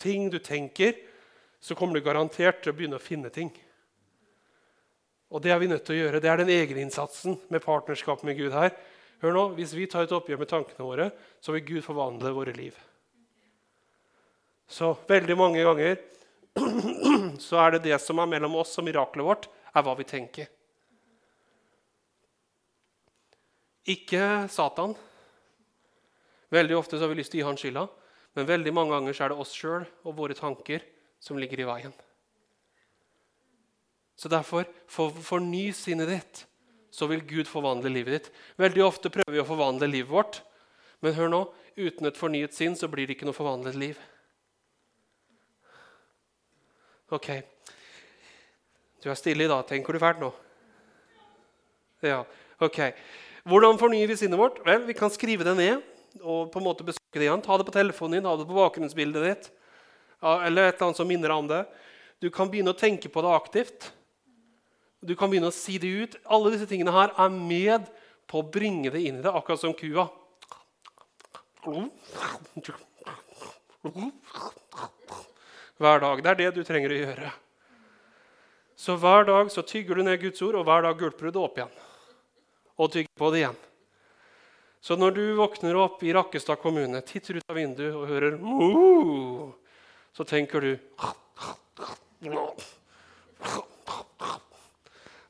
ting 0.03 0.27
du 0.33 0.41
tenker, 0.43 0.99
så 1.63 1.77
kommer 1.79 1.97
du 1.97 2.05
garantert 2.05 2.61
til 2.61 2.75
å 2.75 2.77
begynne 2.77 2.99
å 2.99 3.03
finne 3.03 3.31
ting. 3.33 3.49
Og 5.33 5.43
Det 5.43 5.51
er 5.51 5.59
vi 5.59 5.71
nødt 5.71 5.87
til 5.87 5.97
å 5.97 6.03
gjøre. 6.03 6.21
Det 6.21 6.31
er 6.31 6.43
den 6.43 6.53
egeninnsatsen 6.53 7.39
med 7.51 7.65
partnerskap 7.65 8.23
med 8.27 8.37
Gud 8.39 8.53
her. 8.53 8.75
Hør 9.23 9.33
nå, 9.33 9.47
Hvis 9.57 9.73
vi 9.75 9.87
tar 9.87 10.05
et 10.05 10.13
oppgjør 10.13 10.39
med 10.43 10.51
tankene 10.51 10.85
våre, 10.85 11.11
så 11.41 11.55
vil 11.55 11.65
Gud 11.65 11.83
forvandle 11.87 12.35
våre 12.37 12.53
liv. 12.53 12.77
Så 14.69 14.93
veldig 15.09 15.37
mange 15.39 15.63
ganger 15.63 15.97
så 17.47 17.61
er 17.61 17.77
det 17.77 17.87
det 17.89 17.99
som 18.03 18.21
er 18.23 18.31
mellom 18.31 18.57
oss 18.61 18.77
og 18.81 18.87
miraklet 18.87 19.27
vårt, 19.27 19.49
er 19.77 19.85
hva 19.85 19.95
vi 19.99 20.07
tenker. 20.09 20.49
Ikke 23.87 24.49
Satan. 24.51 24.97
Veldig 26.51 26.79
ofte 26.79 26.99
har 26.99 27.11
vi 27.11 27.21
lyst 27.21 27.35
til 27.35 27.41
å 27.41 27.43
gi 27.43 27.47
han 27.51 27.61
skylda, 27.61 27.85
men 28.39 28.49
veldig 28.49 28.73
mange 28.75 28.97
ganger 28.97 29.23
er 29.23 29.33
det 29.33 29.39
oss 29.43 29.55
sjøl 29.55 29.87
og 30.07 30.17
våre 30.19 30.37
tanker 30.39 30.85
som 31.23 31.39
ligger 31.39 31.63
i 31.63 31.69
veien. 31.69 31.95
Så 34.17 34.31
derfor, 34.33 34.65
for 34.89 35.13
forny 35.13 35.69
sinnet 35.77 36.09
ditt, 36.09 36.43
så 36.91 37.09
vil 37.11 37.25
Gud 37.29 37.49
forvandle 37.51 37.93
livet 37.93 38.15
ditt. 38.17 38.29
Veldig 38.57 38.85
ofte 38.87 39.13
prøver 39.13 39.35
vi 39.35 39.43
å 39.43 39.49
forvandle 39.49 39.91
livet 39.91 40.13
vårt, 40.13 40.41
men 41.05 41.13
hør 41.13 41.29
nå, 41.29 41.41
uten 41.77 42.09
et 42.09 42.17
fornyet 42.17 42.57
sinn 42.57 42.77
så 42.79 42.89
blir 42.89 43.05
det 43.05 43.19
ikke 43.19 43.29
noe 43.29 43.37
forvandlet 43.37 43.77
liv. 43.77 43.99
Ok. 47.13 47.29
Du 49.03 49.11
er 49.11 49.19
stille 49.19 49.45
i 49.45 49.51
dag. 49.51 49.63
Tenker 49.69 49.95
du 49.95 50.03
fælt 50.03 50.19
nå? 50.19 50.33
Ja, 52.03 52.25
ok. 52.59 52.81
Hvordan 53.47 53.79
fornyer 53.79 54.11
vi 54.11 54.17
sinnet 54.19 54.41
vårt? 54.41 54.59
Vel, 54.67 54.87
Vi 54.87 54.95
kan 54.95 55.11
skrive 55.11 55.45
det 55.47 55.57
ned 55.57 55.83
og 56.23 56.51
på 56.51 56.59
en 56.59 56.67
måte 56.67 56.85
besøke 56.87 57.21
det 57.21 57.29
igjen. 57.29 57.43
Ta 57.45 57.59
det 57.59 57.67
på 57.69 57.75
telefonen 57.77 58.19
din, 58.19 58.27
ha 58.27 58.35
det 58.37 58.49
på 58.49 58.57
bakgrunnsbildet 58.57 59.27
ditt. 59.29 59.51
Eller 60.23 60.67
et 60.67 60.75
eller 60.75 60.89
annet 60.89 60.99
som 60.99 61.09
minner 61.09 61.31
deg 61.31 61.39
om 61.39 61.51
det. 61.51 61.63
Du 62.25 62.31
kan 62.33 62.51
begynne 62.51 62.73
å 62.73 62.79
tenke 62.79 63.11
på 63.13 63.23
det 63.23 63.35
aktivt. 63.37 63.91
Du 65.05 65.15
kan 65.15 65.31
begynne 65.31 65.53
å 65.53 65.55
si 65.55 65.77
det 65.79 65.93
ut. 65.93 66.17
Alle 66.27 66.55
disse 66.55 66.67
tingene 66.67 66.95
her 66.95 67.13
er 67.15 67.31
med 67.31 67.87
på 68.27 68.41
å 68.41 68.49
bringe 68.51 68.91
det 68.91 69.05
inn 69.07 69.21
i 69.21 69.23
det, 69.23 69.31
akkurat 69.31 69.61
som 69.63 69.77
kua. 69.77 70.09
Hver 75.77 76.01
dag. 76.01 76.23
Det 76.23 76.31
er 76.31 76.41
det 76.41 76.55
du 76.57 76.65
trenger 76.65 76.93
å 76.93 76.99
gjøre. 77.03 77.33
Så 78.77 78.97
hver 79.01 79.25
dag 79.29 79.51
så 79.53 79.65
tygger 79.65 79.97
du 79.97 80.05
ned 80.05 80.21
Guds 80.21 80.43
ord, 80.45 80.59
og 80.61 80.67
hver 80.69 80.85
dag 80.85 80.99
gulper 81.01 81.29
du 81.29 81.37
det 81.37 81.43
opp 81.43 81.61
igjen. 81.61 81.77
Og 82.77 82.93
tygger 82.93 83.13
på 83.17 83.31
det 83.33 83.43
igjen. 83.43 83.61
Så 84.85 84.97
når 84.97 85.17
du 85.17 85.23
våkner 85.35 85.77
opp 85.81 86.03
i 86.05 86.13
Rakkestad 86.15 86.61
kommune, 86.63 87.01
titter 87.03 87.41
ut 87.41 87.49
av 87.51 87.57
vinduet 87.59 87.97
og 87.97 88.07
hører 88.07 88.37
så 90.17 90.25
tenker 90.25 90.63
du 90.63 90.77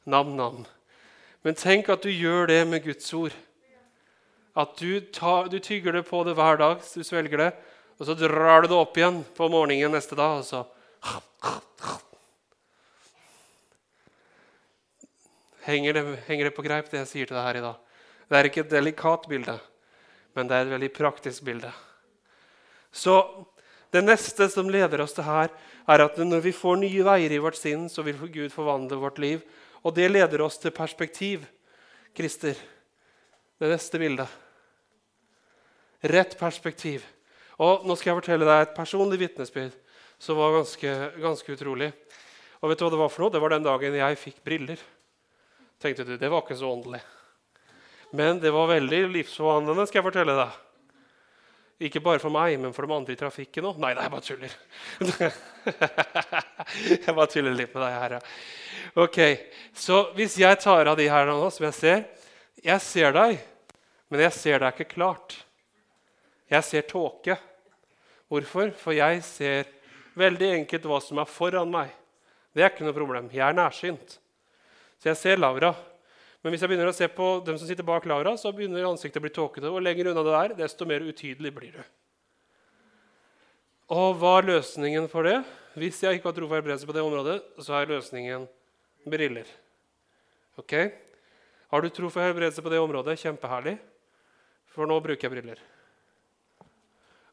Nam-nam. 0.06 0.66
Men 1.42 1.58
tenk 1.58 1.88
at 1.90 2.04
du 2.04 2.10
gjør 2.12 2.46
det 2.50 2.60
med 2.68 2.84
Guds 2.84 3.08
ord. 3.14 3.34
At 4.56 4.76
du, 4.78 5.00
tar, 5.14 5.48
du 5.50 5.58
tygger 5.58 5.98
det 5.98 6.04
på 6.06 6.22
det 6.26 6.36
hver 6.38 6.60
dag, 6.60 6.78
du 6.82 7.02
svelger 7.04 7.42
det, 7.42 7.50
og 7.96 8.08
så 8.08 8.16
drar 8.18 8.62
du 8.62 8.68
det 8.68 8.76
opp 8.76 8.98
igjen 8.98 9.22
på 9.36 9.48
morgenen 9.48 9.94
neste 9.96 10.18
dag. 10.18 10.40
og 10.40 10.44
så 10.44 10.64
Henger 15.66 15.96
det, 15.96 16.02
henger 16.28 16.46
det, 16.46 16.54
på 16.54 16.62
greip, 16.62 16.90
det 16.92 17.00
jeg 17.00 17.10
sier 17.10 17.26
til 17.26 17.34
deg 17.34 17.42
her 17.48 17.58
i 17.58 17.64
dag? 17.64 17.78
Det 18.26 18.38
er 18.38 18.48
ikke 18.48 18.62
et 18.62 18.70
delikat 18.70 19.26
bilde, 19.30 19.56
men 20.38 20.46
det 20.46 20.54
er 20.54 20.66
et 20.66 20.74
veldig 20.76 20.90
praktisk 20.94 21.42
bilde. 21.46 21.72
Så 22.94 23.16
det 23.90 24.04
neste 24.04 24.46
som 24.52 24.70
leder 24.70 25.02
oss 25.02 25.16
til 25.16 25.26
her, 25.26 25.50
er 25.86 26.04
at 26.04 26.18
når 26.18 26.44
vi 26.44 26.52
får 26.54 26.78
nye 26.82 27.06
veier 27.06 27.34
i 27.34 27.40
vårt 27.42 27.58
sinn, 27.58 27.88
så 27.90 28.04
vil 28.06 28.18
Gud 28.18 28.54
forvandle 28.54 28.98
vårt 29.00 29.18
liv. 29.22 29.42
Og 29.86 29.94
det 29.94 30.10
leder 30.10 30.42
oss 30.42 30.58
til 30.58 30.74
perspektiv. 30.74 31.46
Christer, 32.16 32.56
det 33.58 33.70
neste 33.70 33.98
bildet. 34.00 34.30
Rett 36.06 36.38
perspektiv. 36.38 37.04
Og 37.62 37.86
Nå 37.88 37.96
skal 37.96 38.12
jeg 38.12 38.20
fortelle 38.20 38.48
deg 38.48 38.66
et 38.66 38.76
personlig 38.76 39.20
vitnesbyrd 39.22 39.76
som 40.18 40.38
var 40.38 40.54
ganske, 40.58 40.92
ganske 41.20 41.56
utrolig. 41.56 41.90
Og 42.60 42.70
vet 42.70 42.80
du 42.80 42.86
hva 42.86 42.92
Det 42.92 43.00
var 43.00 43.12
for 43.12 43.24
noe? 43.24 43.32
Det 43.32 43.42
var 43.42 43.52
den 43.52 43.66
dagen 43.66 43.98
jeg 43.98 44.20
fikk 44.20 44.38
briller. 44.44 44.80
Tenkte 45.80 46.06
du, 46.08 46.16
Det 46.16 46.30
var 46.32 46.44
ikke 46.44 46.56
så 46.56 46.70
åndelig. 46.72 47.02
Men 48.16 48.40
det 48.40 48.52
var 48.54 48.70
veldig 48.70 49.02
livsforvandlende. 49.12 49.86
skal 49.88 50.00
jeg 50.00 50.08
fortelle 50.08 50.38
deg. 50.38 50.62
Ikke 51.86 52.00
bare 52.00 52.22
for 52.22 52.32
meg, 52.32 52.56
men 52.60 52.72
for 52.72 52.86
de 52.86 52.94
andre 52.96 53.12
i 53.12 53.20
trafikken 53.20 53.66
òg. 53.68 53.76
Nei, 53.82 53.92
nei, 53.92 54.06
jeg 54.06 54.14
bare 54.14 54.24
tuller. 54.24 54.52
jeg 57.04 57.16
bare 57.18 57.28
tuller 57.28 57.58
litt 57.58 57.74
med 57.74 57.82
deg 57.84 57.98
her. 58.00 58.10
Ja. 58.16 58.20
Ok, 59.04 59.18
Så 59.76 59.94
hvis 60.16 60.38
jeg 60.40 60.56
tar 60.62 60.88
av 60.88 60.96
de 60.96 61.10
her 61.12 61.28
nå, 61.28 61.36
som 61.52 61.68
jeg 61.68 61.76
ser 61.76 61.98
Jeg 62.64 62.80
ser 62.80 63.12
deg, 63.12 63.36
men 64.08 64.24
jeg 64.24 64.32
ser 64.32 64.64
deg 64.64 64.72
ikke 64.72 64.94
klart. 64.94 65.36
Jeg 66.50 66.66
ser 66.66 66.86
tåke. 66.86 67.36
Hvorfor? 68.30 68.70
For 68.78 68.94
jeg 68.96 69.22
ser 69.26 69.68
veldig 70.18 70.52
enkelt 70.60 70.86
hva 70.88 71.00
som 71.02 71.20
er 71.22 71.30
foran 71.30 71.70
meg. 71.70 71.92
Det 72.56 72.64
er 72.64 72.72
ikke 72.72 72.86
noe 72.86 72.96
problem. 72.96 73.28
Jeg 73.34 73.44
er 73.44 73.56
nærsynt. 73.56 74.16
Så 74.96 75.10
jeg 75.10 75.20
ser 75.20 75.42
Laura. 75.42 75.74
Men 76.40 76.54
hvis 76.54 76.62
jeg 76.62 76.70
begynner 76.70 76.88
å 76.88 76.96
se 76.96 77.08
på 77.10 77.28
dem 77.46 77.58
som 77.58 77.68
sitter 77.68 77.86
bak 77.86 78.06
Laura, 78.08 78.36
så 78.38 78.52
begynner 78.54 78.86
ansiktet 78.86 79.20
å 79.20 79.24
bli 79.24 79.34
tåkete. 79.34 79.68
Og 79.68 79.82
lenger 79.82 80.12
unna 80.12 80.24
det 80.24 80.34
der, 80.36 80.56
desto 80.62 80.88
mer 80.88 81.04
utydelig 81.04 81.52
blir 81.52 81.76
du. 81.76 81.82
Og 83.96 84.16
hva 84.18 84.38
er 84.40 84.48
løsningen 84.52 85.10
for 85.10 85.26
det? 85.26 85.40
Hvis 85.76 86.00
jeg 86.02 86.16
ikke 86.16 86.30
har 86.30 86.38
tro 86.38 86.48
for 86.48 86.58
helbredelse 86.58 86.88
på 86.88 86.94
det 86.96 87.04
området, 87.04 87.36
så 87.62 87.76
er 87.78 87.90
løsningen 87.90 88.46
briller. 89.06 89.50
Ok? 90.58 90.74
Har 91.70 91.82
du 91.82 91.90
tro 91.92 92.08
for 92.08 92.24
helbredelse 92.24 92.64
på 92.64 92.72
det 92.72 92.80
området? 92.80 93.18
Kjempeherlig. 93.20 93.76
For 94.72 94.88
nå 94.88 94.96
bruker 95.04 95.28
jeg 95.28 95.34
briller. 95.36 95.60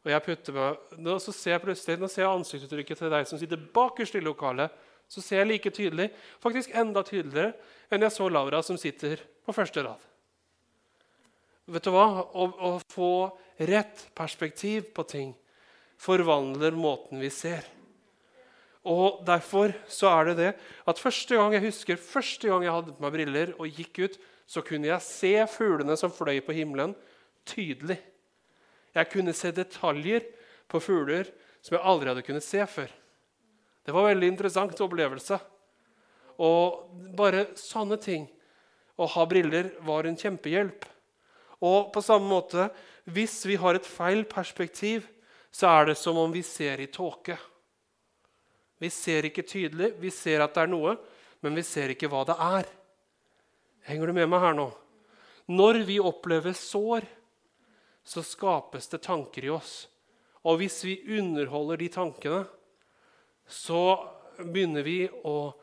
Og 0.03 0.11
jeg 0.11 0.23
putter 0.25 0.55
meg, 0.55 0.81
nå, 0.99 1.15
så 1.23 1.31
ser 1.31 1.55
jeg 1.55 1.63
plutselig, 1.63 1.99
nå 2.01 2.09
ser 2.11 2.25
jeg 2.25 2.33
ansiktsuttrykket 2.33 2.99
til 2.99 3.13
deg 3.13 3.27
som 3.29 3.39
sitter 3.39 3.61
bakerst 3.75 4.17
i 4.19 4.23
lokalet 4.23 4.73
så 5.13 5.21
ser 5.21 5.43
jeg 5.43 5.49
like 5.51 5.73
tydelig, 5.73 6.09
faktisk 6.41 6.73
enda 6.77 7.03
tydeligere, 7.05 7.53
enn 7.93 8.05
jeg 8.05 8.15
så 8.15 8.29
Laura 8.31 8.63
som 8.65 8.79
sitter 8.81 9.21
på 9.45 9.55
første 9.55 9.83
rad. 9.85 10.01
Vet 11.69 11.85
du 11.85 11.93
hva? 11.93 12.07
Å, 12.25 12.47
å 12.49 12.71
få 12.91 13.13
rett 13.69 14.07
perspektiv 14.17 14.89
på 14.95 15.05
ting 15.07 15.31
forvandler 16.01 16.75
måten 16.75 17.21
vi 17.21 17.29
ser. 17.31 17.67
Og 18.89 19.21
Derfor 19.23 19.71
så 19.87 20.09
er 20.11 20.31
det 20.31 20.35
det 20.41 20.49
at 20.89 20.99
første 20.99 21.37
gang 21.39 21.53
jeg 21.55 21.69
husker, 21.69 22.01
første 22.01 22.49
gang 22.49 22.65
jeg 22.65 22.75
hadde 22.75 22.95
på 22.97 23.05
meg 23.05 23.13
briller 23.15 23.53
og 23.55 23.69
gikk 23.69 24.01
ut, 24.03 24.17
så 24.49 24.63
kunne 24.65 24.89
jeg 24.89 25.05
se 25.05 25.35
fuglene 25.53 25.95
som 25.99 26.11
fløy 26.11 26.41
på 26.43 26.55
himmelen, 26.57 26.91
tydelig. 27.47 28.01
Jeg 28.93 29.10
kunne 29.12 29.34
se 29.36 29.51
detaljer 29.56 30.25
på 30.69 30.82
fugler 30.84 31.29
som 31.63 31.77
jeg 31.77 31.86
aldri 31.86 32.12
hadde 32.12 32.25
kunnet 32.27 32.45
se 32.45 32.62
før. 32.69 32.91
Det 33.84 33.91
var 33.91 34.06
en 34.06 34.13
veldig 34.13 34.29
interessant 34.32 34.82
opplevelse. 34.86 35.39
Og 36.43 36.89
bare 37.17 37.49
sånne 37.60 37.97
ting, 38.01 38.27
å 38.97 39.08
ha 39.10 39.25
briller, 39.25 39.71
var 39.82 40.06
en 40.06 40.17
kjempehjelp. 40.17 40.86
Og 41.63 41.89
på 41.93 42.03
samme 42.03 42.29
måte, 42.29 42.67
hvis 43.10 43.41
vi 43.49 43.58
har 43.60 43.77
et 43.77 43.88
feil 43.88 44.23
perspektiv, 44.29 45.08
så 45.53 45.69
er 45.69 45.91
det 45.91 45.97
som 45.99 46.17
om 46.17 46.32
vi 46.34 46.43
ser 46.45 46.82
i 46.82 46.89
tåke. 46.91 47.38
Vi 48.82 48.89
ser 48.91 49.27
ikke 49.29 49.45
tydelig, 49.47 49.93
vi 50.01 50.12
ser 50.13 50.43
at 50.43 50.56
det 50.56 50.65
er 50.65 50.71
noe, 50.71 50.95
men 51.43 51.56
vi 51.56 51.63
ser 51.65 51.93
ikke 51.93 52.10
hva 52.12 52.23
det 52.27 52.36
er. 52.36 52.69
Henger 53.88 54.10
du 54.10 54.15
med 54.17 54.29
meg 54.32 54.43
her 54.43 54.56
nå? 54.58 54.69
Når 55.51 55.82
vi 55.88 55.99
opplever 55.99 56.56
sår, 56.56 57.06
så 58.03 58.23
skapes 58.25 58.89
det 58.91 59.03
tanker 59.05 59.45
i 59.47 59.51
oss. 59.53 59.87
Og 60.43 60.59
hvis 60.59 60.81
vi 60.83 60.97
underholder 61.17 61.79
de 61.79 61.89
tankene, 61.91 62.43
så 63.47 63.95
begynner 64.39 64.83
vi 64.83 64.97
å, 65.07 65.53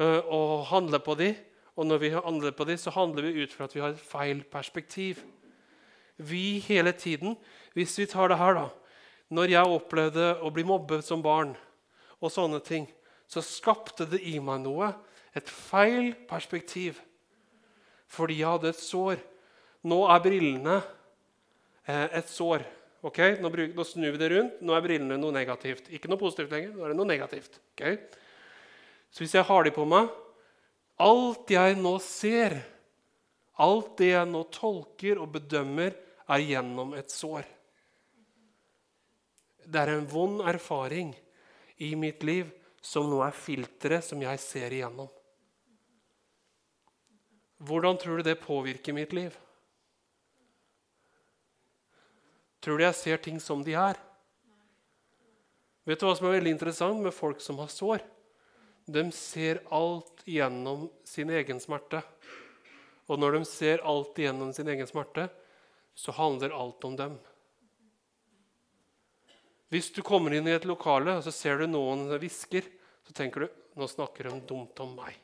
å 0.00 0.40
handle 0.68 1.00
på 1.04 1.16
de. 1.18 1.30
Og 1.76 1.88
når 1.88 2.02
vi 2.02 2.10
handler 2.12 2.56
på 2.56 2.66
de, 2.68 2.76
så 2.80 2.92
handler 2.92 3.28
vi 3.28 3.44
ut 3.44 3.52
fra 3.52 3.68
at 3.68 3.76
vi 3.76 3.82
har 3.84 3.94
et 3.94 4.02
feil 4.12 4.42
perspektiv. 4.48 5.22
Vi 6.16 6.58
hele 6.64 6.94
tiden 6.96 7.34
Hvis 7.74 7.98
vi 7.98 8.06
tar 8.08 8.28
det 8.28 8.38
her, 8.40 8.54
da 8.54 8.68
Når 9.28 9.50
jeg 9.50 9.68
opplevde 9.68 10.38
å 10.40 10.48
bli 10.48 10.64
mobbet 10.64 11.04
som 11.04 11.20
barn, 11.20 11.52
og 12.20 12.32
sånne 12.32 12.62
ting, 12.64 12.86
så 13.28 13.42
skapte 13.44 14.06
det 14.08 14.22
i 14.24 14.38
meg 14.40 14.62
noe. 14.62 14.94
Et 15.36 15.48
feil 15.48 16.14
perspektiv. 16.28 17.02
Fordi 18.08 18.38
jeg 18.40 18.48
hadde 18.48 18.70
et 18.70 18.80
sår. 18.80 19.20
Nå 19.84 19.98
er 20.08 20.22
brillene 20.24 20.76
eh, 20.78 20.95
et 21.86 22.30
sår. 22.30 22.64
Ok, 23.06 23.20
nå, 23.38 23.50
bruk, 23.52 23.74
nå, 23.76 23.84
snur 23.86 24.14
vi 24.14 24.20
det 24.20 24.30
rundt. 24.32 24.62
Nå 24.66 24.74
er 24.74 24.84
brillene 24.84 25.18
noe 25.20 25.34
negativt. 25.34 25.90
Ikke 25.94 26.10
noe 26.10 26.20
positivt 26.20 26.54
lenger. 26.54 26.72
nå 26.74 26.84
er 26.84 26.92
det 26.92 26.98
noe 26.98 27.08
negativt. 27.08 27.60
Okay? 27.74 28.00
Så 29.10 29.22
hvis 29.22 29.36
jeg 29.36 29.46
har 29.46 29.66
de 29.66 29.74
på 29.74 29.84
meg 29.88 30.10
Alt 30.96 31.50
jeg 31.52 31.74
nå 31.76 31.98
ser, 32.00 32.54
alt 33.60 33.98
det 34.00 34.14
jeg 34.14 34.28
nå 34.30 34.40
tolker 34.48 35.18
og 35.20 35.34
bedømmer, 35.34 35.92
er 36.26 36.40
gjennom 36.40 36.94
et 36.96 37.12
sår. 37.12 37.44
Det 39.60 39.82
er 39.82 39.92
en 39.92 40.08
vond 40.08 40.40
erfaring 40.48 41.12
i 41.84 41.92
mitt 42.00 42.24
liv 42.24 42.48
som 42.80 43.10
nå 43.10 43.20
er 43.26 43.36
filteret 43.36 44.08
som 44.08 44.24
jeg 44.24 44.40
ser 44.40 44.72
igjennom. 44.72 45.10
Hvordan 47.60 48.00
tror 48.00 48.20
du 48.20 48.30
det 48.30 48.40
påvirker 48.40 48.96
mitt 48.96 49.12
liv? 49.16 49.36
Tror 52.66 52.80
du 52.80 52.82
jeg 52.82 52.98
ser 52.98 53.20
ting 53.22 53.36
som 53.38 53.60
de 53.62 53.76
er? 53.78 53.94
Vet 55.86 56.00
du 56.00 56.08
hva 56.08 56.16
som 56.18 56.26
er 56.26 56.40
veldig 56.40 56.50
interessant 56.56 56.98
med 56.98 57.14
folk 57.14 57.38
som 57.38 57.60
har 57.62 57.68
sår? 57.70 58.00
De 58.90 59.04
ser 59.14 59.60
alt 59.70 60.24
gjennom 60.26 60.88
sin 61.06 61.30
egen 61.30 61.60
smerte. 61.62 62.00
Og 63.06 63.20
når 63.22 63.36
de 63.36 63.46
ser 63.46 63.84
alt 63.86 64.18
gjennom 64.18 64.50
sin 64.50 64.66
egen 64.72 64.88
smerte, 64.90 65.28
så 65.94 66.10
handler 66.16 66.56
alt 66.58 66.82
om 66.88 66.96
dem. 66.98 67.14
Hvis 69.70 69.92
du 69.94 70.00
kommer 70.02 70.34
inn 70.34 70.48
i 70.50 70.54
et 70.56 70.66
lokale 70.66 71.14
og 71.20 71.22
så 71.22 71.30
ser 71.30 71.62
du 71.62 71.68
noen 71.70 72.08
hvisker, 72.18 72.66
så 73.06 73.14
tenker 73.14 73.46
du 73.46 73.78
nå 73.78 73.86
snakker 73.92 74.26
de 74.26 74.40
dumt 74.50 74.82
om 74.82 74.96
meg. 74.98 75.14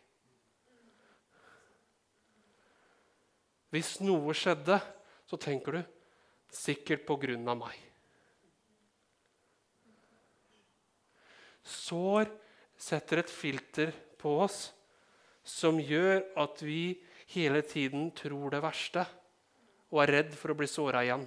Hvis 3.75 3.97
noe 3.99 4.31
skjedde, 4.31 4.79
så 5.27 5.41
tenker 5.43 5.81
du 5.81 5.83
sikkert 6.53 7.07
på 7.09 7.17
grunn 7.23 7.49
av 7.49 7.59
meg. 7.63 7.79
Sår 11.63 12.29
setter 12.79 13.23
et 13.23 13.31
filter 13.31 13.93
på 14.21 14.35
oss 14.45 14.73
som 15.47 15.79
gjør 15.81 16.23
at 16.43 16.63
vi 16.63 16.99
hele 17.33 17.63
tiden 17.67 18.11
tror 18.15 18.53
det 18.53 18.63
verste 18.63 19.05
og 19.93 20.03
er 20.05 20.15
redd 20.19 20.35
for 20.39 20.53
å 20.53 20.59
bli 20.59 20.69
såra 20.71 21.03
igjen. 21.05 21.25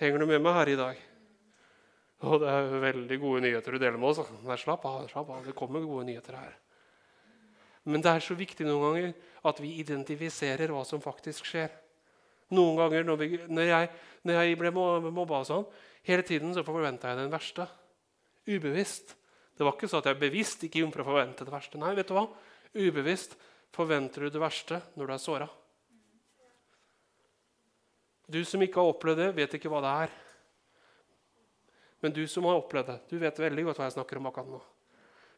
Henger 0.00 0.22
du 0.22 0.26
med 0.30 0.42
meg 0.42 0.56
her 0.56 0.72
i 0.72 0.78
dag? 0.80 1.00
Og 2.28 2.40
det 2.42 2.50
er 2.52 2.82
veldig 2.84 3.18
gode 3.20 3.42
nyheter 3.46 3.74
du 3.74 3.80
deler 3.80 3.98
med 4.00 4.10
oss. 4.12 4.32
Nei, 4.44 4.56
slapp 4.60 4.84
av, 4.88 5.06
slapp 5.08 5.30
av. 5.32 5.44
Det 5.44 5.56
kommer 5.56 5.84
gode 5.84 6.06
nyheter 6.08 6.36
her. 6.36 6.56
Men 7.88 8.04
det 8.04 8.12
er 8.12 8.24
så 8.24 8.36
viktig 8.36 8.66
noen 8.68 8.82
ganger 8.84 9.12
at 9.48 9.60
vi 9.64 9.72
identifiserer 9.80 10.72
hva 10.72 10.84
som 10.88 11.00
faktisk 11.02 11.48
skjer. 11.48 11.72
Noen 12.56 12.78
ganger 12.80 13.06
når, 13.06 13.20
vi, 13.20 13.28
når, 13.46 13.68
jeg, 13.68 13.90
når 14.26 14.38
jeg, 14.40 14.58
ble 14.58 14.72
mobba 14.74 15.42
og 15.42 15.46
sånn, 15.48 15.66
hele 16.08 16.24
tiden 16.26 16.54
så 16.56 16.64
forventa 16.66 17.12
jeg 17.12 17.20
den 17.20 17.32
verste. 17.32 17.66
Ubevisst. 18.50 19.14
Det 19.54 19.66
var 19.66 19.76
ikke 19.76 19.90
så 19.92 20.00
at 20.00 20.08
jeg 20.10 20.20
bevisst 20.20 20.64
gikk 20.64 20.80
inn 20.80 20.92
for 20.94 21.04
å 21.04 21.10
forvente 21.12 21.46
det 21.46 21.52
verste. 21.52 21.78
Nei, 21.78 21.92
vet 21.98 22.08
du 22.08 22.16
hva? 22.16 22.26
Ubevisst 22.74 23.36
forventer 23.76 24.26
du 24.26 24.34
det 24.34 24.42
verste 24.42 24.80
når 24.98 25.10
du 25.10 25.14
er 25.14 25.22
såra. 25.22 25.48
Du 28.30 28.40
som 28.46 28.62
ikke 28.62 28.78
har 28.78 28.92
opplevd 28.92 29.24
det, 29.24 29.30
vet 29.36 29.56
ikke 29.58 29.70
hva 29.70 29.82
det 29.84 29.94
er. 30.06 30.12
Men 32.00 32.14
du 32.16 32.22
som 32.30 32.46
har 32.48 32.60
opplevd 32.60 32.92
det, 32.92 32.98
du 33.10 33.16
vet 33.20 33.42
veldig 33.42 33.66
godt 33.66 33.80
hva 33.80 33.88
jeg 33.88 33.96
snakker 33.98 34.20
om 34.20 34.28
akkurat 34.30 34.52
nå. 34.54 34.60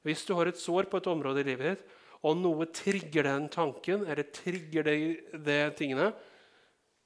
Hvis 0.07 0.25
du 0.27 0.35
har 0.37 0.51
et 0.51 0.61
sår 0.61 0.89
på 0.91 1.01
et 1.01 1.09
område 1.11 1.43
i 1.43 1.47
livet 1.47 1.73
ditt, 1.73 1.99
og 2.23 2.39
noe 2.39 2.69
trigger 2.71 3.27
den 3.27 3.49
tanken, 3.51 4.05
eller 4.07 4.29
trigger 4.35 4.87
de, 4.87 4.97
de 5.43 5.57
tingene, 5.79 6.13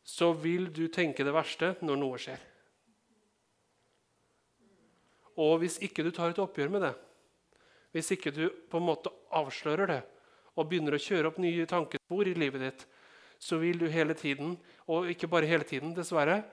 så 0.07 0.31
vil 0.39 0.69
du 0.73 0.87
tenke 0.93 1.25
det 1.27 1.35
verste 1.35 1.73
når 1.83 1.99
noe 1.99 2.19
skjer. 2.23 2.43
Og 5.43 5.59
hvis 5.61 5.81
ikke 5.85 6.05
du 6.07 6.13
tar 6.15 6.31
et 6.31 6.41
oppgjør 6.41 6.71
med 6.73 6.87
det, 6.87 6.93
hvis 7.93 8.13
ikke 8.15 8.33
du 8.33 8.45
på 8.71 8.79
en 8.79 8.87
måte 8.87 9.11
avslører 9.35 9.91
det 9.91 10.03
og 10.57 10.69
begynner 10.69 10.97
å 10.97 11.01
kjøre 11.01 11.33
opp 11.33 11.41
nye 11.43 11.67
tankespor 11.69 12.29
i 12.31 12.37
livet 12.39 12.63
ditt, 12.63 12.85
så 13.39 13.59
vil 13.61 13.77
du 13.83 13.89
hele 13.93 14.15
tiden, 14.17 14.55
og 14.89 15.11
ikke 15.13 15.29
bare 15.29 15.49
hele 15.49 15.67
tiden, 15.69 15.93
dessverre 15.97 16.45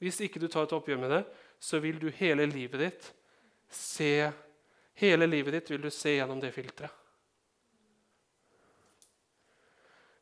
Hvis 0.00 0.16
ikke 0.24 0.40
du 0.40 0.46
tar 0.48 0.64
et 0.64 0.72
oppgjør 0.72 0.96
med 0.96 1.10
det, 1.12 1.24
så 1.60 1.76
vil 1.78 1.98
du 2.00 2.06
hele 2.16 2.46
livet 2.48 2.80
ditt 2.80 3.10
se 3.68 4.30
Hele 5.00 5.26
livet 5.26 5.52
ditt 5.52 5.70
vil 5.70 5.80
du 5.80 5.90
se 5.90 6.12
gjennom 6.12 6.40
det 6.40 6.50
filteret. 6.52 6.92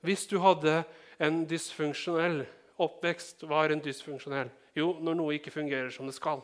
Hvis 0.06 0.26
du 0.30 0.36
hadde 0.38 0.84
en 1.18 1.40
dysfunksjonell 1.50 2.44
oppvekst, 2.78 3.42
var 3.50 3.72
en 3.72 3.82
dysfunksjonell? 3.82 4.50
Jo, 4.78 4.92
når 5.02 5.18
noe 5.18 5.36
ikke 5.38 5.54
fungerer 5.54 5.90
som 5.94 6.08
det 6.08 6.16
skal. 6.16 6.42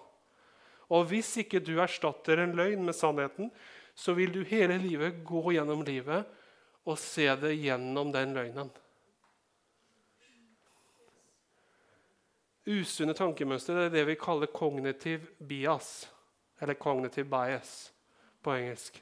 Og 0.92 1.06
hvis 1.10 1.30
ikke 1.40 1.62
du 1.64 1.76
erstatter 1.80 2.42
en 2.42 2.54
løgn 2.56 2.84
med 2.84 2.96
sannheten, 2.96 3.50
så 3.94 4.14
vil 4.18 4.32
du 4.34 4.42
hele 4.46 4.76
livet 4.82 5.22
gå 5.24 5.54
gjennom 5.54 5.84
livet 5.86 6.26
og 6.84 6.98
se 7.00 7.28
det 7.40 7.54
gjennom 7.56 8.10
den 8.12 8.34
løgnen. 8.36 8.72
Usunne 12.64 13.12
tankemønstre 13.16 13.86
er 13.86 13.92
det 13.92 14.06
vi 14.08 14.16
kaller 14.16 14.48
kognitiv 14.48 15.26
bias, 15.36 16.06
eller 16.60 16.78
cognitive 16.80 17.28
bias 17.28 17.92
på 18.44 18.54
engelsk. 18.56 19.00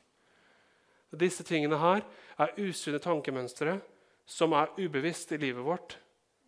Disse 1.12 1.45
tingene 1.47 1.79
her 1.79 2.03
er 2.40 2.55
usunne 2.59 2.99
tankemønstre 3.03 3.77
som 4.27 4.55
er 4.57 4.73
ubevisst 4.81 5.35
i 5.35 5.38
livet 5.38 5.62
vårt, 5.64 5.99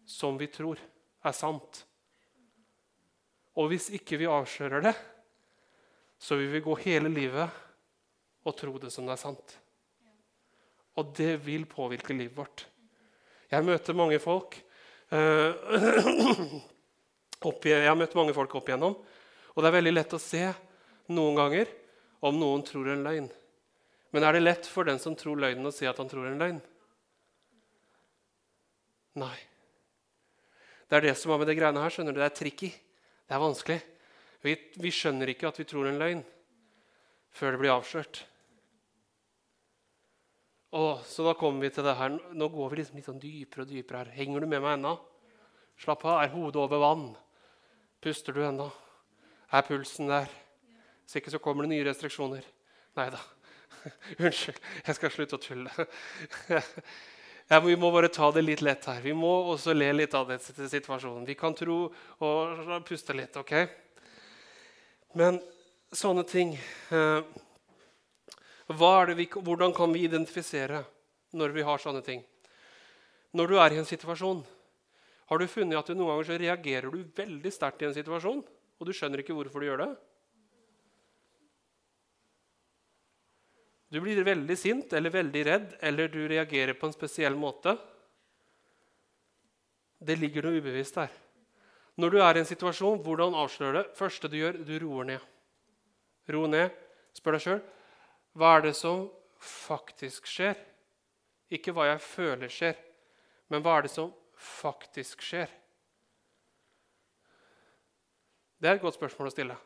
som 0.07 0.39
vi 0.39 0.49
tror 0.53 0.81
er 1.25 1.37
sant. 1.37 1.85
Og 3.55 3.71
hvis 3.71 3.91
ikke 3.95 4.19
vi 4.21 4.31
avslører 4.31 4.85
det, 4.85 4.95
så 6.19 6.39
vil 6.39 6.51
vi 6.53 6.63
gå 6.65 6.75
hele 6.85 7.11
livet 7.13 7.63
og 8.45 8.57
tro 8.59 8.77
det 8.81 8.91
som 8.93 9.07
det 9.07 9.15
er 9.17 9.23
sant. 9.23 9.57
Og 10.99 11.15
det 11.17 11.37
vil 11.45 11.67
påvirke 11.71 12.15
livet 12.15 12.37
vårt. 12.37 12.67
Jeg 13.51 13.67
møter 13.67 13.97
mange 13.97 14.19
folk 14.23 14.57
uh, 15.13 15.53
opp, 17.49 17.67
Jeg 17.67 17.87
har 17.87 17.99
møtt 17.99 18.17
mange 18.19 18.35
folk 18.35 18.55
opp 18.59 18.69
igjennom, 18.71 18.97
og 19.55 19.63
det 19.63 19.71
er 19.71 19.79
veldig 19.79 19.95
lett 19.95 20.15
å 20.17 20.23
se 20.23 20.45
noen 21.15 21.39
ganger 21.39 21.73
om 22.25 22.39
noen 22.41 22.65
tror 22.67 22.89
en 22.91 23.05
løgn. 23.05 23.27
Men 24.15 24.27
er 24.27 24.37
det 24.37 24.45
lett 24.45 24.69
for 24.71 24.87
den 24.87 25.01
som 25.03 25.17
tror 25.19 25.39
løgnen, 25.43 25.67
å 25.67 25.75
si 25.75 25.87
at 25.91 25.99
han 26.01 26.11
tror 26.11 26.29
en 26.31 26.41
løgn? 26.41 26.63
Nei. 29.21 29.37
Det 30.89 30.99
er 30.99 31.09
det 31.09 31.17
som 31.19 31.33
er 31.33 31.41
med 31.41 31.49
det 31.51 31.57
greiene 31.59 31.83
her. 31.83 31.93
skjønner 31.93 32.15
du, 32.15 32.21
Det 32.21 32.29
er 32.29 32.37
tricky. 32.37 32.71
Det 33.25 33.35
er 33.35 33.43
vanskelig. 33.43 33.81
Vi, 34.45 34.55
vi 34.77 34.93
skjønner 34.93 35.33
ikke 35.33 35.49
at 35.49 35.59
vi 35.59 35.67
tror 35.69 35.89
en 35.89 36.01
løgn 36.01 36.23
før 37.35 37.55
det 37.55 37.61
blir 37.63 37.73
avslørt. 37.75 38.21
Åh, 40.75 41.03
så 41.07 41.25
da 41.25 41.35
kommer 41.39 41.65
vi 41.65 41.71
til 41.71 41.87
det 41.87 41.95
her. 41.97 42.17
Nå 42.35 42.49
går 42.51 42.71
vi 42.71 42.81
liksom 42.81 42.99
litt 42.99 43.09
sånn 43.09 43.23
dypere 43.23 43.65
og 43.65 43.71
dypere 43.71 44.03
her. 44.03 44.13
Henger 44.17 44.43
du 44.43 44.49
med 44.51 44.63
meg 44.63 44.77
ennå? 44.77 44.97
Slapp 45.79 46.05
av. 46.05 46.19
Er 46.23 46.33
hodet 46.35 46.59
over 46.61 46.83
vann? 46.83 47.07
Puster 48.03 48.35
du 48.35 48.43
ennå? 48.43 48.67
Er 49.55 49.67
pulsen 49.67 50.11
der? 50.11 50.29
Hvis 51.05 51.21
ikke 51.21 51.31
så 51.31 51.41
kommer 51.43 51.65
det 51.65 51.75
nye 51.75 51.87
restriksjoner. 51.87 52.45
Nei 52.99 53.09
da. 53.15 53.23
Unnskyld. 54.25 54.59
Jeg 54.87 54.99
skal 54.99 55.15
slutte 55.15 55.39
å 55.39 55.45
tulle. 55.47 55.87
Ja, 57.53 57.61
vi 57.61 57.77
må 57.77 57.91
bare 57.93 58.09
ta 58.09 58.31
det 58.33 58.41
litt 58.41 58.63
lett 58.65 58.87
her. 58.89 59.03
Vi 59.05 59.13
må 59.13 59.31
også 59.53 59.75
le 59.77 59.91
litt 59.93 60.15
av 60.17 60.31
denne 60.31 60.69
situasjonen. 60.71 61.27
Vi 61.29 61.37
kan 61.37 61.53
tro 61.57 61.91
og 62.25 62.63
puste 62.89 63.13
litt, 63.17 63.37
OK? 63.37 63.53
Men 65.21 65.37
sånne 65.95 66.25
ting 66.27 66.55
eh, 66.57 67.21
vi, 68.67 69.27
Hvordan 69.29 69.75
kan 69.77 69.93
vi 69.93 70.07
identifisere 70.09 70.81
når 71.37 71.53
vi 71.55 71.67
har 71.69 71.83
sånne 71.83 72.01
ting? 72.07 72.25
Når 73.37 73.51
du 73.51 73.61
er 73.61 73.75
i 73.75 73.79
en 73.83 73.89
situasjon, 73.93 74.41
har 75.29 75.39
du 75.39 75.47
funnet 75.51 75.79
at 75.79 75.91
du 75.91 75.95
noen 75.99 76.15
ganger 76.15 76.41
reagerer 76.41 76.91
du 76.91 77.05
veldig 77.17 77.53
sterkt 77.53 77.83
i 77.83 77.91
en 77.91 77.97
situasjon, 77.97 78.41
og 78.41 78.89
du 78.89 78.93
skjønner 78.97 79.21
ikke 79.21 79.37
hvorfor 79.37 79.61
du 79.61 79.69
gjør 79.69 79.85
det? 79.85 79.93
Du 83.95 84.01
blir 84.03 84.25
veldig 84.27 84.57
sint 84.59 84.93
eller 84.99 85.13
veldig 85.15 85.43
redd, 85.47 85.75
eller 85.87 86.09
du 86.11 86.25
reagerer 86.27 86.75
på 86.75 86.89
en 86.89 86.97
spesiell 86.97 87.37
måte. 87.39 87.77
Det 90.03 90.17
ligger 90.19 90.49
noe 90.49 90.59
ubevisst 90.59 90.99
der. 90.99 91.13
Når 92.03 92.11
du 92.11 92.17
er 92.19 92.35
i 92.35 92.43
en 92.43 92.49
situasjon, 92.49 92.99
hvordan 93.07 93.37
avslører 93.39 93.77
det? 93.79 93.93
første 93.95 94.27
du 94.27 94.35
gjør, 94.41 94.59
du 94.67 94.75
roer 94.83 95.07
ned. 95.13 95.29
Ro 96.35 96.49
ned. 96.51 96.75
Spør 97.15 97.37
deg 97.37 97.45
sjøl 97.45 97.63
hva 98.35 98.57
er 98.57 98.65
det 98.65 98.73
som 98.75 99.05
faktisk 99.39 100.27
skjer? 100.27 100.59
Ikke 101.55 101.71
hva 101.71 101.87
jeg 101.93 102.01
føler 102.03 102.51
skjer, 102.51 102.75
men 103.53 103.63
hva 103.63 103.77
er 103.79 103.87
det 103.87 103.93
som 103.95 104.11
faktisk 104.35 105.23
skjer? 105.23 105.53
Det 108.59 108.73
er 108.73 108.75
et 108.75 108.83
godt 108.83 108.99
spørsmål 108.99 109.31
å 109.31 109.35
stille. 109.37 109.59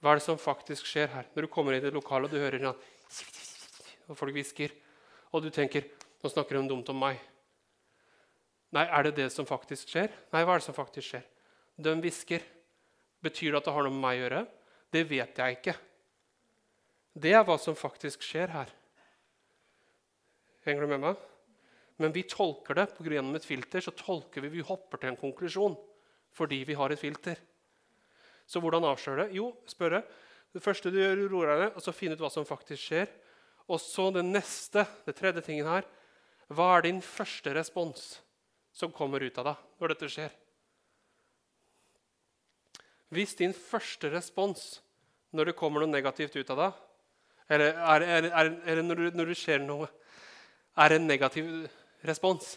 Hva 0.00 0.14
er 0.14 0.18
det 0.22 0.24
som 0.24 0.40
faktisk 0.40 0.88
skjer 0.88 1.12
her? 1.12 1.28
Når 1.34 1.44
du 1.44 1.52
kommer 1.52 1.76
inn 1.76 1.84
i 1.84 1.90
et 1.90 1.94
lokale 1.94 2.26
og 2.26 2.32
du 2.32 2.40
hører 2.40 2.64
og 4.08 4.18
folk 4.18 4.34
hvisker, 4.36 4.72
og 5.32 5.44
du 5.44 5.50
tenker 5.54 5.86
nå 6.22 6.30
snakker 6.30 6.58
de 6.58 6.68
dumt 6.70 6.90
om 6.92 7.00
meg. 7.02 7.18
Nei, 8.72 8.84
er 8.86 9.08
det 9.08 9.16
det 9.18 9.28
som 9.34 9.46
faktisk 9.48 9.90
skjer? 9.90 10.12
Nei, 10.32 10.44
hva 10.46 10.54
er 10.54 10.62
det 10.62 10.68
som 10.68 10.76
faktisk 10.76 11.08
skjer? 11.10 11.24
De 11.82 11.94
hvisker. 11.98 12.44
Betyr 13.22 13.50
det 13.50 13.58
at 13.60 13.66
det 13.66 13.74
har 13.74 13.86
noe 13.86 13.94
med 13.94 14.04
meg 14.04 14.20
å 14.20 14.22
gjøre? 14.22 14.44
Det 14.92 15.02
vet 15.10 15.40
jeg 15.42 15.58
ikke. 15.58 15.74
Det 17.12 17.34
er 17.34 17.44
hva 17.44 17.58
som 17.60 17.76
faktisk 17.76 18.24
skjer 18.24 18.54
her. 18.54 18.70
Henger 20.64 20.86
du 20.86 20.92
med 20.94 21.02
meg? 21.02 21.28
Men 22.00 22.14
vi 22.14 22.22
tolker 22.24 22.78
det 22.78 22.88
på 22.94 23.04
av 23.04 23.36
et 23.36 23.44
filter. 23.44 23.80
så 23.80 23.90
tolker 23.90 24.40
Vi 24.40 24.48
vi 24.48 24.60
hopper 24.60 24.98
til 24.98 25.10
en 25.10 25.20
konklusjon 25.20 25.76
fordi 26.32 26.64
vi 26.64 26.74
har 26.74 26.90
et 26.90 26.98
filter. 26.98 27.36
Så 28.46 28.60
hvordan 28.60 28.84
avsløre 28.84 29.26
det? 29.26 29.36
Jo, 29.36 29.52
spørre. 29.68 30.02
Det 30.52 30.60
første 30.60 30.92
du 30.92 30.98
gjør, 31.00 31.24
roer 31.32 31.52
deg 31.52 31.76
og 31.76 31.84
så 31.84 31.94
finne 31.96 32.16
ut 32.16 32.22
hva 32.22 32.30
som 32.32 32.46
faktisk 32.48 32.90
skjer. 32.90 33.08
Og 33.72 33.80
så 33.80 34.10
det 34.12 34.24
neste, 34.26 34.84
det 35.06 35.16
tredje 35.16 35.44
tingen 35.46 35.68
her. 35.68 35.86
Hva 36.52 36.76
er 36.76 36.86
din 36.88 37.00
første 37.04 37.54
respons 37.56 38.20
som 38.76 38.92
kommer 38.92 39.24
ut 39.24 39.38
av 39.40 39.52
deg 39.52 39.66
når 39.80 39.94
dette 39.94 40.10
skjer? 40.12 40.32
Hvis 43.12 43.36
din 43.36 43.52
første 43.56 44.08
respons 44.12 44.80
når 45.32 45.50
det 45.50 45.56
kommer 45.56 45.80
noe 45.80 45.92
negativt 45.92 46.36
ut 46.36 46.50
av 46.52 46.60
deg, 46.60 46.82
eller 47.52 47.72
er, 47.72 48.04
er, 48.04 48.28
er, 48.28 48.50
er 48.68 48.82
når, 48.84 49.00
du, 49.00 49.16
når 49.16 49.32
det 49.32 49.38
skjer 49.40 49.64
noe, 49.64 49.88
er 50.80 50.94
en 50.96 51.08
negativ 51.08 51.48
respons, 52.08 52.54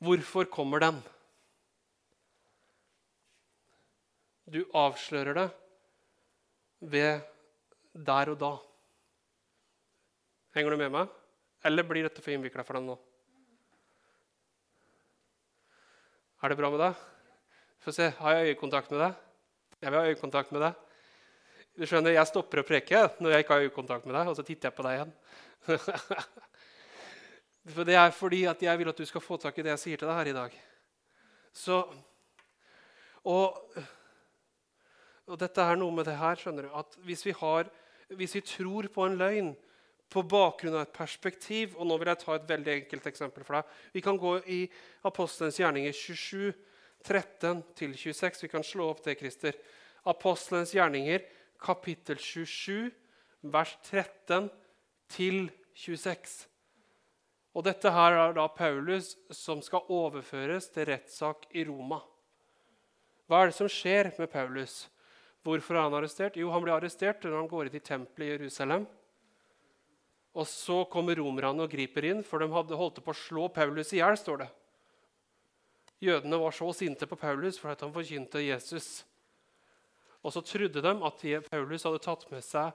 hvorfor 0.00 0.48
kommer 0.52 0.80
den? 0.84 1.00
Du 4.52 4.64
avslører 4.76 5.36
det 5.36 5.48
ved 6.82 7.22
der 7.94 8.32
og 8.32 8.38
da. 8.40 8.52
Henger 10.56 10.74
du 10.74 10.82
med 10.82 10.92
meg? 10.92 11.10
Eller 11.64 11.86
blir 11.86 12.04
dette 12.04 12.22
for 12.22 12.34
innvikla 12.34 12.64
for 12.66 12.76
deg 12.76 12.86
nå? 12.86 12.96
Er 16.42 16.50
det 16.50 16.58
bra 16.58 16.70
med 16.74 16.82
deg? 16.82 17.02
Få 17.82 17.94
se. 17.94 18.10
Har 18.18 18.36
jeg 18.36 18.52
øyekontakt 18.52 18.90
med 18.90 19.04
deg? 19.04 19.20
Jeg 19.82 19.90
vil 19.90 20.00
ha 20.00 20.10
øyekontakt 20.10 20.54
med 20.54 20.64
deg. 20.66 20.80
Du 21.78 21.86
skjønner, 21.86 22.12
Jeg 22.12 22.28
stopper 22.28 22.60
å 22.60 22.66
preke 22.66 23.06
når 23.22 23.32
jeg 23.32 23.44
ikke 23.44 23.54
har 23.54 23.66
øyekontakt 23.66 24.06
med 24.06 24.14
deg, 24.18 24.28
og 24.28 24.36
så 24.36 24.44
titter 24.44 24.68
jeg 24.68 24.76
på 24.76 24.86
deg 24.86 24.98
igjen. 24.98 25.14
For 27.74 27.86
Det 27.86 27.94
er 27.94 28.10
fordi 28.10 28.42
at 28.50 28.62
jeg 28.62 28.78
vil 28.78 28.90
at 28.90 28.98
du 28.98 29.06
skal 29.06 29.22
få 29.22 29.38
tak 29.38 29.58
i 29.58 29.62
det 29.62 29.70
jeg 29.76 29.82
sier 29.84 30.02
til 30.02 30.10
deg 30.10 30.18
her 30.18 30.30
i 30.32 30.36
dag. 30.36 30.56
Så, 31.54 31.78
og, 33.24 33.62
og 35.32 35.40
dette 35.40 35.64
er 35.64 35.78
noe 35.80 35.94
med 35.96 36.04
det 36.04 36.18
her, 36.20 36.36
skjønner 36.36 36.68
du, 36.68 36.72
at 36.76 36.96
hvis 37.06 37.24
vi, 37.24 37.32
har, 37.38 37.70
hvis 38.12 38.36
vi 38.36 38.42
tror 38.44 38.88
på 38.92 39.06
en 39.06 39.16
løgn 39.16 39.54
på 40.12 40.22
bakgrunn 40.28 40.76
av 40.76 40.84
et 40.84 40.94
perspektiv. 40.94 41.76
Og 41.78 41.88
nå 41.88 41.96
vil 42.00 42.12
jeg 42.12 42.20
ta 42.20 42.36
et 42.36 42.50
veldig 42.50 42.74
enkelt 42.74 43.08
eksempel 43.08 43.46
for 43.46 43.58
deg. 43.58 43.70
Vi 43.96 44.04
kan 44.04 44.20
gå 44.20 44.34
i 44.52 44.60
Apostelens 45.08 45.56
gjerninger 45.60 45.96
27, 45.96 46.52
13-26. 47.08 48.44
Vi 48.44 48.52
kan 48.52 48.66
slå 48.66 48.90
opp 48.92 49.02
det, 49.06 49.16
Christer. 49.20 49.56
Apostelens 50.08 50.74
gjerninger, 50.76 51.24
kapittel 51.62 52.20
27, 52.20 52.92
vers 53.54 53.76
13 53.88 54.50
til 55.12 55.46
26. 55.78 56.42
Og 57.56 57.64
dette 57.66 57.90
her 57.92 58.16
er 58.16 58.36
da 58.36 58.46
Paulus 58.52 59.14
som 59.32 59.60
skal 59.64 59.88
overføres 59.92 60.70
til 60.72 60.88
rettssak 60.88 61.48
i 61.56 61.64
Roma. 61.68 62.00
Hva 63.28 63.42
er 63.42 63.52
det 63.52 63.56
som 63.56 63.70
skjer 63.70 64.10
med 64.18 64.28
Paulus? 64.32 64.82
Hvorfor 65.42 65.74
er 65.74 65.86
han 65.88 65.94
arrestert? 65.98 66.36
Jo, 66.38 66.50
Han 66.50 66.62
blir 66.62 66.74
arrestert 66.74 67.24
når 67.24 67.40
han 67.40 67.48
går 67.50 67.68
inn 67.68 67.78
i 67.78 67.82
tempelet 67.82 68.28
i 68.28 68.32
Jerusalem. 68.36 68.86
Og 70.34 70.46
Så 70.46 70.84
kommer 70.90 71.18
romerne 71.18 71.66
og 71.66 71.70
griper 71.70 72.04
inn, 72.08 72.22
for 72.22 72.38
de 72.38 72.48
hadde 72.48 72.78
holdt 72.78 73.02
på 73.04 73.12
å 73.12 73.16
slå 73.16 73.48
Paulus 73.52 73.92
i 73.92 73.98
hjel. 74.00 74.16
står 74.16 74.38
det. 74.38 74.50
Jødene 76.02 76.38
var 76.38 76.50
så 76.50 76.72
sinte 76.74 77.06
på 77.06 77.16
Paulus 77.16 77.58
for 77.58 77.70
at 77.70 77.80
han 77.80 77.92
forkynte 77.92 78.42
Jesus. 78.42 79.04
Og 80.22 80.32
så 80.32 80.40
trodde 80.40 80.82
de 80.82 80.92
at 81.06 81.50
Paulus 81.50 81.82
hadde 81.82 82.02
tatt 82.02 82.30
med 82.30 82.42
seg 82.42 82.72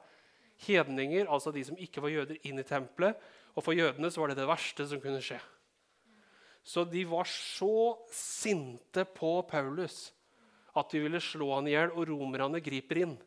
hedninger, 0.67 1.27
altså 1.27 1.51
de 1.51 1.63
som 1.63 1.77
ikke 1.77 2.01
var 2.01 2.09
jøder, 2.09 2.37
inn 2.43 2.59
i 2.59 2.63
tempelet. 2.63 3.15
Og 3.55 3.63
for 3.63 3.73
jødene 3.73 4.11
så 4.11 4.21
var 4.21 4.31
det 4.31 4.37
det 4.37 4.47
verste 4.47 4.87
som 4.87 5.01
kunne 5.01 5.21
skje. 5.23 5.39
Så 6.67 6.83
de 6.83 7.03
var 7.07 7.27
så 7.31 7.97
sinte 8.11 9.05
på 9.15 9.41
Paulus 9.47 10.11
at 10.79 10.93
de 10.93 11.01
ville 11.03 11.21
slå 11.23 11.49
han 11.55 11.67
i 11.69 11.73
hjel, 11.73 11.93
og 11.95 12.07
romerne 12.09 12.61
griper 12.63 13.01
inn. 13.03 13.17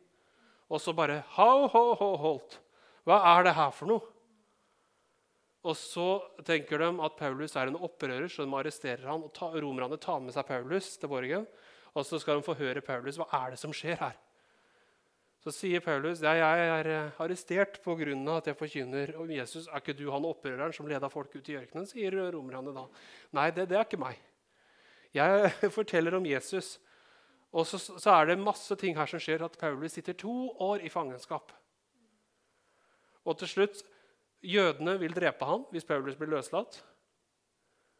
Og 0.71 0.79
så 0.79 0.93
bare 0.95 1.21
Ho, 1.35 1.67
ho, 1.71 1.83
ho, 1.99 2.09
holdt. 2.21 2.59
Hva 3.07 3.19
er 3.33 3.47
det 3.47 3.57
her 3.57 3.71
for 3.75 3.91
noe? 3.91 4.07
Og 5.61 5.75
så 5.77 6.07
tenker 6.45 6.81
de 6.81 6.89
at 7.05 7.17
Paulus 7.19 7.53
er 7.59 7.69
en 7.69 7.77
opprører, 7.77 8.25
så 8.31 8.45
de 8.45 8.57
arresterer 8.57 9.05
han, 9.05 9.21
og 9.27 9.33
ta, 9.35 9.51
romerne 9.53 9.99
tar 10.01 10.21
med 10.23 10.33
seg 10.33 10.47
Paulus 10.47 10.95
til 10.97 11.11
borgen. 11.11 11.45
Og 11.91 12.07
så 12.07 12.17
skal 12.21 12.39
de 12.39 12.45
få 12.45 12.55
høre 12.57 12.81
Paulus. 12.81 13.19
Hva 13.19 13.27
er 13.43 13.53
det 13.53 13.61
som 13.61 13.73
skjer 13.75 13.99
her? 13.99 14.17
Så 15.41 15.49
sier 15.53 15.81
Paulus 15.81 16.21
ja, 16.21 16.35
jeg 16.37 16.65
er 16.69 16.87
eh, 16.91 17.21
arrestert 17.21 17.79
pga. 17.81 18.13
at 18.37 18.47
jeg 18.47 18.57
forkynner 18.57 19.15
om 19.17 19.29
Jesus. 19.29 19.67
Er 19.67 19.81
ikke 19.81 19.97
du 19.97 20.11
han 20.11 20.25
opprøreren 20.25 20.73
som 20.73 20.87
leda 20.87 21.09
folk 21.09 21.33
ut 21.35 21.49
i 21.49 21.57
ørkenen? 21.57 21.87
sier 21.89 22.13
romerne 22.31 22.73
da. 22.73 22.85
Nei, 23.33 23.49
det, 23.49 23.69
det, 23.69 23.77
er 23.77 23.85
ikke 23.85 23.97
meg. 23.97 24.21
Jeg 25.13 25.51
forteller 25.77 26.15
om 26.15 26.25
Jesus. 26.25 26.77
Og 27.51 27.67
så, 27.67 27.77
så, 27.79 28.13
er 28.15 28.29
det 28.29 28.39
masse 28.39 28.75
ting 28.79 28.95
her 28.95 29.09
som 29.09 29.19
skjer. 29.19 29.43
At 29.43 29.57
Paulus 29.59 29.97
sitter 29.97 30.15
to 30.15 30.51
år 30.63 30.85
i 30.85 30.91
fangenskap. 30.91 31.51
Og 33.27 33.37
til 33.37 33.51
slutt 33.51 33.83
Jødene 34.41 34.95
vil 34.97 35.13
drepe 35.13 35.45
ham 35.45 35.67
hvis 35.69 35.85
Paulus 35.85 36.15
blir 36.17 36.31
løslatt. 36.31 36.79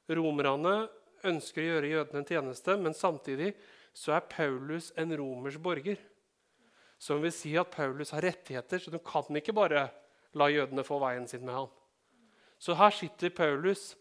Romerne 0.10 0.88
ønsker 1.30 1.62
å 1.62 1.68
gjøre 1.68 1.92
jødene 1.92 2.24
en 2.24 2.26
tjeneste, 2.26 2.78
men 2.82 2.98
samtidig 2.98 3.52
så 3.94 4.16
er 4.16 4.26
Paulus 4.32 4.90
en 4.98 5.14
romersk 5.20 5.62
borger. 5.62 6.00
Som 7.02 7.22
vil 7.22 7.34
si 7.34 7.54
at 7.58 7.70
Paulus 7.74 8.14
har 8.16 8.26
rettigheter, 8.26 8.82
så 8.82 8.90
du 8.90 8.98
kan 9.06 9.38
ikke 9.38 9.54
bare 9.54 9.86
la 10.38 10.50
jødene 10.50 10.86
få 10.86 10.98
veien 11.02 11.28
sin 11.30 11.46
med 11.46 11.60
ham. 11.60 11.70
Så 12.62 12.74
her 12.78 12.94
sitter 12.94 13.34
Paulus 13.34 13.92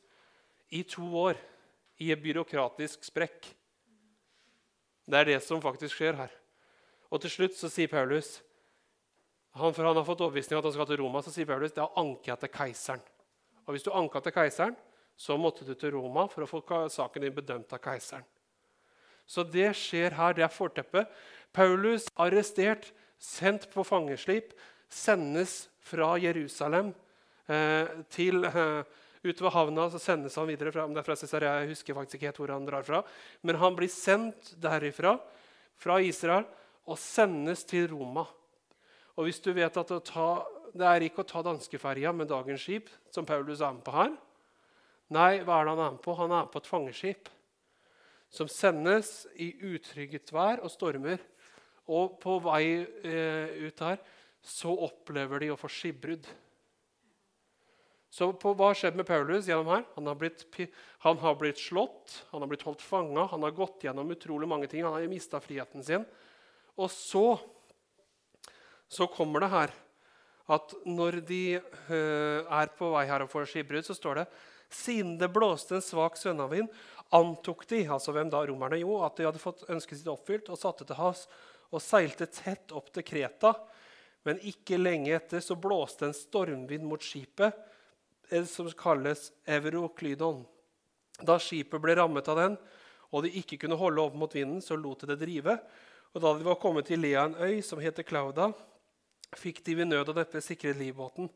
i 0.72 0.82
to 0.88 1.04
år 1.16 1.36
i 2.00 2.10
en 2.12 2.22
byråkratisk 2.22 3.04
sprekk. 3.04 3.52
Det 5.10 5.18
er 5.18 5.28
det 5.32 5.40
som 5.42 5.62
faktisk 5.62 5.98
skjer 5.98 6.18
her. 6.20 6.32
Og 7.10 7.22
til 7.22 7.32
slutt 7.32 7.56
så 7.58 7.70
sier 7.72 7.90
Paulus 7.90 8.38
han, 9.58 9.74
For 9.74 9.82
han 9.82 9.96
har 9.98 10.06
fått 10.06 10.20
overbevisning 10.22 10.60
at 10.60 10.66
han 10.68 10.74
skal 10.76 10.86
til 10.86 11.00
Roma, 11.02 11.22
så 11.26 11.32
sier 11.34 11.48
Paulus 11.48 11.74
det 11.74 11.82
har 11.82 11.96
anket 11.98 12.44
til 12.44 12.52
keiseren. 12.54 13.02
Og 13.66 13.74
hvis 13.74 13.82
du 13.82 13.90
anka 13.90 14.22
til 14.22 14.34
keiseren, 14.36 14.76
så 15.18 15.34
måtte 15.36 15.66
du 15.66 15.74
til 15.74 15.96
Roma 15.96 16.28
for 16.30 16.46
å 16.46 16.48
få 16.48 16.62
saken 16.88 17.26
din 17.26 17.34
bedømt 17.34 17.72
av 17.74 17.82
keiseren. 17.82 18.22
Så 19.26 19.42
det 19.46 19.72
skjer 19.78 20.14
her. 20.16 20.34
Det 20.34 20.46
er 20.46 20.54
forteppet. 20.54 21.10
Paulus, 21.54 22.06
arrestert, 22.18 22.92
sendt 23.18 23.68
på 23.74 23.84
fangeslip, 23.86 24.54
sendes 24.90 25.68
fra 25.82 26.14
Jerusalem 26.18 26.94
eh, 27.50 27.90
til 28.10 28.46
eh, 28.48 28.86
Utover 29.20 29.52
havna 29.52 29.88
så 29.92 30.00
sendes 30.00 30.36
han 30.40 30.48
videre 30.48 30.72
fra, 30.72 30.86
det 30.88 31.02
er 31.02 31.04
fra 31.04 31.16
Cesarea, 31.18 31.58
jeg 31.60 31.74
husker 31.74 31.96
faktisk 31.96 32.16
ikke 32.16 32.30
helt 32.30 32.40
hvor 32.40 32.54
han 32.54 32.68
drar 32.68 32.86
fra. 32.86 33.02
Men 33.44 33.60
han 33.60 33.76
blir 33.76 33.90
sendt 33.92 34.54
derifra, 34.60 35.18
fra 35.80 35.96
Israel, 36.04 36.44
og 36.88 36.98
sendes 37.00 37.62
til 37.68 37.86
Roma. 37.92 38.26
Og 39.16 39.26
hvis 39.26 39.40
du 39.44 39.52
vet 39.56 39.76
at 39.76 39.92
ta, 40.08 40.30
Det 40.70 40.86
er 40.86 41.02
ikke 41.02 41.24
å 41.24 41.26
ta 41.26 41.40
danskeferja 41.42 42.12
med 42.14 42.28
dagens 42.30 42.62
skip, 42.62 42.90
som 43.10 43.26
Paulus 43.26 43.58
er 43.60 43.72
med 43.74 43.82
på 43.82 43.90
her. 43.90 44.12
Nei, 45.10 45.40
hva 45.42 45.56
er 45.58 45.64
det 45.66 45.72
han 45.74 45.82
er 45.82 45.94
med 45.96 46.02
på? 46.04 46.14
Han 46.14 46.30
er 46.30 46.44
med 46.44 46.52
på 46.52 46.60
et 46.62 46.68
fangeskip 46.70 47.30
som 48.30 48.46
sendes 48.46 49.26
i 49.42 49.50
utrygget 49.72 50.30
vær 50.30 50.62
og 50.62 50.70
stormer. 50.70 51.18
Og 51.90 52.20
på 52.22 52.36
vei 52.44 52.64
eh, 52.86 53.66
ut 53.66 53.82
her 53.82 53.98
så 54.40 54.70
opplever 54.86 55.42
de 55.42 55.50
å 55.50 55.58
få 55.58 55.68
skipbrudd. 55.68 56.28
Så 58.10 58.32
på, 58.34 58.52
hva 58.58 58.72
har 58.72 58.78
skjedd 58.78 58.96
med 58.98 59.06
Paulus 59.06 59.46
gjennom 59.46 59.68
her? 59.70 59.84
Han 59.94 60.08
har, 60.10 60.16
blitt, 60.18 60.42
han 61.04 61.20
har 61.22 61.36
blitt 61.38 61.60
slått, 61.62 62.16
han 62.32 62.42
har 62.42 62.50
blitt 62.50 62.64
holdt 62.66 62.82
fanga, 62.82 63.28
han 63.30 63.46
har 63.46 63.54
gått 63.54 63.86
gjennom 63.86 64.10
utrolig 64.10 64.48
mange 64.50 64.66
ting. 64.70 64.82
Han 64.82 64.96
har 64.96 65.06
mista 65.10 65.38
friheten 65.42 65.84
sin. 65.86 66.06
Og 66.74 66.90
så, 66.90 67.38
så 68.90 69.06
kommer 69.14 69.44
det 69.44 69.52
her 69.54 69.74
at 70.50 70.74
når 70.82 71.20
de 71.28 71.44
uh, 71.60 72.42
er 72.42 72.72
på 72.74 72.90
vei 72.90 73.04
her 73.06 73.22
og 73.22 73.30
får 73.30 73.46
skipbrudd, 73.52 73.86
så 73.86 73.94
står 73.94 74.22
det 74.22 74.26
siden 74.74 75.16
det 75.18 75.30
blåste 75.30 75.76
en 75.76 75.84
svak 75.84 76.18
sønnavind, 76.18 76.70
antok 77.14 77.62
de 77.70 77.84
altså 77.90 78.14
hvem 78.14 78.30
da 78.30 78.42
romerne, 78.46 78.78
jo, 78.82 79.00
at 79.06 79.18
de 79.18 79.26
hadde 79.26 79.42
fått 79.42 79.66
ønsket 79.70 79.98
sitt 79.98 80.10
oppfylt, 80.10 80.50
og 80.50 80.58
satte 80.58 80.86
til 80.86 80.98
havs 80.98 81.26
og 81.70 81.82
seilte 81.82 82.26
tett 82.30 82.74
opp 82.74 82.90
til 82.94 83.06
Kreta. 83.06 83.54
Men 84.26 84.42
ikke 84.46 84.78
lenge 84.78 85.14
etter 85.16 85.42
så 85.42 85.56
blåste 85.58 86.08
en 86.08 86.16
stormvind 86.16 86.86
mot 86.86 87.02
skipet, 87.02 87.54
som 88.46 88.68
kalles 88.78 89.30
Euroklydon. 89.48 90.42
Da 91.26 91.36
skipet 91.42 91.82
ble 91.82 91.96
rammet 91.98 92.28
av 92.32 92.38
den, 92.40 92.56
og 93.10 93.24
de 93.26 93.32
ikke 93.40 93.58
kunne 93.64 93.78
holde 93.78 94.02
opp 94.02 94.16
mot 94.18 94.34
vinden, 94.34 94.62
så 94.62 94.78
lot 94.78 95.02
de 95.02 95.12
det 95.12 95.20
drive. 95.24 95.56
Og 96.14 96.22
da 96.22 96.32
de 96.34 96.46
var 96.46 96.58
kommet 96.62 96.88
til 96.90 97.02
Lea, 97.02 97.26
en 97.26 97.38
øy 97.38 97.60
som 97.66 97.82
heter 97.82 98.06
Klauda, 98.06 98.50
fikk 99.38 99.60
de 99.66 99.76
ved 99.78 99.90
nød 99.90 100.12
og 100.12 100.18
neppe 100.18 100.42
sikret 100.42 100.78
livbåten. 100.78 101.28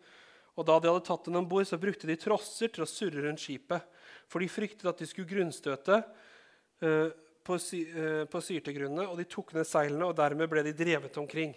Og 0.55 0.67
da 0.67 0.79
de 0.79 0.91
hadde 0.91 1.05
tatt 1.07 1.27
den 1.27 1.39
om 1.39 1.47
bord, 1.51 1.67
så 1.67 1.79
brukte 1.83 2.09
de 2.11 2.19
trosser 2.19 2.71
til 2.71 2.87
å 2.87 2.91
surre 2.91 3.27
rundt 3.27 3.43
skipet. 3.43 3.83
For 4.31 4.43
de 4.43 4.51
fryktet 4.51 4.87
at 4.87 5.03
de 5.03 5.09
skulle 5.11 5.31
grunnstøte 5.31 6.01
uh, 6.01 7.09
på, 7.45 7.59
sy 7.61 7.85
på 8.31 8.43
syrtegrunnene, 8.43 9.07
og 9.11 9.19
de 9.19 9.27
tok 9.31 9.53
ned 9.57 9.67
seilene, 9.69 10.09
og 10.09 10.19
dermed 10.19 10.51
ble 10.51 10.63
de 10.67 10.75
drevet 10.79 11.19
omkring. 11.21 11.55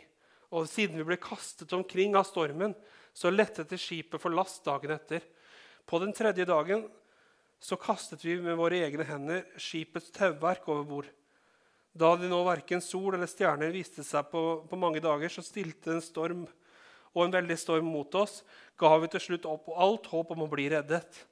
Og 0.54 0.68
siden 0.70 0.98
vi 1.00 1.06
ble 1.10 1.20
kastet 1.22 1.74
omkring 1.78 2.18
av 2.18 2.26
stormen, 2.28 2.74
så 3.18 3.32
lettet 3.34 3.72
det 3.72 3.80
skipet 3.82 4.22
for 4.22 4.34
last 4.34 4.62
dagen 4.68 4.94
etter. 4.94 5.24
På 5.90 5.98
den 6.04 6.14
tredje 6.14 6.46
dagen 6.46 6.84
så 7.60 7.78
kastet 7.82 8.22
vi 8.26 8.36
med 8.42 8.60
våre 8.60 8.84
egne 8.86 9.06
hender 9.08 9.46
skipets 9.58 10.12
tauverk 10.14 10.68
over 10.70 10.86
bord. 10.86 11.08
Da 11.98 12.12
det 12.20 12.30
nå 12.30 12.44
verken 12.46 12.84
sol 12.84 13.16
eller 13.16 13.30
stjerner 13.30 13.74
viste 13.74 14.06
seg 14.06 14.28
på, 14.30 14.42
på 14.70 14.78
mange 14.78 15.02
dager, 15.02 15.32
så 15.34 15.42
stilte 15.42 15.96
en 15.96 16.04
storm 16.04 16.44
og 17.16 17.24
en 17.24 17.34
veldig 17.34 17.58
storm 17.58 17.88
mot 17.90 18.14
oss, 18.20 18.44
ga 18.78 18.92
vi 19.02 19.10
til 19.10 19.24
slutt 19.24 19.48
opp 19.50 19.72
alt 19.74 20.06
håp 20.12 20.36
om 20.36 20.44
å 20.46 20.50
bli 20.52 20.68
reddet. 20.76 21.24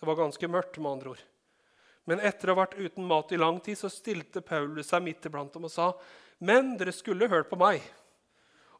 Det 0.00 0.08
var 0.08 0.16
ganske 0.16 0.48
mørkt, 0.48 0.80
med 0.80 0.94
andre 0.94 1.12
ord. 1.12 1.26
Men 2.08 2.24
etter 2.24 2.48
å 2.48 2.54
ha 2.54 2.62
vært 2.62 2.78
uten 2.80 3.04
mat 3.08 3.32
i 3.32 3.40
lang 3.40 3.60
tid 3.64 3.76
så 3.76 3.92
stilte 3.92 4.40
Paulus 4.44 4.88
seg 4.92 5.04
midt 5.04 5.28
iblant 5.28 5.52
dem 5.52 5.68
og 5.68 5.72
sa.: 5.72 5.92
Men 6.40 6.78
dere 6.80 6.92
skulle 6.96 7.28
hørt 7.28 7.52
på 7.52 7.60
meg, 7.60 7.84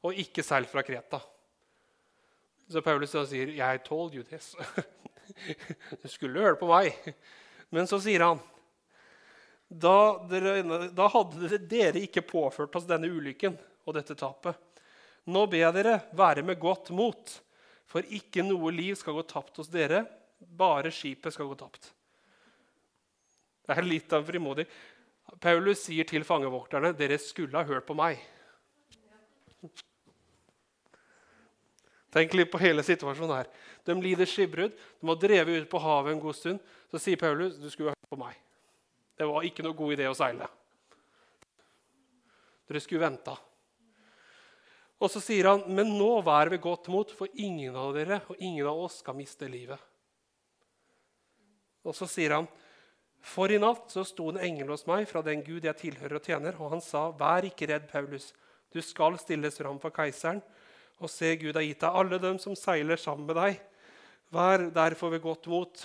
og 0.01 0.17
ikke 0.17 0.45
seil 0.45 0.65
fra 0.69 0.85
Kreta. 0.85 1.21
Så 2.71 2.83
Paulus 2.83 3.13
da 3.13 3.25
sier, 3.29 3.53
'Jeg 3.53 3.85
told 3.85 4.15
you 4.15 4.25
this'. 4.25 4.55
du 6.03 6.09
skulle 6.09 6.41
hørt 6.41 6.61
på 6.61 6.69
meg. 6.69 7.15
Men 7.71 7.87
så 7.87 8.01
sier 8.01 8.25
han 8.25 8.41
da, 9.69 10.23
dere, 10.29 10.91
da 10.95 11.09
hadde 11.11 11.59
dere 11.67 12.03
ikke 12.05 12.23
påført 12.23 12.77
oss 12.77 12.87
denne 12.87 13.09
ulykken 13.11 13.57
og 13.85 13.97
dette 13.97 14.15
tapet. 14.15 14.55
Nå 15.25 15.47
ber 15.49 15.65
jeg 15.65 15.77
dere 15.79 15.97
være 16.15 16.45
med 16.45 16.61
godt 16.61 16.93
mot, 16.95 17.33
for 17.89 18.05
ikke 18.05 18.45
noe 18.45 18.73
liv 18.75 18.95
skal 19.01 19.17
gå 19.17 19.25
tapt 19.29 19.59
hos 19.59 19.73
dere, 19.73 20.05
bare 20.39 20.93
skipet 20.93 21.35
skal 21.35 21.49
gå 21.49 21.57
tapt. 21.59 21.89
Det 23.65 23.73
er 23.73 23.89
litt 23.89 24.13
av 24.13 24.27
frimodig. 24.29 24.67
Paulus 25.41 25.87
sier 25.87 26.05
til 26.07 26.27
fangevokterne 26.29 26.93
dere 26.97 27.17
skulle 27.19 27.57
ha 27.57 27.67
hørt 27.67 27.89
på 27.89 27.97
meg. 27.97 28.21
Tenk 32.15 32.35
litt 32.39 32.51
på 32.53 32.61
hele 32.63 32.85
situasjonen 32.87 33.41
her. 33.41 33.49
De 33.83 33.95
lider 33.99 34.29
skipbrudd. 34.29 34.75
De 35.01 35.09
har 35.11 35.19
drevet 35.19 35.65
ut 35.65 35.71
på 35.71 35.81
havet 35.83 36.15
en 36.15 36.23
god 36.23 36.37
stund. 36.39 36.61
Så 36.93 37.01
sier 37.03 37.19
Paulus 37.19 37.57
du 37.59 37.67
skulle 37.73 37.91
hørt 37.91 38.11
på 38.11 38.19
meg. 38.21 38.37
Det 39.19 39.27
var 39.27 39.47
ikke 39.47 39.65
noe 39.67 39.75
god 39.79 39.97
idé 39.97 40.07
å 40.07 40.15
seile. 40.15 40.47
Dere 42.71 42.83
skulle 42.83 43.03
venta. 43.03 43.35
Og 45.03 45.11
så 45.11 45.21
sier 45.21 45.51
han, 45.51 45.65
'Men 45.67 45.99
nå 45.99 46.23
vær 46.23 46.49
ved 46.49 46.63
godt 46.63 46.89
mot, 46.89 47.11
for 47.11 47.29
ingen 47.35 47.75
av 47.77 47.93
dere 47.95 48.23
og 48.31 48.37
ingen 48.39 48.67
av 48.67 48.79
oss 48.79 49.03
skal 49.03 49.15
miste 49.15 49.51
livet.' 49.51 49.83
Og 51.85 51.95
så 51.95 52.07
sier 52.09 52.31
han, 52.31 52.49
'For 53.21 53.51
i 53.51 53.59
natt 53.59 53.91
så 53.91 54.05
sto 54.07 54.31
en 54.31 54.39
engel 54.39 54.69
hos 54.69 54.87
meg 54.87 55.09
fra 55.09 55.21
den 55.21 55.43
Gud 55.43 55.65
jeg 55.65 55.77
tilhører 55.77 56.15
og 56.17 56.23
tjener,' 56.23 56.61
og 56.61 56.71
han 56.71 56.81
sa, 56.81 57.11
'Vær 57.11 57.45
ikke 57.45 57.69
redd, 57.69 57.91
Paulus. 57.91 58.33
Du 58.73 58.81
skal 58.81 59.19
stilles 59.19 59.59
fram 59.59 59.79
for 59.81 59.91
keiseren.' 59.91 60.43
Og 61.03 61.11
se, 61.11 61.33
Gud 61.41 61.57
har 61.57 61.65
gitt 61.67 61.83
deg 61.83 61.99
alle 62.01 62.21
dem 62.23 62.39
som 62.43 62.55
seiler 62.59 63.01
sammen 63.01 63.27
med 63.29 63.39
deg. 63.39 63.59
Vær 64.35 64.69
derfor 64.75 65.13
ved 65.15 65.25
godt 65.25 65.49
mot. 65.51 65.85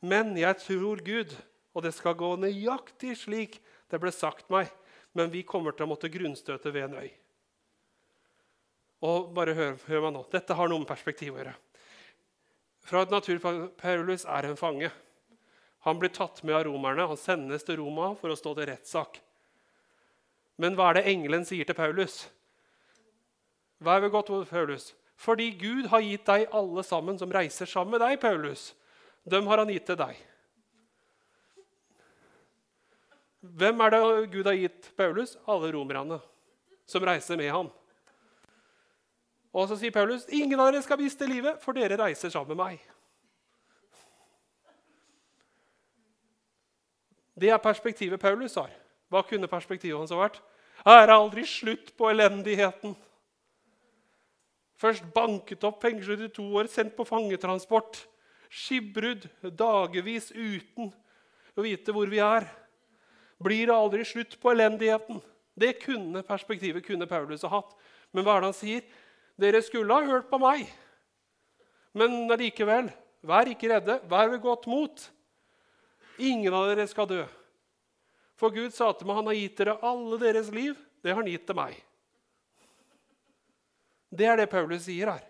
Men 0.00 0.34
jeg 0.38 0.58
tror 0.62 1.02
Gud, 1.04 1.34
og 1.74 1.84
det 1.86 1.94
skal 1.94 2.18
gå 2.18 2.34
nøyaktig 2.40 3.14
slik 3.22 3.58
det 3.88 4.00
ble 4.02 4.12
sagt 4.12 4.50
meg. 4.52 4.70
Men 5.16 5.32
vi 5.32 5.44
kommer 5.46 5.74
til 5.74 5.86
å 5.86 5.92
måtte 5.94 6.10
grunnstøte 6.12 6.72
ved 6.74 6.88
en 6.88 6.98
øy. 7.00 7.10
Og 9.08 9.30
bare 9.34 9.54
hør, 9.54 9.76
hør 9.86 10.04
meg 10.06 10.14
nå. 10.14 10.24
Dette 10.32 10.56
har 10.58 10.70
noe 10.70 10.82
med 10.82 10.90
perspektiv 10.90 11.36
å 11.36 11.40
gjøre. 11.40 11.54
Fra 12.88 13.04
et 13.04 13.12
natur 13.12 13.38
Paulus 13.78 14.24
er 14.24 14.48
en 14.48 14.58
fange. 14.58 14.90
Han 15.86 16.00
blir 16.00 16.12
tatt 16.12 16.42
med 16.42 16.56
av 16.56 16.66
romerne. 16.66 17.06
Han 17.08 17.20
sendes 17.20 17.66
til 17.66 17.78
Roma 17.80 18.10
for 18.18 18.32
å 18.32 18.38
stå 18.38 18.54
til 18.56 18.68
rettssak. 18.70 19.20
Men 20.58 20.74
hva 20.74 20.90
er 20.90 20.98
det 20.98 21.10
engelen 21.12 21.46
sier 21.46 21.68
til 21.68 21.78
Paulus? 21.78 22.24
Vær 23.78 24.00
ved 24.00 24.10
godt 24.10 24.28
mot 24.28 24.48
Paulus. 24.48 24.94
Fordi 25.18 25.50
Gud 25.58 25.88
har 25.90 26.02
gitt 26.02 26.26
deg 26.26 26.48
alle 26.54 26.82
sammen 26.86 27.18
som 27.18 27.32
reiser 27.34 27.66
sammen 27.66 27.94
med 27.94 28.02
deg, 28.02 28.20
Paulus. 28.22 28.72
Dem 29.26 29.46
har 29.50 29.58
han 29.58 29.70
gitt 29.70 29.86
til 29.86 29.98
deg. 29.98 30.18
Hvem 33.40 33.80
er 33.80 33.94
det 33.94 34.02
Gud 34.32 34.46
har 34.46 34.58
gitt 34.58 34.90
Paulus? 34.96 35.36
Alle 35.46 35.72
romerne 35.74 36.20
som 36.88 37.04
reiser 37.04 37.36
med 37.36 37.50
ham. 37.52 37.70
Og 39.52 39.68
så 39.68 39.76
sier 39.76 39.90
Paulus, 39.90 40.26
'Ingen 40.28 40.60
av 40.60 40.72
dere 40.72 40.82
skal 40.82 40.98
miste 40.98 41.26
livet, 41.26 41.62
for 41.62 41.72
dere 41.72 41.98
reiser 41.98 42.30
sammen 42.30 42.56
med 42.56 42.64
meg.' 42.64 42.80
Det 47.38 47.50
er 47.50 47.58
perspektivet 47.58 48.20
Paulus 48.20 48.54
har. 48.54 48.70
Hva 49.08 49.22
kunne 49.22 49.48
perspektivet 49.48 49.98
hans 49.98 50.10
ha 50.10 50.16
vært? 50.16 50.40
Her 50.84 51.06
er 51.06 51.14
aldri 51.14 51.44
slutt 51.46 51.96
på 51.96 52.10
elendigheten. 52.10 52.96
Først 54.78 55.06
banket 55.14 55.64
opp, 55.66 55.80
fengslet 55.82 56.28
i 56.28 56.30
to 56.30 56.44
år, 56.54 56.68
sendt 56.70 56.94
på 56.96 57.06
fangetransport. 57.06 58.04
Skipbrudd 58.48 59.26
dagevis 59.58 60.30
uten 60.32 60.92
å 61.58 61.64
vite 61.64 61.92
hvor 61.94 62.08
vi 62.10 62.20
er. 62.22 62.46
Blir 63.42 63.68
det 63.68 63.74
aldri 63.74 64.06
slutt 64.06 64.38
på 64.40 64.52
elendigheten? 64.54 65.20
Det 65.58 65.74
kunne 65.82 66.22
perspektivet 66.26 66.86
kunne 66.86 67.08
Paulus 67.10 67.42
ha 67.42 67.50
hatt. 67.58 67.74
Men 68.14 68.24
hva 68.24 68.36
er 68.36 68.44
det 68.44 68.50
han 68.52 68.56
sier? 68.56 68.86
Dere 69.38 69.62
skulle 69.66 69.94
ha 69.94 70.06
hørt 70.06 70.30
på 70.30 70.38
meg. 70.42 70.64
Men 71.98 72.30
likevel, 72.38 72.92
vær 73.26 73.50
ikke 73.50 73.72
redde, 73.72 73.98
vær 74.10 74.30
ved 74.30 74.42
godt 74.42 74.68
mot. 74.70 75.08
Ingen 76.22 76.54
av 76.54 76.70
dere 76.70 76.86
skal 76.90 77.10
dø. 77.10 77.24
For 78.38 78.54
Gud 78.54 78.74
sa 78.74 78.92
til 78.94 79.08
meg, 79.08 79.18
han 79.18 79.30
har 79.30 79.38
gitt 79.38 79.58
dere 79.58 79.78
alle 79.82 80.18
deres 80.22 80.50
liv. 80.54 80.78
Det 81.02 81.10
har 81.10 81.22
han 81.22 81.30
gitt 81.30 81.46
til 81.46 81.58
meg. 81.58 81.78
Det 84.10 84.26
er 84.26 84.40
det 84.40 84.50
Paulus 84.50 84.86
sier 84.86 85.10
her. 85.12 85.24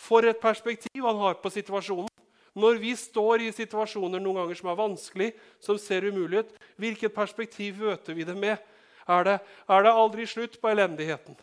For 0.00 0.24
et 0.24 0.40
perspektiv 0.40 1.04
han 1.04 1.20
har 1.20 1.38
på 1.40 1.52
situasjonen. 1.52 2.08
Når 2.56 2.80
vi 2.82 2.94
står 2.98 3.44
i 3.44 3.52
situasjoner 3.54 4.20
noen 4.20 4.40
ganger 4.40 4.58
som 4.58 4.70
er 4.72 4.78
vanskelig, 4.78 5.28
som 5.62 5.78
ser 5.78 6.08
umulig 6.08 6.42
ut, 6.42 6.54
hvilket 6.80 7.14
perspektiv 7.14 7.78
møter 7.78 8.16
vi 8.16 8.26
det 8.26 8.34
med? 8.36 8.58
Er 9.10 9.26
det, 9.26 9.36
er 9.70 9.84
det 9.84 9.92
aldri 10.02 10.26
slutt 10.28 10.58
på 10.60 10.70
elendigheten? 10.70 11.36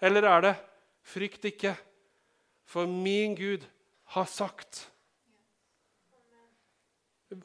Eller 0.00 0.22
er 0.22 0.40
det 0.40 0.54
'frykt 1.02 1.44
ikke, 1.44 1.74
for 2.64 2.86
min 2.86 3.34
Gud 3.34 3.64
har 4.14 4.24
sagt'? 4.24 4.86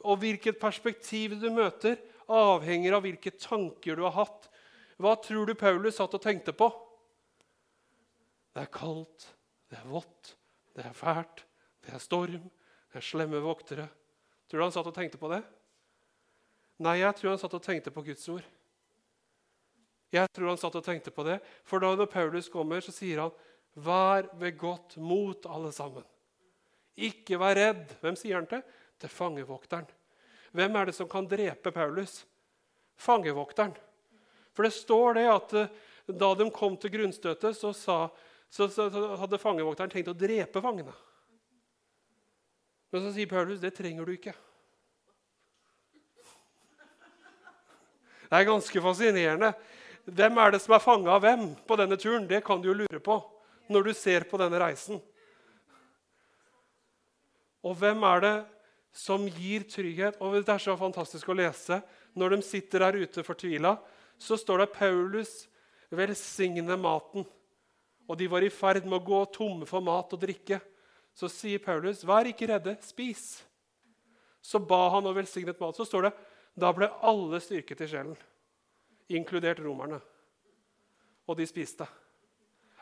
Og 0.04 0.18
hvilket 0.18 0.60
perspektiv 0.60 1.40
du 1.40 1.50
møter, 1.50 1.96
avhenger 2.28 2.94
av 2.94 3.02
hvilke 3.02 3.30
tanker 3.30 3.96
du 3.96 4.02
har 4.06 4.14
hatt. 4.24 4.48
Hva 4.96 5.16
tror 5.18 5.46
du 5.46 5.54
Paulus 5.54 5.96
satt 5.98 6.14
og 6.14 6.22
tenkte 6.22 6.52
på? 6.52 6.70
Det 8.52 8.62
er 8.62 8.72
kaldt, 8.72 9.28
det 9.72 9.78
er 9.80 9.88
vått, 9.88 10.34
det 10.76 10.84
er 10.84 10.96
fælt, 10.96 11.44
det 11.84 11.94
er 11.94 12.02
storm, 12.02 12.48
det 12.92 13.00
er 13.00 13.04
slemme 13.04 13.40
voktere. 13.42 13.88
Tror 14.48 14.60
du 14.60 14.66
han 14.66 14.74
satt 14.74 14.90
og 14.90 14.96
tenkte 14.96 15.20
på 15.20 15.30
det? 15.32 15.40
Nei, 16.82 16.98
jeg 17.00 17.16
tror 17.16 17.32
han 17.32 17.40
satt 17.40 17.56
og 17.56 17.64
tenkte 17.64 17.92
på 17.94 18.04
Guds 18.04 18.26
ord. 18.32 18.44
Jeg 20.12 20.28
tror 20.36 20.50
han 20.50 20.60
satt 20.60 20.76
og 20.76 20.84
tenkte 20.84 21.12
på 21.14 21.24
det, 21.24 21.38
for 21.64 21.80
da 21.80 21.94
når 21.96 22.10
Paulus 22.12 22.50
kommer, 22.52 22.84
så 22.84 22.92
sier 22.92 23.24
han, 23.24 23.32
'Vær 23.72 24.28
ved 24.36 24.58
godt 24.58 24.96
mot, 25.00 25.46
alle 25.46 25.72
sammen'. 25.72 26.04
Ikke 26.96 27.38
vær 27.40 27.56
redd. 27.56 27.94
Hvem 28.02 28.16
sier 28.16 28.36
han 28.36 28.46
til? 28.46 28.60
Til 29.00 29.08
fangevokteren. 29.08 29.86
Hvem 30.52 30.76
er 30.76 30.84
det 30.84 30.94
som 30.94 31.08
kan 31.08 31.28
drepe 31.28 31.72
Paulus? 31.72 32.26
Fangevokteren. 33.00 33.72
For 34.52 34.62
det 34.62 34.74
står 34.76 35.16
det 35.16 35.24
at 35.32 35.54
eh, 35.56 35.72
da 36.12 36.34
de 36.36 36.50
kom 36.52 36.76
til 36.76 36.92
grunnstøtet, 36.92 37.56
så, 37.56 37.72
sa, 37.72 37.96
så, 38.52 38.68
så, 38.68 38.90
så 38.92 39.02
hadde 39.16 39.40
fangevokteren 39.40 39.92
tenkt 39.92 40.10
å 40.12 40.16
drepe 40.16 40.60
fangene. 40.60 40.92
Men 42.92 43.06
så 43.06 43.12
sier 43.14 43.30
Paulus 43.30 43.62
det 43.62 43.72
trenger 43.72 44.04
du 44.04 44.12
ikke. 44.12 44.34
Det 48.28 48.40
er 48.40 48.48
ganske 48.48 48.82
fascinerende. 48.84 49.52
Hvem 50.04 50.38
er 50.40 50.52
det 50.52 50.60
som 50.64 50.76
er 50.76 50.84
fanga 50.84 51.14
av 51.14 51.24
hvem 51.24 51.50
på 51.68 51.76
denne 51.80 51.96
turen? 52.00 52.28
Det 52.28 52.42
kan 52.44 52.60
du 52.60 52.68
jo 52.70 52.76
lure 52.82 53.00
på 53.00 53.18
når 53.72 53.88
du 53.88 53.92
ser 53.96 54.24
på 54.28 54.40
denne 54.40 54.60
reisen. 54.60 55.00
Og 57.62 57.76
hvem 57.78 58.04
er 58.08 58.24
det 58.24 58.36
som 58.92 59.24
gir 59.24 59.64
trygghet? 59.68 60.18
Og 60.20 60.40
Det 60.42 60.52
er 60.52 60.64
så 60.64 60.76
fantastisk 60.76 61.28
å 61.28 61.36
lese. 61.38 61.80
Når 62.12 62.36
de 62.36 62.42
sitter 62.44 62.84
der 62.84 63.04
ute 63.04 63.24
fortvila, 63.24 63.78
så 64.20 64.36
står 64.36 64.64
det 64.66 64.74
Paulus 64.74 65.46
velsigne 65.88 66.76
maten. 66.76 67.24
Og 68.12 68.18
de 68.20 68.28
var 68.28 68.44
i 68.44 68.52
ferd 68.52 68.84
med 68.84 68.98
å 68.98 69.06
gå 69.06 69.22
tomme 69.32 69.64
for 69.64 69.80
mat 69.80 70.12
og 70.12 70.20
drikke. 70.20 70.58
Så 71.16 71.30
sier 71.32 71.58
Paulus, 71.58 72.04
'Vær 72.04 72.28
ikke 72.28 72.48
redde, 72.48 72.76
spis.' 72.84 73.40
Så 74.42 74.58
ba 74.58 74.90
han 74.90 75.06
og 75.06 75.16
velsignet 75.16 75.60
mat. 75.60 75.76
Så 75.76 75.86
står 75.88 76.02
det, 76.02 76.12
'Da 76.58 76.72
ble 76.72 76.90
alle 77.00 77.40
styrket 77.40 77.80
i 77.80 77.88
sjelen' 77.88 78.16
inkludert 79.08 79.60
romerne. 79.60 80.00
Og 81.26 81.36
de 81.36 81.46
spiste. 81.46 81.86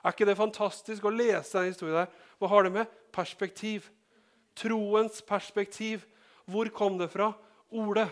Er 0.02 0.10
ikke 0.10 0.26
det 0.26 0.36
fantastisk 0.36 1.04
å 1.04 1.14
lese 1.14 1.58
denne 1.58 1.70
historien? 1.70 1.94
der? 1.94 2.06
Hva 2.40 2.48
har 2.48 2.62
det 2.62 2.72
med? 2.72 2.86
Perspektiv. 3.12 3.90
Troens 4.56 5.22
perspektiv. 5.22 6.06
Hvor 6.46 6.68
kom 6.70 6.98
det 6.98 7.10
fra? 7.10 7.34
Ordet. 7.70 8.08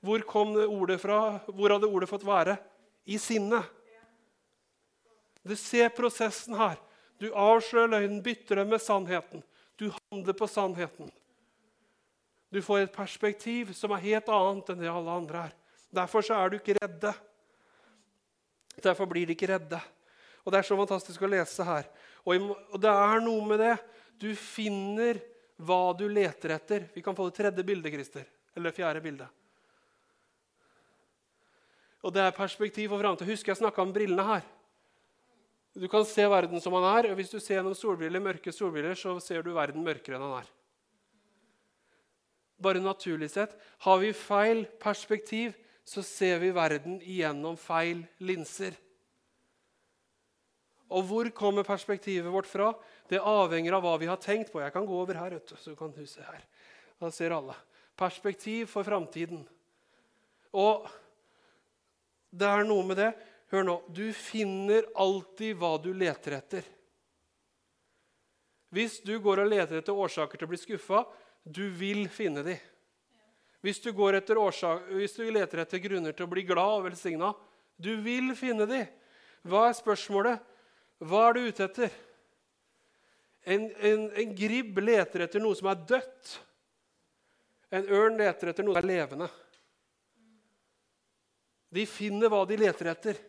Hvor 0.00 0.18
kom 0.26 0.54
det 0.54 0.66
ordet 0.66 1.00
fra? 1.00 1.38
Hvor 1.46 1.70
hadde 1.70 1.86
ordet 1.86 2.08
fått 2.08 2.26
være? 2.26 2.58
I 3.06 3.18
sinnet. 3.18 3.64
Du 5.44 5.56
ser 5.56 5.92
prosessen 5.92 6.56
her. 6.56 6.78
Du 7.20 7.28
avslører 7.36 7.92
løgnen, 7.92 8.22
bytter 8.24 8.62
den 8.62 8.72
med 8.72 8.82
sannheten. 8.82 9.44
Du 9.76 9.90
handler 9.92 10.36
på 10.36 10.48
sannheten. 10.48 11.10
Du 12.54 12.62
får 12.62 12.84
et 12.84 12.94
perspektiv 12.94 13.72
som 13.76 13.92
er 13.92 14.04
helt 14.04 14.30
annet 14.30 14.72
enn 14.72 14.80
det 14.80 14.90
alle 14.90 15.18
andre 15.20 15.44
er. 15.48 15.54
Derfor 15.94 16.26
er 16.32 16.50
du 16.50 16.56
ikke 16.58 16.76
redde. 16.78 17.12
Derfor 18.82 19.08
blir 19.10 19.26
de 19.26 19.36
ikke 19.36 19.50
redde. 19.52 19.80
Og 20.44 20.52
Det 20.52 20.58
er 20.58 20.66
så 20.68 20.76
fantastisk 20.78 21.22
å 21.22 21.30
lese 21.30 21.64
her. 21.66 21.86
Og, 22.24 22.52
det 22.80 22.90
er 22.90 23.22
noe 23.24 23.46
med 23.48 23.60
det. 23.60 23.76
Du 24.20 24.30
finner 24.38 25.20
hva 25.56 25.94
du 25.96 26.06
leter 26.08 26.56
etter. 26.56 26.88
Vi 26.94 27.02
kan 27.02 27.16
få 27.16 27.28
det 27.28 27.36
tredje 27.38 27.64
bildet, 27.64 27.92
Christer. 27.92 28.26
Eller 28.56 28.74
fjerde 28.74 29.02
bildet. 29.04 29.28
Og 32.04 32.12
det 32.12 32.20
er 32.20 32.36
perspektiv 32.36 32.90
for 32.92 33.00
framtida. 33.00 33.30
Husker 33.30 33.54
jeg 33.54 33.62
snakka 33.62 33.82
om 33.82 33.92
brillene 33.94 34.26
her. 34.28 34.44
Du 35.74 35.88
kan 35.90 36.04
se 36.06 36.22
verden 36.30 36.60
som 36.62 36.76
han 36.78 36.86
er. 36.86 37.10
og 37.10 37.18
Hvis 37.18 37.32
du 37.32 37.40
ser 37.40 37.58
gjennom 37.58 37.74
solbriller, 37.74 38.22
mørke 38.22 38.52
solbriller, 38.54 38.94
så 38.94 39.16
ser 39.20 39.42
du 39.42 39.50
verden 39.54 39.82
mørkere 39.82 40.18
enn 40.18 40.26
han 40.28 40.38
er. 40.38 40.52
Bare 42.62 42.82
naturlig 42.82 43.32
sett. 43.32 43.56
Har 43.82 43.98
vi 43.98 44.12
feil 44.14 44.64
perspektiv, 44.80 45.56
så 45.84 46.04
ser 46.06 46.38
vi 46.40 46.54
verden 46.54 47.00
igjennom 47.02 47.58
feil 47.60 48.04
linser. 48.22 48.78
Og 50.94 51.02
hvor 51.08 51.28
kommer 51.34 51.66
perspektivet 51.66 52.30
vårt 52.30 52.46
fra? 52.46 52.70
Det 53.10 53.18
avhenger 53.18 53.74
av 53.74 53.82
hva 53.82 53.96
vi 53.98 54.08
har 54.08 54.20
tenkt 54.22 54.52
på. 54.52 54.62
Jeg 54.62 54.72
kan 54.72 54.86
gå 54.86 54.94
over 54.94 55.18
her, 55.18 55.34
vet 55.34 55.56
så 55.58 55.74
kan 55.76 55.90
du 55.92 56.04
se 56.06 56.22
her. 56.22 56.44
Da 57.02 57.10
ser 57.10 57.34
alle. 57.34 57.56
Perspektiv 57.98 58.70
for 58.70 58.86
framtiden. 58.86 59.42
Og 60.54 60.86
det 62.30 62.46
er 62.46 62.66
noe 62.68 62.86
med 62.86 63.00
det. 63.00 63.10
Hør 63.54 63.62
nå. 63.62 63.74
Du 63.94 64.08
finner 64.18 64.86
alltid 64.98 65.54
hva 65.60 65.76
du 65.78 65.92
leter 65.94 66.40
etter. 66.40 66.64
Hvis 68.74 68.98
du 69.06 69.12
går 69.22 69.44
og 69.44 69.52
leter 69.52 69.78
etter 69.78 69.94
årsaker 69.94 70.40
til 70.40 70.48
å 70.48 70.50
bli 70.50 70.58
skuffa, 70.58 71.04
du 71.46 71.68
vil 71.78 72.08
finne 72.10 72.42
dem. 72.42 72.62
Hvis 73.62 73.78
du, 73.80 73.92
årsak, 73.94 74.88
hvis 74.90 75.14
du, 75.16 75.22
leter 75.30 75.62
etter 75.62 75.78
grunner 75.80 76.12
til 76.12 76.26
å 76.26 76.32
bli 76.32 76.42
glad 76.44 76.80
og 76.80 76.82
velsigna 76.84 77.30
Du 77.80 77.94
vil 78.04 78.34
finne 78.36 78.66
dem. 78.68 78.90
Hva 79.46 79.68
er 79.68 79.76
spørsmålet? 79.78 80.42
Hva 81.00 81.22
er 81.28 81.36
du 81.36 81.46
ute 81.46 81.64
etter? 81.64 81.94
En, 83.44 83.68
en, 83.76 84.04
en 84.10 84.34
gribb 84.36 84.78
leter 84.82 85.24
etter 85.24 85.42
noe 85.42 85.56
som 85.58 85.70
er 85.70 85.80
dødt. 85.94 86.34
En 87.74 87.86
ørn 87.86 88.18
leter 88.18 88.50
etter 88.50 88.66
noe 88.66 88.76
som 88.76 88.82
er 88.82 88.90
levende. 88.90 89.30
De 91.74 91.86
finner 91.90 92.30
hva 92.32 92.42
de 92.48 92.58
leter 92.60 92.90
etter. 92.92 93.22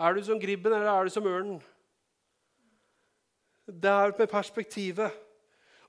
Er 0.00 0.16
du 0.16 0.22
som 0.24 0.40
gribben, 0.40 0.72
eller 0.72 0.88
er 0.88 1.04
du 1.04 1.12
som 1.12 1.26
ørnen? 1.28 1.58
Det 3.66 3.90
er 3.90 4.14
med 4.18 4.30
perspektivet. 4.30 5.12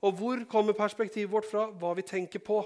Og 0.02 0.12
hvor 0.18 0.44
kommer 0.50 0.76
perspektivet 0.76 1.32
vårt 1.32 1.48
fra? 1.48 1.70
Hva 1.70 1.94
vi 1.96 2.04
tenker 2.04 2.42
på. 2.44 2.60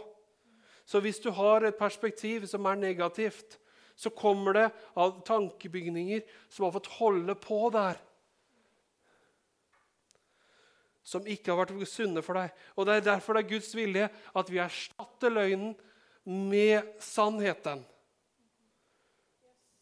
Så 0.87 1.01
hvis 1.01 1.21
du 1.23 1.31
har 1.31 1.63
et 1.63 1.79
perspektiv 1.79 2.47
som 2.51 2.67
er 2.67 2.81
negativt, 2.81 3.59
så 3.97 4.11
kommer 4.11 4.53
det 4.53 4.67
av 4.99 5.23
tankebygninger 5.27 6.27
som 6.51 6.67
har 6.67 6.75
fått 6.75 6.93
holde 6.99 7.35
på 7.39 7.71
der. 7.75 7.99
Som 11.07 11.27
ikke 11.27 11.55
har 11.55 11.63
vært 11.63 11.89
sunne 11.89 12.23
for 12.27 12.39
deg. 12.39 12.51
Og 12.77 12.87
Det 12.87 12.95
er 12.95 13.11
derfor 13.13 13.35
det 13.35 13.45
er 13.45 13.55
Guds 13.55 13.75
vilje 13.75 14.09
at 14.11 14.51
vi 14.51 14.59
erstatter 14.59 15.31
løgnen 15.31 15.77
med 16.25 16.83
sannheten. 17.01 17.85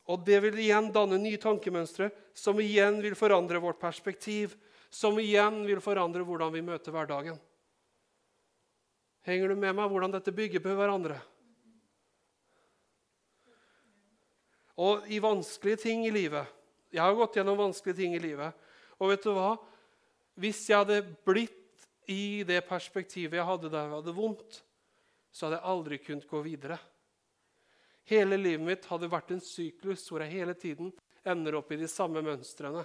Og 0.04 0.24
Det 0.24 0.40
vil 0.44 0.58
igjen 0.60 0.90
danne 0.92 1.16
nye 1.20 1.40
tankemønstre, 1.40 2.10
som 2.36 2.58
igjen 2.60 3.00
vil 3.00 3.16
forandre 3.16 3.60
vårt 3.62 3.80
perspektiv. 3.80 4.56
Som 4.92 5.18
igjen 5.18 5.64
vil 5.66 5.80
forandre 5.82 6.22
hvordan 6.22 6.52
vi 6.54 6.62
møter 6.62 6.94
hverdagen. 6.94 7.38
Henger 9.24 9.50
du 9.50 9.56
med 9.56 9.72
meg 9.74 9.88
hvordan 9.90 10.12
dette 10.12 10.34
bygger 10.34 10.62
på 10.62 10.74
hverandre? 10.76 11.16
Og 14.78 15.06
i 15.08 15.20
vanskelige 15.22 15.84
ting 15.84 16.02
i 16.02 16.10
livet 16.10 16.50
Jeg 16.90 17.02
har 17.02 17.14
gått 17.14 17.36
gjennom 17.38 17.58
vanskelige 17.58 17.98
ting 18.02 18.14
i 18.14 18.22
livet. 18.22 18.54
Og 18.98 19.10
vet 19.10 19.24
du 19.24 19.32
hva? 19.34 19.54
Hvis 20.38 20.62
jeg 20.68 20.82
hadde 20.82 21.00
blitt 21.26 21.86
i 22.10 22.44
det 22.46 22.60
perspektivet 22.68 23.38
jeg 23.38 23.48
hadde 23.48 23.70
da 23.72 23.84
jeg 23.84 23.94
hadde 23.96 24.14
vondt, 24.14 24.60
så 25.34 25.46
hadde 25.46 25.58
jeg 25.58 25.70
aldri 25.72 25.98
kunnet 26.02 26.28
gå 26.30 26.42
videre. 26.44 26.78
Hele 28.10 28.36
livet 28.36 28.66
mitt 28.66 28.86
hadde 28.90 29.08
vært 29.10 29.32
en 29.32 29.42
syklus 29.42 30.04
hvor 30.10 30.24
jeg 30.24 30.36
hele 30.36 30.54
tiden 30.58 30.92
ender 31.24 31.56
opp 31.56 31.72
i 31.72 31.80
de 31.80 31.88
samme 31.88 32.20
mønstrene. 32.24 32.84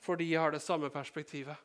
Fordi 0.00 0.30
jeg 0.30 0.40
har 0.40 0.54
det 0.54 0.62
samme 0.64 0.88
perspektivet. 0.92 1.56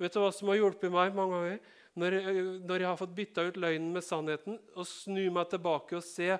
Vet 0.00 0.14
du 0.14 0.20
hva 0.22 0.30
som 0.34 0.50
har 0.50 0.58
hjulpet 0.58 0.92
meg 0.92 1.14
mange 1.16 1.38
ganger? 1.38 1.58
Når 1.94 2.16
jeg, 2.16 2.44
når 2.66 2.82
jeg 2.82 2.88
har 2.88 2.98
fått 2.98 3.14
bytta 3.14 3.44
ut 3.46 3.58
løgnen 3.62 3.92
med 3.94 4.02
sannheten 4.02 4.56
og 4.74 4.88
snu 4.88 5.28
meg 5.30 5.52
tilbake 5.52 6.00
og 6.00 6.06
se 6.06 6.32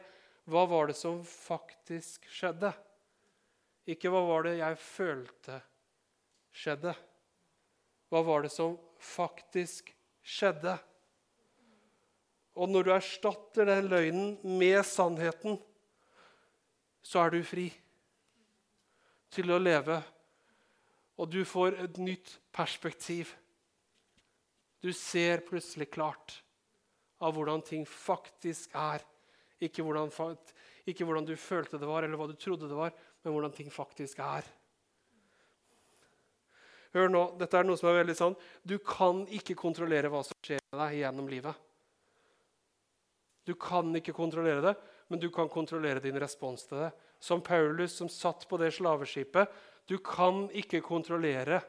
hva 0.50 0.64
var 0.68 0.90
det 0.90 0.96
som 0.98 1.20
faktisk 1.24 2.26
skjedde? 2.28 2.72
Ikke 3.88 4.10
hva 4.12 4.24
var 4.26 4.48
det 4.48 4.56
jeg 4.58 4.80
følte 4.80 5.60
skjedde. 6.54 6.94
Hva 8.10 8.22
var 8.26 8.44
det 8.44 8.52
som 8.54 8.76
faktisk 9.02 9.92
skjedde? 10.24 10.76
Og 12.54 12.70
når 12.70 12.86
du 12.86 12.90
erstatter 12.94 13.66
den 13.66 13.88
løgnen 13.90 14.34
med 14.58 14.84
sannheten, 14.86 15.58
så 17.04 17.24
er 17.24 17.34
du 17.34 17.40
fri 17.46 17.66
til 19.34 19.50
å 19.50 19.58
leve. 19.58 19.98
Og 21.18 21.30
du 21.30 21.42
får 21.46 21.78
et 21.84 21.98
nytt 22.02 22.36
perspektiv. 22.54 23.34
Du 24.82 24.92
ser 24.94 25.44
plutselig 25.46 25.90
klart 25.94 26.38
av 27.24 27.34
hvordan 27.34 27.62
ting 27.66 27.86
faktisk 27.88 28.74
er. 28.78 29.02
Ikke 29.62 29.84
hvordan, 29.86 30.10
ikke 30.86 31.06
hvordan, 31.06 31.26
du 31.26 31.36
følte 31.40 31.78
det 31.80 31.88
var, 31.88 32.04
eller 32.04 32.20
hva 32.20 32.28
du 32.30 32.36
trodde 32.38 32.68
det 32.68 32.78
var, 32.78 32.94
men 33.22 33.34
hvordan 33.34 33.54
ting 33.54 33.70
faktisk 33.72 34.20
er. 34.22 34.46
Hør 36.94 37.10
nå, 37.10 37.22
Dette 37.40 37.58
er 37.58 37.66
noe 37.66 37.78
som 37.80 37.90
er 37.90 38.02
veldig 38.02 38.18
sant. 38.18 38.42
Du 38.62 38.76
kan 38.78 39.24
ikke 39.34 39.56
kontrollere 39.58 40.10
hva 40.12 40.22
som 40.26 40.36
skjer 40.44 40.60
med 40.68 40.82
deg 40.84 41.00
gjennom 41.00 41.30
livet. 41.30 41.63
Du 43.44 43.54
kan 43.60 43.92
ikke 43.96 44.14
kontrollere 44.16 44.62
det, 44.64 44.74
men 45.08 45.20
du 45.20 45.28
kan 45.30 45.48
kontrollere 45.52 46.00
din 46.00 46.18
respons 46.20 46.64
til 46.68 46.86
det. 46.86 46.90
Som 47.20 47.42
Paulus 47.44 47.96
som 47.98 48.08
satt 48.08 48.46
på 48.48 48.58
det 48.60 48.72
slaveskipet. 48.76 49.48
Du 49.88 49.98
kan 49.98 50.48
ikke 50.52 50.80
kontrollere 50.84 51.62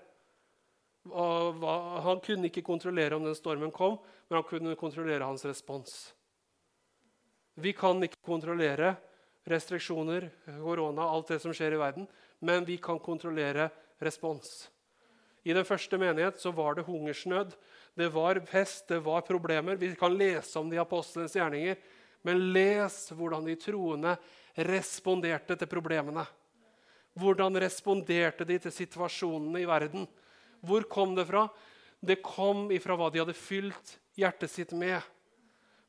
Han 1.05 2.19
kunne 2.25 2.49
ikke 2.49 2.63
kontrollere 2.65 3.13
om 3.15 3.27
den 3.27 3.35
stormen 3.37 3.69
kom, 3.71 3.99
men 4.25 4.39
han 4.39 4.47
kunne 4.49 4.75
kontrollere 4.75 5.27
hans 5.27 5.45
respons. 5.45 6.15
Vi 7.61 7.75
kan 7.77 8.01
ikke 8.01 8.23
kontrollere 8.25 8.95
restriksjoner, 9.45 10.25
korona, 10.63 11.05
alt 11.05 11.29
det 11.29 11.37
som 11.43 11.53
skjer 11.53 11.75
i 11.75 11.79
verden, 11.79 12.07
men 12.41 12.65
vi 12.65 12.79
kan 12.81 12.97
kontrollere 12.99 13.69
respons. 14.01 14.71
I 15.45 15.53
den 15.53 15.65
første 15.67 15.99
menighet 16.01 16.41
så 16.41 16.49
var 16.51 16.73
det 16.73 16.87
hungersnød, 16.87 17.53
det 17.95 18.09
var 18.11 18.39
fest, 18.49 18.87
det 18.87 18.99
var 18.99 19.21
problemer. 19.21 19.75
Vi 19.79 19.95
kan 19.95 20.17
lese 20.17 20.59
om 20.59 20.69
de 20.69 20.79
apostlenes 20.81 21.35
gjerninger, 21.35 21.77
men 22.25 22.41
les 22.53 22.97
hvordan 23.15 23.45
de 23.47 23.55
troende 23.59 24.15
responderte 24.67 25.55
til 25.55 25.69
problemene. 25.71 26.25
Hvordan 27.15 27.55
responderte 27.63 28.43
de 28.47 28.57
til 28.59 28.73
situasjonene 28.75 29.61
i 29.63 29.69
verden? 29.69 30.07
Hvor 30.65 30.83
kom 30.91 31.15
det 31.15 31.27
fra? 31.29 31.47
Det 32.03 32.19
kom 32.25 32.67
ifra 32.75 32.97
hva 32.99 33.07
de 33.11 33.21
hadde 33.21 33.37
fylt 33.37 33.95
hjertet 34.19 34.51
sitt 34.51 34.73
med. 34.75 34.99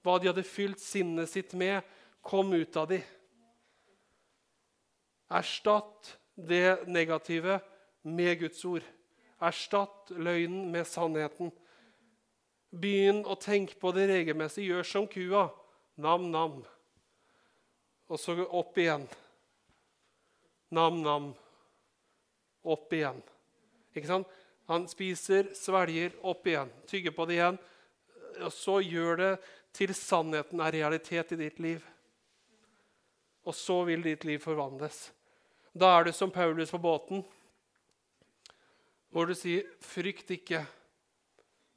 Hva 0.07 0.20
de 0.22 0.30
hadde 0.30 0.46
fylt 0.46 0.78
sinnet 0.78 1.30
sitt 1.32 1.57
med, 1.59 1.82
kom 2.22 2.52
ut 2.54 2.78
av 2.78 2.86
de. 2.92 3.00
Erstatt 5.26 6.14
det 6.36 6.86
negative 6.86 7.59
med 8.07 8.38
Guds 8.38 8.62
ord. 8.68 8.86
Erstatt 9.42 10.12
løgnen 10.14 10.70
med 10.70 10.86
sannheten. 10.86 11.50
Begynn 12.70 13.22
å 13.26 13.36
tenke 13.40 13.76
på 13.80 13.92
det 13.94 14.08
regelmessig. 14.10 14.66
Gjør 14.66 14.86
som 14.86 15.06
kua. 15.10 15.48
Nam-nam. 16.02 16.60
Og 18.06 18.20
så 18.20 18.36
opp 18.44 18.78
igjen. 18.78 19.06
Nam-nam. 20.74 21.32
Opp 22.66 22.92
igjen. 22.92 23.22
Ikke 23.96 24.10
sant? 24.10 24.32
Han 24.66 24.88
spiser, 24.90 25.52
svelger, 25.54 26.14
opp 26.26 26.46
igjen. 26.46 26.70
Tygger 26.90 27.14
på 27.14 27.26
det 27.28 27.38
igjen. 27.38 27.58
Og 28.42 28.52
så 28.52 28.80
gjør 28.82 29.20
det 29.20 29.32
til 29.76 29.92
sannheten 29.94 30.60
er 30.64 30.74
realitet 30.74 31.32
i 31.36 31.38
ditt 31.40 31.60
liv. 31.62 31.84
Og 33.46 33.54
så 33.54 33.78
vil 33.86 34.02
ditt 34.02 34.26
liv 34.26 34.42
forvandles. 34.42 35.10
Da 35.76 35.92
er 35.94 36.06
du 36.06 36.12
som 36.16 36.32
Paulus 36.32 36.72
på 36.72 36.80
båten, 36.82 37.22
hvor 39.12 39.26
du 39.26 39.34
sier, 39.34 39.64
'Frykt 39.80 40.30
ikke. 40.30 40.66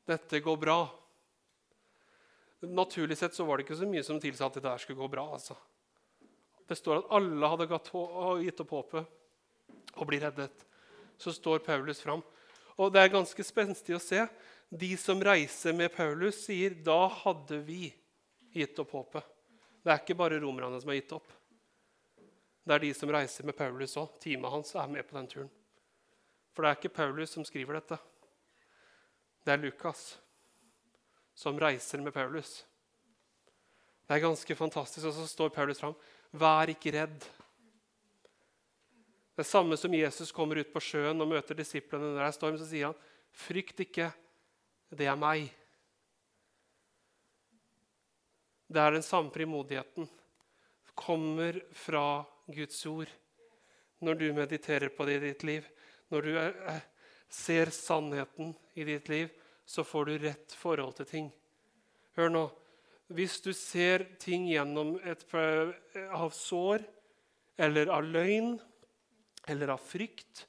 Dette 0.10 0.42
går 0.42 0.58
bra.' 0.58 0.90
Naturlig 2.60 3.18
sett 3.18 3.34
så 3.34 3.46
var 3.48 3.58
det 3.58 3.68
ikke 3.68 3.78
så 3.80 3.88
mye 3.88 4.04
som 4.04 4.20
tilsa 4.20 4.50
at 4.50 4.58
dette 4.58 4.74
skulle 4.84 5.00
gå 5.00 5.08
bra. 5.08 5.24
altså. 5.34 5.56
Det 6.68 6.76
står 6.76 6.98
at 7.00 7.14
alle 7.16 7.48
hadde 7.48 7.68
gitt 8.44 8.60
opp 8.62 8.74
håpet 8.76 9.06
og 9.96 10.08
blir 10.10 10.22
reddet. 10.26 10.66
Så 11.18 11.32
står 11.34 11.64
Paulus 11.64 12.02
fram. 12.02 12.22
Og 12.78 12.92
det 12.94 13.02
er 13.02 13.14
ganske 13.14 13.44
spenstig 13.44 13.96
å 13.96 14.02
se 14.04 14.26
de 14.70 14.92
som 14.98 15.22
reiser 15.24 15.74
med 15.74 15.94
Paulus, 15.96 16.44
sier 16.46 16.76
da 16.86 17.08
hadde 17.24 17.58
vi 17.66 17.90
gitt 18.54 18.78
opp 18.80 18.92
håpet. 18.92 19.24
Det 19.84 19.92
er 19.94 20.04
ikke 20.04 20.20
bare 20.20 20.40
romerne 20.40 20.82
som 20.82 20.92
har 20.92 21.00
gitt 21.00 21.16
opp. 21.16 21.32
Det 22.64 22.76
er 22.76 22.86
de 22.86 22.94
som 22.94 23.10
reiser 23.10 23.48
med 23.48 23.58
Paulus 23.58 23.98
òg. 23.98 24.14
Teamet 24.22 24.52
hans 24.52 24.76
er 24.76 24.88
med 24.92 25.08
på 25.08 25.18
den 25.18 25.28
turen. 25.32 25.52
For 26.54 26.64
det 26.64 26.70
er 26.70 26.78
ikke 26.78 26.98
Paulus 27.00 27.34
som 27.34 27.46
skriver 27.48 27.80
dette. 27.80 27.98
Det 29.46 29.54
er 29.54 29.62
Lukas 29.62 30.18
som 31.40 31.60
reiser 31.60 32.02
med 32.04 32.14
Paulus. 32.14 32.66
Det 34.08 34.18
er 34.18 34.26
ganske 34.26 34.56
fantastisk. 34.58 35.06
Og 35.08 35.14
så 35.16 35.28
står 35.30 35.54
Paulus 35.56 35.80
fram. 35.80 35.96
Vær 36.36 36.72
ikke 36.74 36.92
redd. 36.98 37.28
Det 39.40 39.46
samme 39.48 39.78
som 39.80 39.94
Jesus 39.96 40.34
kommer 40.36 40.60
ut 40.60 40.74
på 40.74 40.82
sjøen 40.84 41.22
og 41.24 41.30
møter 41.32 41.56
disiplene 41.56 42.10
når 42.10 42.18
det 42.20 42.26
er 42.28 42.36
storm, 42.36 42.58
så 42.60 42.68
sier 42.68 42.90
han, 42.90 42.98
'Frykt 43.30 43.80
ikke 43.86 44.10
det 44.90 45.06
er 45.08 45.16
meg. 45.16 45.48
Det 48.68 48.82
er 48.82 48.92
den 48.98 49.06
samme 49.06 49.32
frimodigheten. 49.32 50.10
Kommer 50.96 51.62
fra 51.72 52.26
Guds 52.50 52.82
ord 52.90 53.10
når 54.04 54.20
du 54.20 54.34
mediterer 54.34 54.90
på 54.90 55.06
det 55.08 55.16
i 55.20 55.26
ditt 55.30 55.44
liv. 55.48 55.68
Når 56.10 56.22
du 56.26 56.32
eh, 56.38 56.82
ser 57.30 57.72
sannheten 57.74 58.54
i 58.74 58.86
ditt 58.88 59.10
liv, 59.10 59.30
så 59.66 59.84
får 59.86 60.06
du 60.06 60.18
rett 60.26 60.56
forhold 60.58 60.98
til 60.98 61.10
ting. 61.10 61.28
Hør 62.18 62.34
nå. 62.34 62.46
Hvis 63.10 63.40
du 63.42 63.52
ser 63.58 64.06
ting 64.22 64.48
gjennom 64.50 64.96
et 65.02 65.24
av 65.34 66.34
sår 66.36 66.84
eller 67.58 67.90
av 67.94 68.06
løgn 68.06 68.58
eller 69.50 69.74
av 69.74 69.82
frykt, 69.82 70.46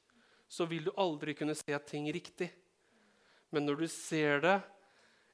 så 0.51 0.67
vil 0.69 0.89
du 0.89 0.93
aldri 1.01 1.37
kunne 1.39 1.57
se 1.57 1.77
ting 1.89 2.09
riktig. 2.13 2.51
Men 3.51 3.65
når 3.67 3.85
du 3.85 3.89
ser 3.89 4.43
det 4.45 4.59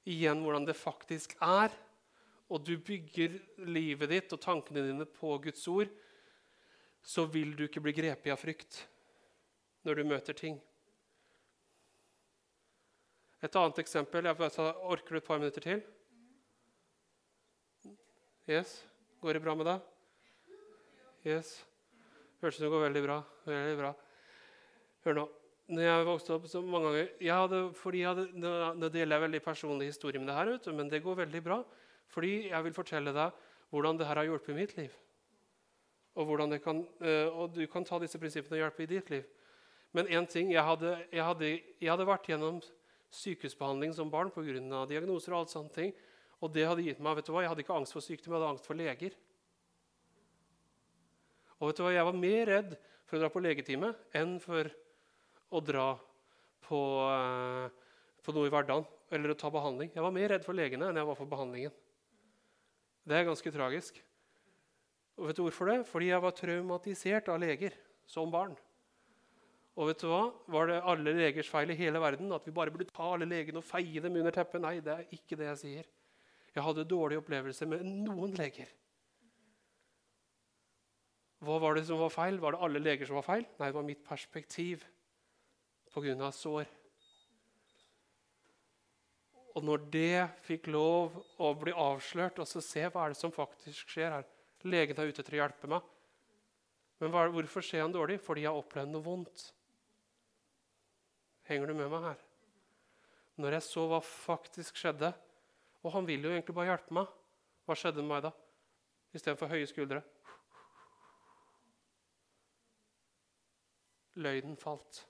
igjen 0.06 0.42
hvordan 0.44 0.68
det 0.68 0.76
faktisk 0.78 1.34
er, 1.42 1.72
og 2.46 2.62
du 2.62 2.76
bygger 2.78 3.40
livet 3.66 4.12
ditt 4.12 4.34
og 4.36 4.42
tankene 4.42 4.84
dine 4.86 5.06
på 5.10 5.34
Guds 5.42 5.66
ord, 5.72 5.90
så 7.02 7.26
vil 7.30 7.54
du 7.58 7.66
ikke 7.66 7.82
bli 7.82 7.94
grepet 7.94 8.32
av 8.34 8.38
frykt 8.38 8.84
når 9.86 9.98
du 9.98 10.10
møter 10.10 10.36
ting. 10.38 10.60
Et 13.44 13.56
annet 13.60 13.78
eksempel 13.82 14.24
jeg 14.24 14.52
ta, 14.54 14.70
Orker 14.88 15.16
du 15.16 15.20
et 15.20 15.26
par 15.26 15.40
minutter 15.40 15.60
til? 15.60 15.82
Yes? 18.48 18.78
Går 19.20 19.36
det 19.36 19.42
bra 19.44 19.54
med 19.58 19.68
deg? 19.68 19.80
Yes. 21.26 21.56
Hørtes 22.40 22.56
ut 22.56 22.60
som 22.60 22.66
det 22.66 22.72
går 22.72 22.84
veldig 22.86 23.02
bra. 23.04 23.16
Veldig 23.48 23.78
bra. 23.80 23.90
Hør 25.04 25.18
nå. 25.18 25.26
Når 25.66 25.82
jeg 25.82 26.06
vokste 26.06 26.34
opp 26.36 26.44
så 26.46 26.60
mange 26.62 26.86
ganger 26.92 27.08
jeg 27.26 27.34
hadde, 27.34 27.60
fordi 27.74 28.04
jeg 28.04 28.12
hadde, 28.12 28.26
nå, 28.38 28.88
deler 28.94 29.16
jeg 29.16 29.24
veldig 29.24 29.40
personlig 29.42 29.88
historie 29.90 30.22
med 30.22 30.30
det 30.30 30.36
her, 30.36 30.50
vet 30.54 30.68
men 30.78 30.92
det 30.92 31.02
går 31.02 31.18
veldig 31.24 31.42
bra. 31.42 31.58
Fordi 32.14 32.32
jeg 32.52 32.64
vil 32.68 32.76
fortelle 32.76 33.14
deg 33.16 33.42
hvordan 33.74 33.98
det 33.98 34.06
her 34.06 34.20
har 34.20 34.28
hjulpet 34.28 34.54
mitt 34.54 34.76
liv. 34.78 34.94
Og, 36.16 36.30
kan, 36.62 36.86
øh, 37.00 37.28
og 37.34 37.54
du 37.54 37.66
kan 37.66 37.84
ta 37.84 37.98
disse 37.98 38.18
prinsippene 38.18 38.56
og 38.56 38.62
hjelpe 38.62 38.82
i 38.86 38.86
ditt 38.94 39.10
liv. 39.10 39.26
Men 39.92 40.06
én 40.06 40.26
ting 40.30 40.52
jeg 40.52 40.62
hadde, 40.64 40.94
jeg, 41.12 41.24
hadde, 41.24 41.50
jeg 41.80 41.90
hadde 41.90 42.06
vært 42.06 42.30
gjennom 42.30 42.62
sykehusbehandling 43.14 43.94
som 43.94 44.10
barn 44.10 44.30
pga. 44.30 44.86
diagnoser 44.86 45.32
og 45.32 45.44
alt 45.44 45.54
sånne 45.54 45.72
ting. 45.74 45.92
Og 46.42 46.52
det 46.52 46.66
hadde 46.68 46.84
gitt 46.84 47.00
meg, 47.00 47.16
vet 47.16 47.26
du 47.26 47.32
hva, 47.32 47.42
Jeg 47.42 47.50
hadde 47.52 47.64
ikke 47.64 47.76
angst 47.76 47.92
for 47.96 48.04
sykdom, 48.04 48.32
jeg 48.34 48.40
hadde 48.40 48.50
angst 48.54 48.66
for 48.66 48.76
leger. 48.76 49.14
Og 51.60 51.70
vet 51.70 51.76
du 51.76 51.82
hva, 51.84 51.92
Jeg 51.92 52.04
var 52.04 52.12
mer 52.12 52.46
redd 52.46 52.76
for 53.06 53.16
å 53.16 53.20
dra 53.22 53.30
på 53.32 53.42
legetime 53.42 53.94
enn 54.12 54.36
for 54.42 54.68
å 55.52 55.62
dra 55.62 55.88
på, 56.66 56.80
eh, 57.06 57.70
på 58.22 58.34
noe 58.34 58.48
i 58.48 58.52
hverdagen 58.52 58.86
eller 59.14 59.32
å 59.32 59.38
ta 59.38 59.50
behandling. 59.50 59.92
Jeg 59.94 60.02
var 60.02 60.14
mer 60.14 60.28
redd 60.28 60.44
for 60.44 60.52
legene 60.52 60.90
enn 60.90 60.98
jeg 60.98 61.06
var 61.06 61.18
for 61.18 61.30
behandlingen. 61.30 61.72
Det 63.06 63.14
er 63.14 63.28
ganske 63.28 63.52
tragisk. 63.54 64.00
Og 65.16 65.28
vet 65.28 65.38
du 65.38 65.44
hvorfor 65.46 65.70
det? 65.70 65.86
Fordi 65.86 66.10
jeg 66.10 66.20
var 66.20 66.34
traumatisert 66.36 67.28
av 67.32 67.38
leger 67.40 67.76
som 68.06 68.30
barn. 68.30 68.56
Og 69.76 69.90
vet 69.90 70.00
du 70.00 70.08
hva? 70.08 70.22
Var 70.48 70.70
det 70.70 70.78
alle 70.88 71.12
legers 71.18 71.50
feil 71.52 71.70
i 71.72 71.76
hele 71.76 72.00
verden 72.00 72.32
at 72.32 72.46
vi 72.48 72.54
bare 72.56 72.72
burde 72.72 72.88
ta 72.88 73.10
alle 73.12 73.28
legene 73.28 73.60
og 73.60 73.66
feie 73.66 74.00
dem 74.00 74.16
under 74.16 74.32
teppet? 74.32 74.62
Nei, 74.64 74.78
det 74.80 74.94
er 74.94 75.12
ikke 75.12 75.36
det 75.36 75.50
jeg 75.50 75.60
sier. 75.62 75.90
Jeg 76.56 76.64
hadde 76.64 76.86
dårlige 76.88 77.20
opplevelser 77.20 77.68
med 77.68 77.84
noen 77.84 78.32
leger. 78.38 78.70
Hva 81.44 81.58
var 81.60 81.76
det 81.76 81.84
som 81.90 82.00
var 82.00 82.14
feil? 82.14 82.40
Var 82.40 82.56
det 82.56 82.62
alle 82.64 82.80
leger 82.80 83.08
som 83.08 83.18
var 83.18 83.26
feil? 83.26 83.44
Nei, 83.60 83.68
det 83.68 83.76
var 83.76 83.84
mitt 83.84 84.04
perspektiv 84.06 84.86
pga. 85.92 86.30
sår. 86.32 86.72
Og 89.56 89.64
når 89.64 89.84
det 89.92 90.24
fikk 90.44 90.66
lov 90.72 91.20
å 91.40 91.52
bli 91.56 91.72
avslørt, 91.72 92.40
og 92.40 92.48
så 92.48 92.60
se 92.64 92.88
hva 92.88 93.04
er 93.04 93.12
det 93.12 93.20
som 93.20 93.32
faktisk 93.32 93.92
skjer 93.92 94.18
her 94.18 94.26
Legen 94.66 94.98
er 94.98 95.12
ute 95.12 95.22
etter 95.22 95.36
å 95.36 95.38
hjelpe 95.44 95.68
meg. 95.70 95.84
Men 96.98 97.12
hvorfor 97.12 97.62
ser 97.62 97.84
han 97.84 97.92
dårlig? 97.94 98.16
Fordi 98.24 98.42
jeg 98.42 98.50
har 98.50 98.58
opplevd 98.58 98.90
noe 98.90 99.04
vondt. 99.04 99.44
Henger 101.46 101.70
du 101.70 101.76
med 101.78 101.90
meg 101.92 102.08
her? 102.08 102.22
Når 103.36 103.58
jeg 103.58 103.66
så 103.66 103.84
hva 103.90 104.00
faktisk 104.00 104.78
skjedde 104.80 105.12
Og 105.84 105.92
han 105.94 106.06
vil 106.08 106.24
jo 106.24 106.32
egentlig 106.32 106.54
bare 106.56 106.72
hjelpe 106.72 106.96
meg. 106.96 107.10
Hva 107.66 107.76
skjedde 107.78 108.02
med 108.02 108.10
meg 108.10 108.24
da? 108.24 108.32
Istedenfor 109.14 109.50
høye 109.52 109.68
skuldre. 109.70 110.00
Løgnen 114.16 114.56
falt. 114.58 115.04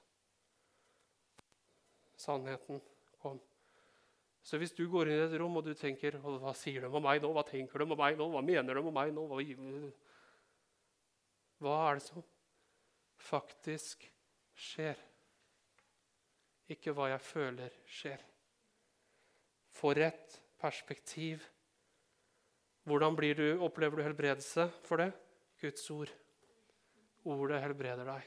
Sannheten 2.21 2.83
kom. 3.23 3.41
Så 4.47 4.61
hvis 4.61 4.75
du 4.77 4.85
går 4.91 5.11
inn 5.11 5.21
i 5.21 5.27
et 5.27 5.41
rom 5.41 5.59
og 5.59 5.67
du 5.67 5.73
tenker 5.75 6.19
Hva 6.23 6.53
sier 6.55 6.85
de 6.85 6.91
om 6.91 7.03
meg 7.03 7.23
nå? 7.23 7.33
Hva 7.35 7.43
tenker 7.47 7.83
de 7.83 7.89
om 7.89 7.99
meg 7.99 8.19
nå? 8.19 8.29
Hva 8.35 8.45
mener 8.45 8.77
de 8.77 8.85
om 8.85 8.95
meg 8.95 9.15
nå? 9.15 9.27
Hva, 9.31 9.41
hva 11.65 11.77
er 11.89 11.99
det 11.99 12.07
som 12.07 12.25
faktisk 13.31 14.07
skjer? 14.69 15.01
Ikke 16.73 16.95
hva 16.97 17.11
jeg 17.13 17.23
føler 17.23 17.75
skjer. 17.87 18.23
For 19.77 19.99
et 20.01 20.39
perspektiv. 20.59 21.45
Hvordan 22.87 23.17
du, 23.17 23.59
opplever 23.63 23.97
du 23.97 24.03
helbredelse 24.03 24.71
for 24.87 25.03
det? 25.03 25.13
Guds 25.61 25.91
ord. 25.91 26.13
Ordet 27.25 27.61
helbreder 27.63 28.07
deg. 28.07 28.23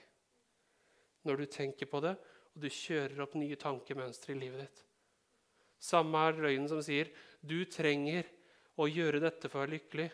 Når 1.23 1.35
du 1.35 1.45
tenker 1.45 1.85
på 1.85 1.99
det, 2.03 2.15
og 2.55 2.61
du 2.61 2.69
kjører 2.69 3.21
opp 3.23 3.35
nye 3.35 3.55
tankemønstre 3.59 4.33
i 4.33 4.39
livet 4.39 4.65
ditt. 4.65 4.83
Samme 5.79 6.25
er 6.27 6.39
løgnen 6.43 6.67
som 6.67 6.81
sier 6.83 7.11
du 7.39 7.63
trenger 7.71 8.27
å 8.79 8.87
gjøre 8.87 9.21
dette 9.23 9.47
for 9.47 9.61
å 9.61 9.63
være 9.63 9.77
lykkelig. 9.77 10.09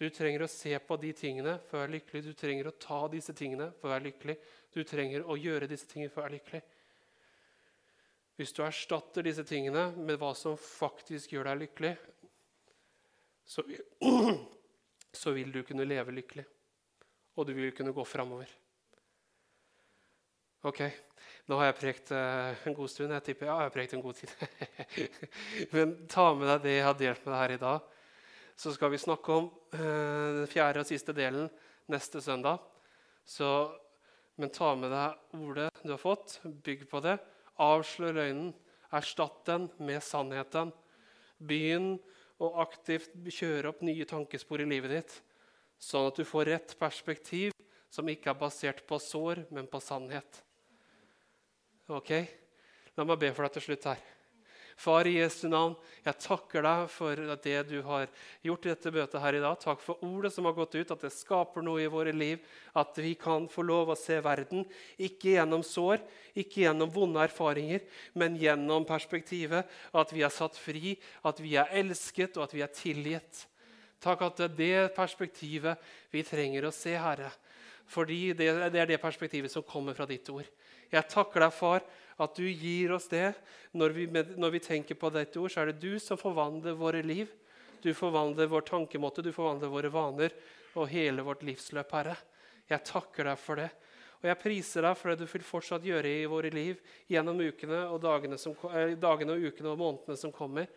Du 0.00 0.08
trenger 0.10 0.42
å 0.42 0.50
se 0.50 0.72
på 0.80 0.96
de 0.96 1.12
tingene 1.12 1.58
for 1.68 1.76
å 1.76 1.82
være 1.84 1.94
lykkelig. 1.98 2.22
Du 2.24 2.32
trenger 2.34 2.70
å 2.70 2.76
ta 2.80 3.00
disse 3.12 3.34
tingene 3.36 3.68
for 3.78 3.90
å 3.90 3.94
være 3.94 4.06
lykkelig. 4.08 4.36
Du 4.72 4.80
trenger 4.88 5.26
å 5.28 5.36
gjøre 5.38 5.68
disse 5.70 5.86
tingene 5.90 6.12
for 6.12 6.22
å 6.22 6.26
være 6.26 6.38
lykkelig. 6.38 6.62
Hvis 8.40 8.54
du 8.56 8.62
erstatter 8.64 9.26
disse 9.26 9.42
tingene 9.44 9.90
med 10.00 10.16
hva 10.16 10.30
som 10.32 10.54
faktisk 10.56 11.34
gjør 11.34 11.50
deg 11.50 11.58
lykkelig, 11.66 11.90
så, 13.44 13.60
så 15.20 15.32
vil 15.36 15.50
du 15.52 15.58
kunne 15.68 15.84
leve 15.84 16.14
lykkelig. 16.16 16.46
Og 17.36 17.44
du 17.44 17.50
vil 17.52 17.74
kunne 17.76 17.92
gå 17.92 18.04
framover. 18.08 18.48
Ok, 20.64 20.80
nå 21.52 21.58
har 21.60 21.68
jeg 21.68 21.76
prekt 21.82 22.12
uh, 22.16 22.56
en 22.64 22.76
god 22.78 22.88
stund. 22.92 23.12
Jeg 23.12 23.26
tipper 23.26 23.50
ja, 23.50 23.56
jeg 23.60 23.68
har 23.68 23.74
prekt 23.74 23.96
en 23.98 24.04
god 24.06 24.16
tid. 24.16 24.32
Men 25.74 25.92
ta 26.08 26.30
med 26.32 26.48
deg 26.54 26.64
det 26.64 26.74
jeg 26.78 26.86
har 26.86 26.96
delt 27.02 27.26
med 27.26 27.34
deg 27.34 27.42
her 27.42 27.54
i 27.58 27.60
dag. 27.60 27.90
Så 28.60 28.72
skal 28.72 28.92
vi 28.94 29.02
snakke 29.04 29.36
om 29.36 29.50
uh, 29.76 30.28
den 30.38 30.48
fjerde 30.48 30.80
og 30.80 30.88
siste 30.88 31.12
delen 31.16 31.50
neste 31.92 32.24
søndag. 32.24 32.64
Så, 33.28 33.50
men 34.40 34.48
ta 34.48 34.72
med 34.80 34.88
deg 34.94 35.36
ordet 35.36 35.68
du 35.84 35.92
har 35.92 36.00
fått. 36.00 36.38
Bygg 36.64 36.86
på 36.88 37.04
det. 37.04 37.18
Avslør 37.60 38.16
løgnen. 38.16 38.52
Erstatt 38.90 39.44
den 39.46 39.68
med 39.78 40.02
sannheten. 40.02 40.72
Begynn 41.38 41.92
å 42.40 42.54
aktivt 42.64 43.12
kjøre 43.30 43.70
opp 43.70 43.82
nye 43.86 44.06
tankespor 44.08 44.62
i 44.64 44.68
livet 44.68 44.94
ditt, 44.96 45.12
sånn 45.80 46.08
at 46.08 46.18
du 46.18 46.24
får 46.26 46.48
rett 46.48 46.74
perspektiv 46.80 47.52
som 47.92 48.08
ikke 48.08 48.32
er 48.32 48.38
basert 48.40 48.82
på 48.88 48.98
sår, 49.02 49.44
men 49.52 49.68
på 49.70 49.80
sannhet. 49.82 50.40
Ok? 51.90 52.14
La 52.96 53.06
meg 53.06 53.20
be 53.20 53.30
for 53.34 53.46
deg 53.46 53.58
til 53.58 53.66
slutt 53.68 53.88
her. 53.92 54.02
Far 54.80 55.04
i 55.04 55.18
Jesu 55.18 55.44
navn, 55.52 55.74
jeg 56.06 56.16
takker 56.24 56.64
deg 56.64 56.86
for 56.88 57.18
det 57.44 57.56
du 57.68 57.82
har 57.84 58.06
gjort 58.46 58.64
i 58.64 58.70
dette 58.70 58.92
møtet 58.94 59.20
her 59.20 59.36
i 59.36 59.42
dag. 59.42 59.58
Takk 59.60 59.82
for 59.84 60.00
ordet 60.06 60.30
som 60.32 60.46
har 60.48 60.54
gått 60.56 60.78
ut, 60.78 60.94
at 60.94 61.04
det 61.04 61.10
skaper 61.12 61.64
noe 61.66 61.82
i 61.84 61.90
våre 61.92 62.14
liv. 62.16 62.40
At 62.72 62.96
vi 62.96 63.12
kan 63.20 63.44
få 63.52 63.66
lov 63.68 63.92
å 63.92 63.98
se 63.98 64.16
verden, 64.24 64.64
ikke 64.96 65.34
gjennom 65.34 65.60
sår, 65.66 66.00
ikke 66.32 66.64
gjennom 66.64 66.92
vonde 66.94 67.20
erfaringer, 67.28 67.84
men 68.16 68.40
gjennom 68.40 68.88
perspektivet 68.88 69.68
at 69.92 70.16
vi 70.16 70.24
er 70.24 70.32
satt 70.32 70.56
fri, 70.56 70.96
at 71.28 71.44
vi 71.44 71.58
er 71.60 71.76
elsket, 71.82 72.40
og 72.40 72.48
at 72.48 72.56
vi 72.56 72.64
er 72.64 72.72
tilgitt. 72.72 73.44
Takk 74.00 74.24
at 74.30 74.40
det 74.40 74.48
er 74.48 74.58
det 74.62 74.96
perspektivet 74.96 75.92
vi 76.08 76.24
trenger 76.24 76.70
å 76.70 76.72
se, 76.72 76.96
Herre. 76.96 77.28
Fordi 77.90 78.30
det, 78.32 78.48
det 78.72 78.80
er 78.80 78.94
det 78.94 79.02
perspektivet 79.02 79.52
som 79.52 79.66
kommer 79.66 79.92
fra 79.98 80.08
ditt 80.08 80.28
ord. 80.32 80.48
Jeg 80.90 81.10
takker 81.12 81.44
deg, 81.44 81.52
far, 81.54 81.84
at 82.20 82.36
du 82.36 82.46
gir 82.46 82.92
oss 82.92 83.08
det. 83.10 83.32
Når 83.72 83.94
vi, 83.96 84.06
når 84.12 84.54
vi 84.56 84.62
tenker 84.64 84.98
på 84.98 85.10
dette 85.14 85.40
ord, 85.40 85.52
så 85.52 85.62
er 85.62 85.70
det 85.70 85.82
du 85.82 85.98
som 86.02 86.20
forvandler 86.20 86.78
våre 86.78 87.02
liv. 87.04 87.30
Du 87.80 87.92
forvandler 87.96 88.50
vår 88.50 88.66
tankemåte, 88.68 89.24
du 89.24 89.32
forvandler 89.32 89.72
våre 89.72 89.92
vaner 89.92 90.34
og 90.76 90.90
hele 90.90 91.24
vårt 91.24 91.44
livsløp, 91.46 91.94
Herre. 91.96 92.16
Jeg 92.70 92.84
takker 92.86 93.30
deg 93.30 93.40
for 93.40 93.60
det. 93.60 93.70
Og 94.20 94.28
jeg 94.28 94.40
priser 94.42 94.84
deg 94.84 94.98
for 95.00 95.10
det 95.10 95.24
du 95.24 95.30
vil 95.32 95.46
fortsatt 95.46 95.86
gjøre 95.86 96.10
i 96.12 96.28
våre 96.28 96.50
liv 96.52 96.80
gjennom 97.08 97.40
ukene 97.40 97.86
og 97.88 98.02
dagene, 98.04 98.36
som, 98.38 98.52
eh, 98.68 98.92
dagene 99.00 99.32
og 99.32 99.46
ukene 99.48 99.72
og 99.72 99.80
månedene 99.80 100.18
som 100.18 100.32
kommer, 100.32 100.68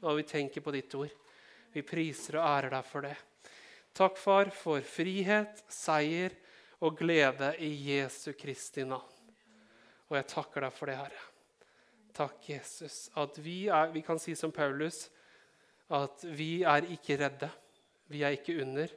når 0.00 0.16
vi 0.16 0.22
tenker 0.22 0.62
på 0.62 0.72
ditt 0.72 0.94
ord. 0.94 1.10
Vi 1.72 1.82
priser 1.82 2.38
og 2.38 2.46
ærer 2.46 2.70
deg 2.70 2.84
for 2.84 3.00
det. 3.02 3.16
Takk, 3.92 4.16
far, 4.16 4.50
for 4.50 4.80
frihet, 4.80 5.64
seier 5.68 6.30
og 6.80 6.96
glede 6.96 7.56
i 7.58 7.72
Jesu 7.90 8.32
Kristi 8.32 8.84
navn. 8.84 9.21
Og 10.12 10.18
jeg 10.18 10.28
takker 10.28 10.66
deg 10.66 10.74
for 10.76 10.90
det, 10.90 10.98
Herre. 11.00 11.20
Takk, 12.12 12.36
Jesus, 12.44 13.06
at 13.16 13.38
vi, 13.40 13.70
er, 13.72 13.88
vi 13.94 14.02
kan 14.04 14.18
si 14.20 14.34
som 14.36 14.52
Paulus 14.52 15.06
at 15.92 16.26
vi 16.36 16.60
er 16.68 16.84
ikke 16.92 17.16
redde. 17.20 17.48
Vi 18.12 18.20
er 18.20 18.36
ikke 18.36 18.58
under. 18.60 18.92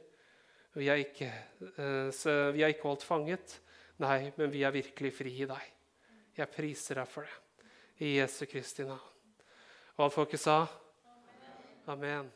Vi 0.76 0.90
er 0.92 1.00
ikke, 1.00 1.30
uh, 1.80 2.52
vi 2.52 2.60
er 2.60 2.74
ikke 2.74 2.84
holdt 2.84 3.08
fanget. 3.08 3.56
Nei, 4.04 4.28
men 4.36 4.52
vi 4.52 4.60
er 4.68 4.76
virkelig 4.76 5.14
fri 5.16 5.32
i 5.40 5.48
deg. 5.48 5.72
Jeg 6.36 6.52
priser 6.52 7.00
deg 7.00 7.08
for 7.08 7.24
det. 7.24 7.66
I 8.04 8.18
Jesu 8.18 8.44
Kristi 8.44 8.84
navn. 8.84 9.12
Og 9.96 10.04
alt 10.04 10.18
folket 10.18 10.42
sa? 10.42 10.58
Amen. 11.88 12.28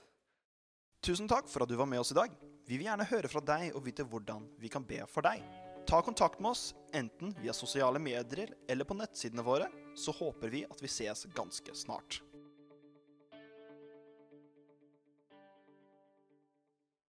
Tusen 1.05 1.29
takk 1.29 1.53
for 1.53 1.67
at 1.67 1.69
du 1.69 1.77
var 1.77 1.89
med 1.89 2.01
oss 2.01 2.17
i 2.17 2.17
dag. 2.17 2.33
Vi 2.65 2.79
vil 2.79 2.89
gjerne 2.89 3.09
høre 3.13 3.29
fra 3.29 3.45
deg 3.45 3.75
og 3.75 3.85
vite 3.85 4.09
hvordan 4.09 4.49
vi 4.61 4.73
kan 4.73 4.89
be 4.89 5.05
for 5.05 5.29
deg. 5.29 5.60
Ta 5.91 6.03
kontakt 6.03 6.41
med 6.41 6.51
oss, 6.51 6.75
enten 6.93 7.35
via 7.43 7.53
sosiale 7.53 7.99
medier 7.99 8.55
eller 8.69 8.85
på 8.85 8.95
nettsidene 8.95 9.43
våre, 9.43 9.67
så 9.99 10.13
håper 10.15 10.49
vi 10.49 10.61
at 10.71 10.79
vi 10.83 10.87
ses 10.87 11.25
ganske 11.35 11.75
snart. 11.75 12.21